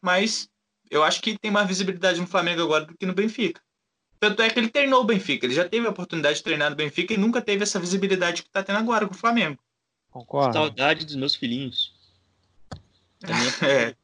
Mas 0.00 0.48
eu 0.90 1.02
acho 1.02 1.22
que 1.22 1.38
tem 1.38 1.50
mais 1.50 1.66
visibilidade 1.66 2.20
no 2.20 2.26
Flamengo 2.26 2.62
agora 2.62 2.84
do 2.84 2.96
que 2.96 3.06
no 3.06 3.14
Benfica. 3.14 3.60
Tanto 4.18 4.42
é 4.42 4.50
que 4.50 4.58
ele 4.58 4.68
treinou 4.68 5.00
o 5.00 5.04
Benfica. 5.04 5.46
Ele 5.46 5.54
já 5.54 5.66
teve 5.66 5.86
a 5.86 5.90
oportunidade 5.90 6.36
de 6.36 6.42
treinar 6.42 6.68
no 6.68 6.76
Benfica 6.76 7.14
e 7.14 7.16
nunca 7.16 7.40
teve 7.40 7.62
essa 7.62 7.80
visibilidade 7.80 8.42
que 8.42 8.50
tá 8.50 8.62
tendo 8.62 8.78
agora 8.78 9.06
com 9.06 9.14
o 9.14 9.18
Flamengo. 9.18 9.58
Concordo. 10.10 10.52
Saudade 10.52 11.06
dos 11.06 11.16
meus 11.16 11.34
filhinhos. 11.34 11.98
É. 13.62 13.94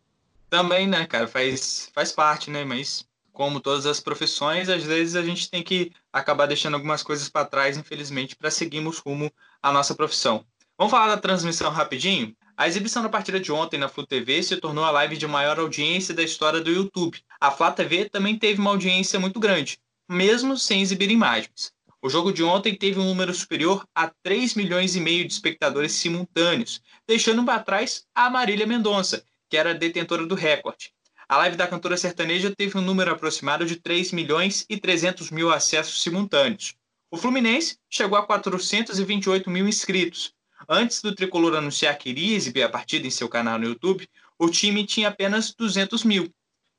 Também, 0.51 0.87
né, 0.87 1.07
cara, 1.07 1.27
faz, 1.27 1.91
faz 1.93 2.13
parte, 2.13 2.51
né? 2.51 2.65
Mas 2.65 3.07
como 3.37 3.61
todas 3.61 3.85
as 3.85 4.01
profissões, 4.01 4.71
às 4.71 4.83
vezes 4.83 5.15
a 5.15 5.23
gente 5.23 5.51
tem 5.51 5.63
que 5.63 5.93
acabar 6.11 6.47
deixando 6.47 6.73
algumas 6.73 7.03
coisas 7.03 7.29
para 7.29 7.45
trás, 7.45 7.77
infelizmente, 7.77 8.35
para 8.35 8.51
seguirmos 8.51 8.97
rumo 8.97 9.31
a 9.63 9.71
nossa 9.71 9.95
profissão. 9.95 10.43
Vamos 10.79 10.91
falar 10.91 11.09
da 11.09 11.21
transmissão 11.21 11.71
rapidinho? 11.71 12.35
A 12.57 12.67
exibição 12.67 13.03
da 13.03 13.11
partida 13.11 13.39
de 13.39 13.53
ontem 13.53 13.77
na 13.77 13.91
Flu 13.91 14.07
TV 14.07 14.43
se 14.43 14.57
tornou 14.57 14.83
a 14.83 14.91
live 14.91 15.19
de 15.19 15.27
maior 15.27 15.61
audiência 15.61 16.15
da 16.15 16.23
história 16.23 16.63
do 16.63 16.71
YouTube. 16.71 17.21
A 17.39 17.51
Flá 17.51 17.71
TV 17.71 18.09
também 18.09 18.39
teve 18.39 18.59
uma 18.59 18.71
audiência 18.71 19.21
muito 19.21 19.39
grande, 19.39 19.79
mesmo 20.09 20.57
sem 20.57 20.81
exibir 20.81 21.11
imagens. 21.11 21.71
O 22.01 22.09
jogo 22.09 22.33
de 22.33 22.43
ontem 22.43 22.75
teve 22.75 22.99
um 22.99 23.05
número 23.05 23.35
superior 23.35 23.87
a 23.95 24.11
3 24.23 24.55
milhões 24.55 24.97
e 24.97 25.01
meio 25.01 25.27
de 25.27 25.35
espectadores 25.35 25.93
simultâneos, 25.93 26.81
deixando 27.07 27.45
para 27.45 27.63
trás 27.63 28.07
a 28.15 28.31
Marília 28.31 28.67
Mendonça, 28.67 29.23
que 29.51 29.59
era 29.59 29.75
detentora 29.75 30.25
do 30.25 30.35
recorde. 30.35 30.96
A 31.29 31.37
live 31.39 31.57
da 31.57 31.67
cantora 31.67 31.97
sertaneja 31.97 32.55
teve 32.55 32.79
um 32.79 32.83
número 32.83 33.11
aproximado 33.11 33.67
de 33.67 33.77
3 33.77 34.13
milhões 34.13 34.65
e 34.69 34.79
300 34.79 35.31
mil 35.31 35.51
acessos 35.51 36.03
simultâneos. 36.03 36.75
O 37.11 37.17
Fluminense 37.17 37.79
chegou 37.91 38.17
a 38.17 38.27
428 38.27 39.51
mil 39.51 39.67
inscritos, 39.69 40.37
Antes 40.69 41.01
do 41.01 41.15
Tricolor 41.15 41.55
anunciar 41.55 41.97
que 41.97 42.11
iria 42.11 42.37
exibir 42.37 42.63
a 42.63 42.69
partida 42.69 43.07
em 43.07 43.11
seu 43.11 43.29
canal 43.29 43.59
no 43.59 43.67
YouTube, 43.67 44.09
o 44.39 44.49
time 44.49 44.85
tinha 44.85 45.09
apenas 45.09 45.55
200 45.55 46.03
mil. 46.03 46.33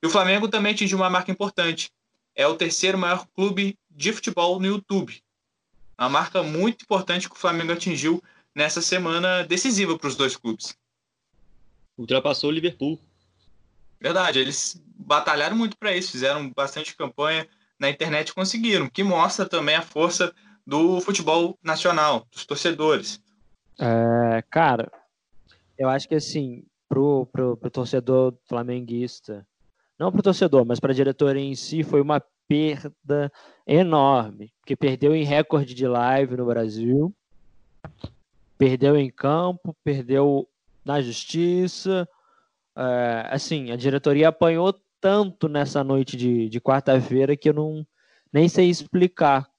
E 0.04 0.08
o 0.08 0.10
Flamengo 0.10 0.50
também 0.50 0.74
atingiu 0.74 0.98
uma 0.98 1.10
marca 1.10 1.32
importante. 1.32 1.90
É 2.36 2.46
o 2.46 2.56
terceiro 2.56 2.98
maior 2.98 3.26
clube 3.34 3.78
de 3.90 4.12
futebol 4.12 4.60
no 4.60 4.66
YouTube. 4.66 5.22
Uma 5.98 6.10
marca 6.10 6.44
muito 6.44 6.84
importante 6.84 7.30
que 7.30 7.36
o 7.36 7.40
Flamengo 7.40 7.72
atingiu 7.72 8.22
nessa 8.54 8.82
semana 8.82 9.44
decisiva 9.44 9.98
para 9.98 10.08
os 10.08 10.16
dois 10.16 10.36
clubes. 10.36 10.78
Ultrapassou 11.98 12.50
o 12.50 12.54
Liverpool. 12.54 13.00
Verdade, 14.00 14.40
eles 14.40 14.82
batalharam 14.98 15.56
muito 15.56 15.78
para 15.78 15.96
isso, 15.96 16.12
fizeram 16.12 16.52
bastante 16.52 16.96
campanha 16.96 17.48
na 17.80 17.90
internet 17.90 18.34
conseguiram, 18.34 18.90
que 18.90 19.04
mostra 19.04 19.48
também 19.48 19.76
a 19.76 19.82
força 19.82 20.34
do 20.66 21.00
futebol 21.00 21.58
nacional, 21.64 22.28
dos 22.32 22.46
torcedores. 22.46 23.22
É, 23.80 24.44
cara, 24.50 24.92
eu 25.78 25.88
acho 25.90 26.08
que 26.08 26.16
assim, 26.16 26.64
pro, 26.90 27.28
pro, 27.28 27.56
pro 27.56 27.70
torcedor 27.70 28.34
flamenguista, 28.48 29.46
não 29.98 30.12
pro 30.12 30.24
torcedor, 30.24 30.66
mas 30.66 30.80
pra 30.80 30.94
diretoria 30.94 31.42
em 31.42 31.56
si, 31.56 31.84
foi 31.84 32.02
uma 32.02 32.22
perda 32.48 33.32
enorme, 33.66 34.54
porque 34.60 34.76
perdeu 34.76 35.16
em 35.16 35.24
recorde 35.24 35.74
de 35.74 35.88
live 35.88 36.38
no 36.38 36.46
Brasil, 36.46 37.14
perdeu 38.58 38.98
em 38.98 39.10
campo, 39.10 39.76
perdeu 39.84 40.48
na 40.84 41.02
justiça, 41.02 42.08
é, 42.78 43.28
assim, 43.32 43.72
a 43.72 43.76
diretoria 43.76 44.28
apanhou 44.28 44.72
tanto 45.02 45.48
nessa 45.50 45.84
noite 45.84 46.16
de, 46.16 46.48
de 46.48 46.62
quarta-feira 46.62 47.36
que 47.36 47.50
eu 47.50 47.54
não 47.54 47.88
nem 48.32 48.48
sei 48.48 48.70
explicar 48.70 49.50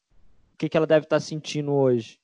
o 0.54 0.56
que, 0.56 0.68
que 0.68 0.76
ela 0.76 0.86
deve 0.86 1.04
estar 1.04 1.18
sentindo 1.18 1.72
hoje. 1.72 2.20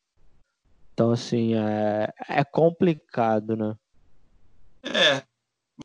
Então, 0.92 1.11
assim, 1.11 1.54
é, 1.54 2.12
é 2.28 2.44
complicado, 2.44 3.57
né? 3.57 3.76
É. 4.85 5.22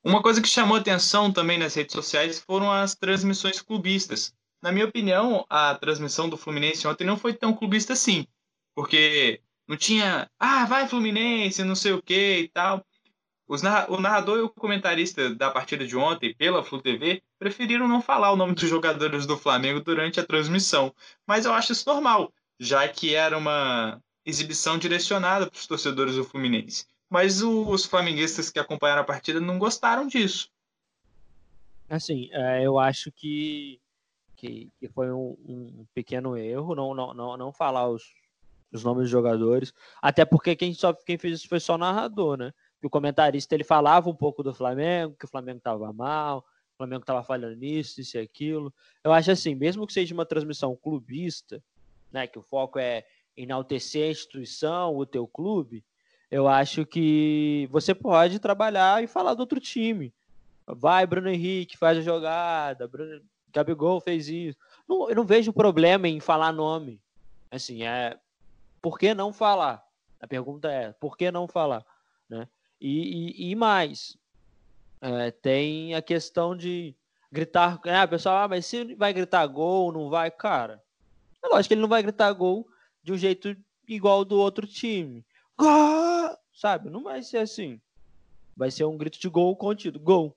Uma 0.04 0.22
coisa 0.22 0.40
que 0.40 0.48
chamou 0.48 0.78
atenção 0.78 1.32
também 1.32 1.58
nas 1.58 1.74
redes 1.74 1.94
sociais 1.94 2.40
foram 2.40 2.72
as 2.72 2.94
transmissões 2.94 3.60
clubistas. 3.60 4.34
Na 4.62 4.72
minha 4.72 4.86
opinião, 4.86 5.46
a 5.50 5.74
transmissão 5.74 6.30
do 6.30 6.38
Fluminense 6.38 6.88
ontem 6.88 7.06
não 7.06 7.18
foi 7.18 7.34
tão 7.34 7.54
clubista 7.54 7.94
assim, 7.94 8.28
porque 8.76 9.42
não 9.68 9.76
tinha, 9.76 10.30
ah, 10.38 10.66
vai 10.66 10.88
Fluminense, 10.88 11.64
não 11.64 11.76
sei 11.76 11.94
o 11.94 12.02
que 12.02 12.42
e 12.42 12.48
tal. 12.50 12.86
Narra 13.64 13.92
o 13.92 14.00
narrador 14.00 14.38
e 14.38 14.42
o 14.42 14.50
comentarista 14.50 15.34
da 15.34 15.50
partida 15.50 15.86
de 15.86 15.98
ontem, 15.98 16.34
pela 16.36 16.64
Flu 16.64 16.82
TV, 16.82 17.24
preferiram 17.38 17.88
não 17.88 18.02
falar 18.02 18.32
o 18.32 18.36
nome 18.36 18.54
dos 18.54 18.70
jogadores 18.70 19.26
do 19.26 19.38
Flamengo 19.38 19.80
durante 19.80 20.20
a 20.20 20.26
transmissão. 20.26 20.94
Mas 21.26 21.46
eu 21.46 21.54
acho 21.54 21.72
isso 21.72 21.90
normal, 21.90 22.32
já 22.60 22.88
que 22.88 23.16
era 23.16 23.38
uma, 23.38 24.00
exibição 24.30 24.78
direcionada 24.78 25.50
para 25.50 25.58
os 25.58 25.68
torcedores 25.68 26.16
do 26.16 26.24
Fluminense. 26.24 26.86
Mas 27.10 27.42
os 27.42 27.86
flamenguistas 27.86 28.50
que 28.50 28.60
acompanharam 28.60 29.02
a 29.02 29.06
partida 29.06 29.40
não 29.40 29.58
gostaram 29.58 30.06
disso. 30.08 30.50
Assim, 31.90 32.30
é, 32.32 32.64
eu 32.64 32.78
acho 32.78 33.12
que, 33.12 33.82
que, 34.36 34.70
que 34.80 34.88
foi 34.90 35.12
um, 35.12 35.36
um, 35.44 35.86
pequeno 35.94 36.38
erro 36.38 36.76
não, 36.76 36.94
não, 36.94 37.14
não, 37.16 37.36
não 37.36 37.52
falar 37.52 37.90
os, 37.90 38.14
os 38.72 38.84
nomes 38.84 39.04
dos 39.04 39.10
jogadores, 39.10 39.74
até 40.00 40.24
porque 40.24 40.56
quem, 40.56 40.72
só, 40.76 40.94
quem 40.94 41.18
fez 41.18 41.40
isso 41.40 41.50
foi 41.50 41.60
só 41.60 41.74
o 41.74 41.80
narrador, 41.80 42.38
né? 42.38 42.54
E 42.82 42.88
o 42.88 42.90
comentarista 42.90 43.56
ele 43.56 43.64
falava 43.64 44.10
um 44.10 44.16
pouco 44.16 44.42
do 44.42 44.54
Flamengo, 44.54 45.16
que 45.18 45.26
o 45.26 45.28
Flamengo 45.30 45.58
estava 45.58 45.92
mal, 45.92 46.40
o 46.74 46.78
Flamengo 46.78 47.02
estava 47.02 47.24
falhando 47.24 47.56
nisso, 47.56 48.00
isso 48.00 48.18
e 48.18 48.22
aquilo. 48.22 48.74
Eu 49.04 49.12
acho 49.12 49.32
assim, 49.32 49.56
mesmo 49.56 49.86
que 49.86 49.94
seja 49.94 50.14
uma 50.14 50.26
transmissão 50.26 50.76
clubista, 50.76 51.62
né, 52.12 52.26
que 52.26 52.40
o 52.40 52.44
foco 52.44 52.80
é 52.80 53.06
enaltecer 53.36 54.08
a 54.08 54.12
instituição, 54.12 54.96
o 54.96 55.06
teu 55.06 55.28
clube, 55.28 55.84
eu 56.32 56.48
acho 56.48 56.86
que 56.86 57.68
você 57.72 57.94
pode 57.94 58.40
trabalhar 58.40 59.04
e 59.04 59.08
falar 59.08 59.34
do 59.34 59.42
outro 59.42 59.60
time. 59.60 60.14
Vai, 60.66 61.06
Bruno 61.06 61.30
Henrique, 61.30 61.78
faz 61.78 61.98
a 61.98 62.02
jogada, 62.02 62.88
Bruno... 62.88 63.22
Gabigol 63.52 64.00
fez 64.00 64.28
isso. 64.30 64.58
Não, 64.88 65.10
eu 65.10 65.16
não 65.16 65.26
vejo 65.26 65.52
problema 65.52 66.08
em 66.08 66.20
falar 66.20 66.52
nome. 66.52 67.02
Assim, 67.50 67.84
é. 67.84 68.18
Por 68.82 68.98
que 68.98 69.14
não 69.14 69.34
falar? 69.34 69.84
A 70.20 70.28
pergunta 70.28 70.72
é, 70.72 70.92
por 70.94 71.18
que 71.18 71.32
não 71.32 71.48
falar? 71.48 71.84
Né? 72.30 72.48
E, 72.80 73.50
e, 73.50 73.52
e 73.52 73.56
mais, 73.56 74.18
é, 75.02 75.32
tem 75.32 75.96
a 75.96 76.02
questão 76.02 76.56
de 76.56 76.96
gritar. 77.32 77.80
Ah, 77.86 78.08
pessoal, 78.08 78.44
ah, 78.44 78.48
mas 78.48 78.66
se 78.66 78.96
vai 78.96 79.14
gritar 79.14 79.46
gol, 79.48 79.92
não 79.92 80.10
vai, 80.10 80.32
cara. 80.32 80.82
É 81.44 81.48
lógico 81.48 81.70
que 81.70 81.74
ele 81.74 81.82
não 81.82 81.90
vai 81.90 82.02
gritar 82.02 82.32
gol 82.34 82.68
de 83.04 83.14
um 83.14 83.18
jeito 83.18 83.56
igual 83.88 84.26
do 84.26 84.38
outro 84.38 84.68
time. 84.68 85.26
Gol! 85.58 86.38
Sabe? 86.54 86.90
Não 86.90 87.04
vai 87.04 87.24
ser 87.24 87.38
assim. 87.38 87.80
Vai 88.56 88.72
ser 88.72 88.84
um 88.86 88.98
grito 88.98 89.20
de 89.20 89.30
gol 89.30 89.56
contido. 89.56 90.00
Gol. 90.00 90.36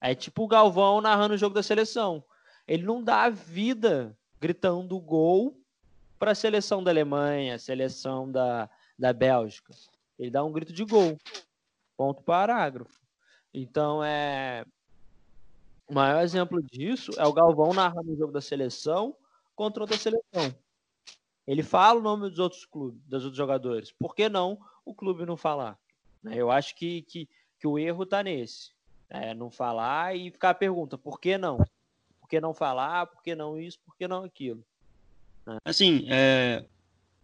É 0.00 0.14
tipo 0.14 0.44
o 0.44 0.48
Galvão 0.48 1.00
narrando 1.00 1.34
o 1.34 1.38
jogo 1.38 1.54
da 1.54 1.62
seleção. 1.62 2.24
Ele 2.66 2.82
não 2.82 3.02
dá 3.02 3.28
vida 3.28 4.16
gritando 4.40 4.98
gol 4.98 5.58
para 6.18 6.32
a 6.32 6.34
seleção 6.34 6.82
da 6.82 6.90
Alemanha, 6.90 7.58
seleção 7.58 8.30
da, 8.30 8.68
da 8.98 9.12
Bélgica. 9.12 9.74
Ele 10.18 10.30
dá 10.30 10.44
um 10.44 10.52
grito 10.52 10.72
de 10.72 10.84
gol. 10.84 11.16
Ponto 11.96 12.22
parágrafo. 12.22 13.00
Então 13.52 14.02
é. 14.02 14.64
O 15.88 15.94
maior 15.94 16.22
exemplo 16.22 16.60
disso 16.62 17.12
é 17.16 17.24
o 17.24 17.32
Galvão 17.32 17.72
narrando 17.72 18.12
o 18.12 18.16
jogo 18.16 18.32
da 18.32 18.40
seleção 18.40 19.16
contra 19.54 19.82
outra 19.82 19.96
seleção. 19.96 20.54
Ele 21.46 21.62
fala 21.62 22.00
o 22.00 22.02
nome 22.02 22.28
dos 22.28 22.40
outros 22.40 22.64
clubes, 22.64 23.00
dos 23.06 23.22
outros 23.22 23.36
jogadores. 23.36 23.92
Por 23.92 24.14
que 24.14 24.28
não 24.28 24.58
o 24.84 24.92
clube 24.92 25.24
não 25.24 25.36
falar? 25.36 25.78
Eu 26.24 26.50
acho 26.50 26.74
que, 26.74 27.02
que, 27.02 27.28
que 27.58 27.66
o 27.66 27.78
erro 27.78 28.02
está 28.02 28.22
nesse. 28.22 28.72
É, 29.08 29.32
não 29.32 29.48
falar 29.48 30.16
e 30.16 30.32
ficar 30.32 30.50
a 30.50 30.54
pergunta, 30.54 30.98
por 30.98 31.20
que 31.20 31.38
não? 31.38 31.58
Por 32.20 32.28
que 32.28 32.40
não 32.40 32.52
falar? 32.52 33.06
Por 33.06 33.22
que 33.22 33.36
não 33.36 33.56
isso? 33.56 33.78
Por 33.86 33.96
que 33.96 34.08
não 34.08 34.24
aquilo? 34.24 34.64
Assim, 35.64 36.04
é, 36.10 36.64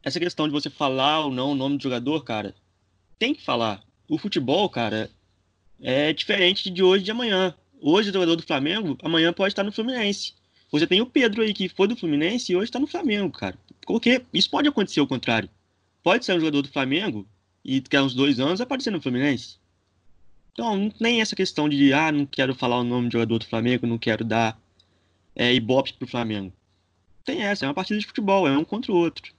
essa 0.01 0.21
questão 0.21 0.47
de 0.47 0.53
você 0.53 0.71
falar 0.71 1.25
ou 1.25 1.33
não 1.33 1.51
o 1.51 1.55
nome 1.57 1.77
do 1.77 1.83
jogador, 1.83 2.23
cara, 2.23 2.55
tem 3.23 3.35
que 3.35 3.45
falar. 3.45 3.81
O 4.09 4.19
futebol, 4.19 4.69
cara, 4.69 5.09
é 5.81 6.13
diferente 6.13 6.69
de 6.69 6.83
hoje 6.83 7.05
de 7.05 7.13
amanhã. 7.13 7.55
Hoje 7.81 8.11
o 8.11 8.13
jogador 8.13 8.35
do 8.35 8.43
Flamengo, 8.43 8.99
amanhã 9.01 9.33
pode 9.33 9.53
estar 9.53 9.63
no 9.63 9.71
Fluminense. 9.71 10.35
Você 10.73 10.89
tem 10.89 11.01
o 11.01 11.07
Pedro 11.07 11.41
aí 11.41 11.55
que 11.55 11.69
foi 11.69 11.87
do 11.87 11.95
Fluminense 11.95 12.51
e 12.51 12.57
hoje 12.57 12.65
está 12.65 12.81
no 12.81 12.87
Flamengo, 12.89 13.31
cara. 13.31 13.57
Porque 13.87 14.25
isso 14.35 14.51
pode 14.51 14.67
acontecer 14.67 14.99
ao 14.99 15.07
contrário. 15.07 15.49
Pode 16.03 16.25
ser 16.25 16.33
um 16.33 16.41
jogador 16.41 16.63
do 16.63 16.73
Flamengo 16.73 17.25
e 17.65 17.81
a 17.95 18.03
uns 18.03 18.13
dois 18.13 18.41
anos 18.41 18.61
aparecer 18.61 18.91
no 18.91 19.01
Fluminense. 19.01 19.57
Então, 20.53 20.77
não 20.77 20.91
tem 20.91 21.21
essa 21.21 21.37
questão 21.37 21.69
de, 21.69 21.93
ah, 21.93 22.11
não 22.11 22.27
quero 22.27 22.57
falar 22.57 22.81
o 22.81 22.85
nome 22.85 23.07
do 23.07 23.13
jogador 23.13 23.39
do 23.39 23.47
Flamengo, 23.47 23.87
não 23.87 23.99
quero 23.99 24.25
dar 24.25 24.61
é, 25.37 25.55
ibope 25.55 25.93
pro 25.93 26.09
Flamengo. 26.09 26.53
Tem 27.25 27.41
essa, 27.45 27.65
é 27.65 27.69
uma 27.69 27.75
partida 27.75 28.01
de 28.01 28.07
futebol, 28.07 28.49
é 28.49 28.59
um 28.59 28.65
contra 28.65 28.91
o 28.91 28.97
outro. 28.97 29.33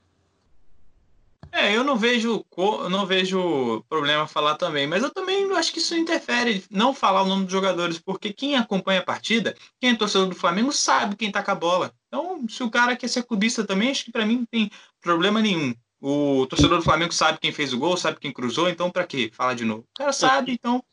É, 1.55 1.71
eu 1.77 1.83
não 1.83 1.95
vejo, 1.95 2.43
não 2.89 3.05
vejo 3.05 3.85
problema 3.87 4.25
falar 4.25 4.55
também, 4.55 4.87
mas 4.87 5.03
eu 5.03 5.11
também 5.11 5.49
acho 5.53 5.71
que 5.71 5.77
isso 5.77 5.95
interfere 5.95 6.63
não 6.71 6.95
falar 6.95 7.21
o 7.21 7.27
nome 7.27 7.43
dos 7.43 7.51
jogadores, 7.51 7.99
porque 7.99 8.33
quem 8.33 8.55
acompanha 8.55 9.01
a 9.01 9.05
partida, 9.05 9.55
quem 9.79 9.91
é 9.91 9.95
torcedor 9.95 10.27
do 10.27 10.35
Flamengo, 10.35 10.71
sabe 10.71 11.15
quem 11.15 11.31
tá 11.31 11.43
com 11.43 11.51
a 11.51 11.55
bola. 11.55 11.93
Então, 12.07 12.43
se 12.49 12.63
o 12.63 12.71
cara 12.71 12.95
quer 12.95 13.07
ser 13.07 13.21
clubista 13.21 13.63
também, 13.63 13.91
acho 13.91 14.05
que 14.05 14.11
para 14.11 14.25
mim 14.25 14.37
não 14.37 14.45
tem 14.47 14.71
problema 14.99 15.43
nenhum. 15.43 15.75
O 16.01 16.47
torcedor 16.47 16.79
do 16.79 16.83
Flamengo 16.83 17.13
sabe 17.13 17.37
quem 17.39 17.51
fez 17.51 17.71
o 17.71 17.77
gol, 17.77 17.95
sabe 17.97 18.19
quem 18.19 18.33
cruzou, 18.33 18.67
então 18.67 18.89
para 18.89 19.05
que 19.05 19.29
falar 19.31 19.53
de 19.53 19.63
novo? 19.63 19.81
O 19.81 19.97
cara 19.99 20.11
sabe, 20.11 20.53
então. 20.53 20.83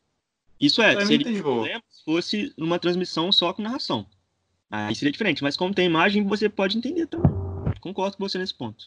Isso 0.61 0.83
é, 0.83 1.07
seria 1.07 1.33
tá 1.33 1.43
problema 1.43 1.83
se 1.89 2.05
fosse 2.05 2.55
numa 2.59 2.79
transmissão 2.79 3.33
só 3.33 3.55
com 3.55 3.63
narração. 3.63 4.07
Aí 4.71 4.95
seria 4.95 5.11
diferente, 5.11 5.43
mas 5.43 5.57
como 5.57 5.75
tem 5.75 5.87
imagem, 5.87 6.23
você 6.23 6.51
pode 6.51 6.77
entender 6.77 7.07
também. 7.07 7.33
Concordo 7.81 8.19
com 8.19 8.29
você 8.29 8.37
nesse 8.37 8.55
ponto 8.55 8.87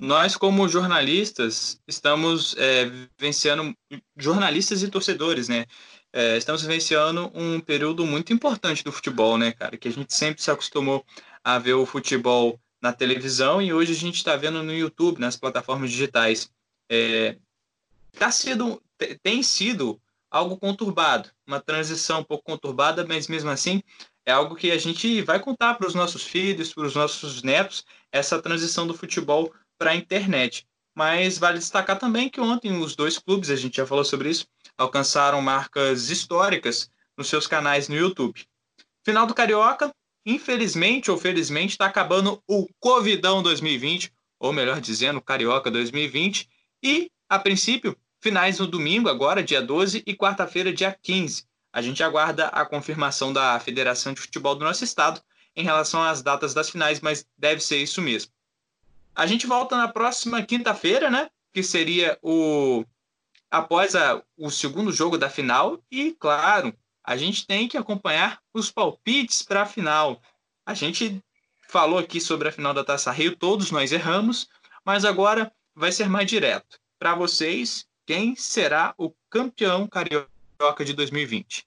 nós, 0.00 0.34
como 0.34 0.66
jornalistas, 0.66 1.78
estamos 1.86 2.56
é, 2.56 2.86
vivenciando, 3.18 3.76
jornalistas 4.16 4.82
e 4.82 4.88
torcedores, 4.88 5.48
né? 5.48 5.66
É, 6.10 6.38
estamos 6.38 6.62
vivenciando 6.62 7.30
um 7.34 7.60
período 7.60 8.04
muito 8.06 8.32
importante 8.32 8.82
do 8.82 8.90
futebol, 8.90 9.36
né, 9.36 9.52
cara? 9.52 9.76
Que 9.76 9.88
a 9.88 9.92
gente 9.92 10.14
sempre 10.14 10.42
se 10.42 10.50
acostumou 10.50 11.04
a 11.44 11.58
ver 11.58 11.74
o 11.74 11.84
futebol 11.84 12.58
na 12.80 12.94
televisão 12.94 13.60
e 13.60 13.74
hoje 13.74 13.92
a 13.92 13.96
gente 13.96 14.16
está 14.16 14.36
vendo 14.36 14.62
no 14.62 14.74
YouTube, 14.74 15.20
nas 15.20 15.36
plataformas 15.36 15.90
digitais. 15.90 16.50
É, 16.90 17.36
tá 18.18 18.30
tem 19.22 19.42
sido 19.42 20.00
algo 20.30 20.56
conturbado, 20.56 21.28
uma 21.46 21.60
transição 21.60 22.20
um 22.20 22.24
pouco 22.24 22.44
conturbada, 22.44 23.04
mas 23.06 23.28
mesmo 23.28 23.50
assim 23.50 23.82
é 24.24 24.32
algo 24.32 24.56
que 24.56 24.70
a 24.70 24.78
gente 24.78 25.22
vai 25.22 25.40
contar 25.40 25.74
para 25.74 25.86
os 25.86 25.94
nossos 25.94 26.22
filhos, 26.22 26.72
para 26.72 26.86
os 26.86 26.94
nossos 26.94 27.42
netos, 27.42 27.84
essa 28.12 28.40
transição 28.40 28.86
do 28.86 28.94
futebol 28.94 29.52
para 29.80 29.92
a 29.92 29.96
internet. 29.96 30.66
Mas 30.94 31.38
vale 31.38 31.58
destacar 31.58 31.98
também 31.98 32.28
que 32.28 32.38
ontem 32.38 32.78
os 32.78 32.94
dois 32.94 33.18
clubes, 33.18 33.48
a 33.48 33.56
gente 33.56 33.78
já 33.78 33.86
falou 33.86 34.04
sobre 34.04 34.28
isso, 34.28 34.46
alcançaram 34.76 35.40
marcas 35.40 36.10
históricas 36.10 36.90
nos 37.16 37.28
seus 37.28 37.46
canais 37.46 37.88
no 37.88 37.96
YouTube. 37.96 38.46
Final 39.02 39.26
do 39.26 39.34
Carioca, 39.34 39.90
infelizmente 40.26 41.10
ou 41.10 41.16
felizmente, 41.16 41.72
está 41.72 41.86
acabando 41.86 42.42
o 42.46 42.68
Covidão 42.78 43.42
2020, 43.42 44.12
ou 44.38 44.52
melhor 44.52 44.82
dizendo, 44.82 45.20
Carioca 45.22 45.70
2020, 45.70 46.46
e, 46.82 47.10
a 47.26 47.38
princípio, 47.38 47.96
finais 48.20 48.58
no 48.58 48.66
domingo, 48.66 49.08
agora, 49.08 49.42
dia 49.42 49.62
12, 49.62 50.02
e 50.06 50.14
quarta-feira, 50.14 50.72
dia 50.72 50.94
15. 51.00 51.44
A 51.72 51.80
gente 51.80 52.02
aguarda 52.02 52.48
a 52.48 52.66
confirmação 52.66 53.32
da 53.32 53.58
Federação 53.58 54.12
de 54.12 54.20
Futebol 54.20 54.54
do 54.54 54.64
nosso 54.64 54.84
estado 54.84 55.22
em 55.56 55.64
relação 55.64 56.02
às 56.02 56.20
datas 56.20 56.52
das 56.52 56.68
finais, 56.68 57.00
mas 57.00 57.24
deve 57.38 57.62
ser 57.62 57.78
isso 57.78 58.02
mesmo. 58.02 58.30
A 59.20 59.26
gente 59.26 59.46
volta 59.46 59.76
na 59.76 59.86
próxima 59.86 60.40
quinta-feira, 60.42 61.10
né? 61.10 61.28
Que 61.52 61.62
seria 61.62 62.18
o 62.22 62.86
após 63.50 63.94
a, 63.94 64.22
o 64.34 64.48
segundo 64.48 64.90
jogo 64.90 65.18
da 65.18 65.28
final 65.28 65.78
e, 65.90 66.12
claro, 66.12 66.72
a 67.04 67.18
gente 67.18 67.46
tem 67.46 67.68
que 67.68 67.76
acompanhar 67.76 68.40
os 68.54 68.70
palpites 68.70 69.42
para 69.42 69.60
a 69.60 69.66
final. 69.66 70.22
A 70.64 70.72
gente 70.72 71.22
falou 71.68 71.98
aqui 71.98 72.18
sobre 72.18 72.48
a 72.48 72.52
final 72.52 72.72
da 72.72 72.82
Taça 72.82 73.12
Rio, 73.12 73.36
todos 73.36 73.70
nós 73.70 73.92
erramos, 73.92 74.48
mas 74.86 75.04
agora 75.04 75.52
vai 75.74 75.92
ser 75.92 76.08
mais 76.08 76.26
direto. 76.26 76.80
Para 76.98 77.14
vocês, 77.14 77.84
quem 78.06 78.34
será 78.34 78.94
o 78.96 79.12
campeão 79.28 79.86
carioca 79.86 80.82
de 80.82 80.94
2020? 80.94 81.66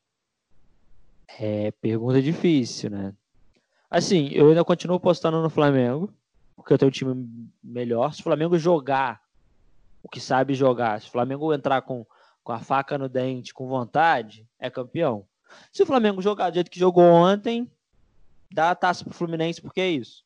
É 1.37 1.69
pergunta 1.79 2.19
difícil, 2.19 2.89
né? 2.89 3.13
Assim, 3.91 4.29
eu 4.31 4.49
ainda 4.49 4.65
continuo 4.65 4.99
postando 4.99 5.39
no 5.39 5.51
Flamengo, 5.51 6.11
porque 6.55 6.73
eu 6.73 6.77
tenho 6.77 6.89
um 6.89 6.91
time 6.91 7.51
melhor. 7.63 8.13
Se 8.13 8.21
o 8.21 8.23
Flamengo 8.23 8.57
jogar 8.57 9.21
o 10.01 10.09
que 10.09 10.19
sabe 10.19 10.53
jogar, 10.53 11.01
se 11.01 11.07
o 11.07 11.11
Flamengo 11.11 11.53
entrar 11.53 11.81
com, 11.81 12.05
com 12.43 12.51
a 12.51 12.59
faca 12.59 12.97
no 12.97 13.07
dente, 13.07 13.53
com 13.53 13.67
vontade, 13.67 14.47
é 14.59 14.69
campeão. 14.69 15.25
Se 15.71 15.83
o 15.83 15.85
Flamengo 15.85 16.21
jogar 16.21 16.49
do 16.49 16.55
jeito 16.55 16.71
que 16.71 16.79
jogou 16.79 17.05
ontem, 17.05 17.69
dá 18.51 18.71
a 18.71 18.75
taça 18.75 19.03
pro 19.03 19.13
Fluminense, 19.13 19.61
porque 19.61 19.81
é 19.81 19.89
isso. 19.89 20.23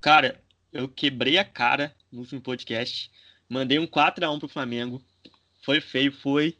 Cara, 0.00 0.40
eu 0.72 0.88
quebrei 0.88 1.38
a 1.38 1.44
cara 1.44 1.94
no 2.12 2.20
último 2.20 2.40
podcast. 2.40 3.10
Mandei 3.48 3.78
um 3.78 3.86
4x1 3.86 4.38
pro 4.38 4.48
Flamengo. 4.48 5.02
Foi 5.62 5.80
feio, 5.80 6.12
foi. 6.12 6.56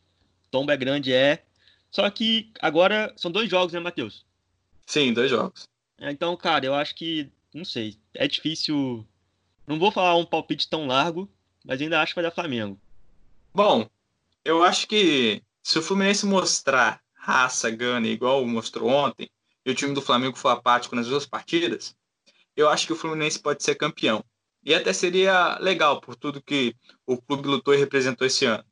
Tomba 0.51 0.73
é 0.73 0.77
grande, 0.77 1.13
é. 1.13 1.45
Só 1.91 2.09
que 2.11 2.51
agora 2.61 3.13
são 3.17 3.31
dois 3.31 3.49
jogos, 3.49 3.73
né, 3.73 3.81
Matheus? 3.81 4.25
Sim, 4.87 5.13
dois 5.13 5.31
jogos. 5.31 5.69
É, 5.99 6.11
então, 6.11 6.37
cara, 6.37 6.65
eu 6.65 6.75
acho 6.75 6.95
que. 6.95 7.31
Não 7.59 7.65
sei. 7.65 7.99
É 8.15 8.29
difícil. 8.29 9.05
Não 9.67 9.81
vou 9.81 9.91
falar 9.91 10.15
um 10.15 10.25
palpite 10.25 10.71
tão 10.71 10.87
largo, 10.87 11.29
mas 11.65 11.81
ainda 11.81 12.01
acho 12.01 12.13
que 12.13 12.21
vai 12.21 12.23
dar 12.23 12.31
Flamengo. 12.31 12.81
Bom, 13.53 13.91
eu 14.45 14.63
acho 14.63 14.87
que 14.87 15.43
se 15.61 15.77
o 15.77 15.83
Fluminense 15.83 16.25
mostrar 16.25 17.03
raça, 17.15 17.69
gana, 17.69 18.07
igual 18.07 18.47
mostrou 18.47 18.89
ontem, 18.89 19.29
e 19.67 19.71
o 19.73 19.75
time 19.75 19.93
do 19.93 20.01
Flamengo 20.01 20.39
for 20.39 20.51
apático 20.51 20.95
nas 20.95 21.09
duas 21.09 21.27
partidas, 21.27 21.97
eu 22.55 22.69
acho 22.69 22.87
que 22.87 22.93
o 22.93 22.97
Fluminense 22.97 23.41
pode 23.41 23.65
ser 23.65 23.75
campeão. 23.75 24.25
E 24.65 24.73
até 24.73 24.93
seria 24.93 25.59
legal 25.59 26.01
por 26.01 26.15
tudo 26.15 26.41
que 26.41 26.77
o 27.05 27.21
clube 27.21 27.49
lutou 27.49 27.75
e 27.75 27.79
representou 27.79 28.25
esse 28.25 28.45
ano. 28.45 28.65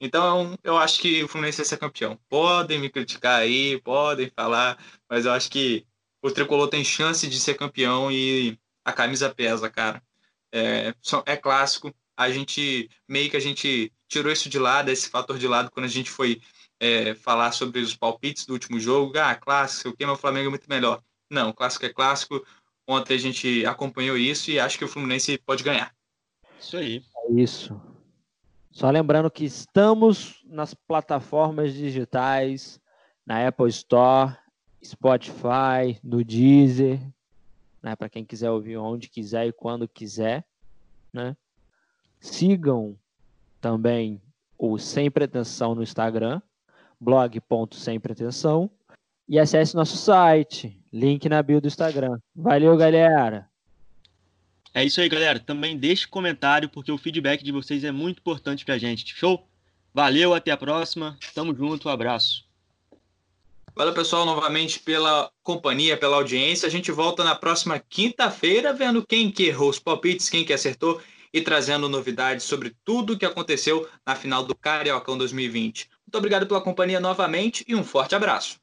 Então, 0.00 0.58
eu 0.64 0.76
acho 0.76 1.00
que 1.00 1.22
o 1.22 1.28
Fluminense 1.28 1.58
vai 1.58 1.66
ser 1.66 1.76
campeão. 1.76 2.18
Podem 2.28 2.80
me 2.80 2.90
criticar 2.90 3.38
aí, 3.38 3.80
podem 3.82 4.28
falar, 4.34 4.84
mas 5.08 5.26
eu 5.26 5.32
acho 5.32 5.48
que 5.48 5.86
o 6.22 6.30
Tricolor 6.30 6.68
tem 6.68 6.84
chance 6.84 7.26
de 7.26 7.38
ser 7.38 7.54
campeão 7.54 8.10
e 8.10 8.56
a 8.84 8.92
camisa 8.92 9.28
pesa, 9.28 9.68
cara. 9.68 10.02
É, 10.52 10.94
é 11.26 11.36
clássico. 11.36 11.92
A 12.16 12.30
gente, 12.30 12.88
meio 13.08 13.28
que 13.28 13.36
a 13.36 13.40
gente 13.40 13.92
tirou 14.08 14.32
isso 14.32 14.48
de 14.48 14.58
lado, 14.58 14.90
esse 14.90 15.08
fator 15.08 15.36
de 15.36 15.48
lado, 15.48 15.70
quando 15.70 15.86
a 15.86 15.88
gente 15.88 16.10
foi 16.10 16.40
é, 16.78 17.14
falar 17.14 17.52
sobre 17.52 17.80
os 17.80 17.96
palpites 17.96 18.46
do 18.46 18.52
último 18.52 18.78
jogo. 18.78 19.18
Ah, 19.18 19.34
clássico, 19.34 19.88
o 19.88 19.96
que 19.96 20.04
o 20.04 20.16
Flamengo 20.16 20.46
é 20.46 20.50
muito 20.50 20.68
melhor. 20.68 21.02
Não, 21.28 21.52
clássico 21.52 21.86
é 21.86 21.92
clássico. 21.92 22.44
Ontem 22.86 23.14
a 23.14 23.18
gente 23.18 23.66
acompanhou 23.66 24.16
isso 24.16 24.50
e 24.50 24.60
acho 24.60 24.78
que 24.78 24.84
o 24.84 24.88
Fluminense 24.88 25.38
pode 25.38 25.64
ganhar. 25.64 25.92
Isso 26.60 26.76
aí. 26.76 27.02
É 27.16 27.32
isso. 27.32 27.80
Só 28.70 28.90
lembrando 28.90 29.30
que 29.30 29.44
estamos 29.44 30.40
nas 30.44 30.74
plataformas 30.74 31.74
digitais, 31.74 32.80
na 33.26 33.46
Apple 33.46 33.68
Store, 33.68 34.36
Spotify, 34.84 35.98
no 36.02 36.24
Deezer, 36.24 37.00
né, 37.82 37.96
para 37.96 38.08
quem 38.08 38.24
quiser 38.24 38.50
ouvir 38.50 38.76
onde 38.76 39.08
quiser 39.08 39.46
e 39.46 39.52
quando 39.52 39.88
quiser, 39.88 40.44
né? 41.12 41.36
Sigam 42.20 42.96
também 43.60 44.20
o 44.58 44.78
Sem 44.78 45.10
Pretensão 45.10 45.74
no 45.74 45.82
Instagram, 45.82 46.40
blog.sempretensão 47.00 48.70
e 49.28 49.38
acesse 49.38 49.74
nosso 49.74 49.96
site, 49.96 50.80
link 50.92 51.28
na 51.28 51.42
bio 51.42 51.60
do 51.60 51.66
Instagram. 51.66 52.18
Valeu, 52.34 52.76
galera! 52.76 53.48
É 54.74 54.84
isso 54.84 55.00
aí, 55.00 55.08
galera. 55.08 55.38
Também 55.38 55.76
deixe 55.76 56.06
comentário, 56.06 56.68
porque 56.68 56.90
o 56.90 56.96
feedback 56.98 57.42
de 57.42 57.52
vocês 57.52 57.84
é 57.84 57.92
muito 57.92 58.18
importante 58.18 58.64
pra 58.64 58.78
gente. 58.78 59.14
Show? 59.14 59.46
Valeu, 59.92 60.32
até 60.32 60.50
a 60.50 60.56
próxima. 60.56 61.18
Tamo 61.34 61.54
junto, 61.54 61.88
um 61.88 61.92
abraço. 61.92 62.44
Valeu, 63.74 63.94
pessoal, 63.94 64.26
novamente 64.26 64.78
pela 64.80 65.30
companhia, 65.42 65.96
pela 65.96 66.16
audiência. 66.16 66.68
A 66.68 66.70
gente 66.70 66.92
volta 66.92 67.24
na 67.24 67.34
próxima 67.34 67.78
quinta-feira, 67.78 68.74
vendo 68.74 69.04
quem 69.06 69.30
que 69.30 69.44
errou 69.44 69.70
os 69.70 69.78
palpites, 69.78 70.28
quem 70.28 70.44
que 70.44 70.52
acertou 70.52 71.00
e 71.32 71.40
trazendo 71.40 71.88
novidades 71.88 72.44
sobre 72.44 72.76
tudo 72.84 73.14
o 73.14 73.18
que 73.18 73.24
aconteceu 73.24 73.88
na 74.06 74.14
final 74.14 74.44
do 74.44 74.54
Cariocão 74.54 75.16
2020. 75.16 75.88
Muito 76.06 76.18
obrigado 76.18 76.46
pela 76.46 76.60
companhia 76.60 77.00
novamente 77.00 77.64
e 77.66 77.74
um 77.74 77.82
forte 77.82 78.14
abraço. 78.14 78.61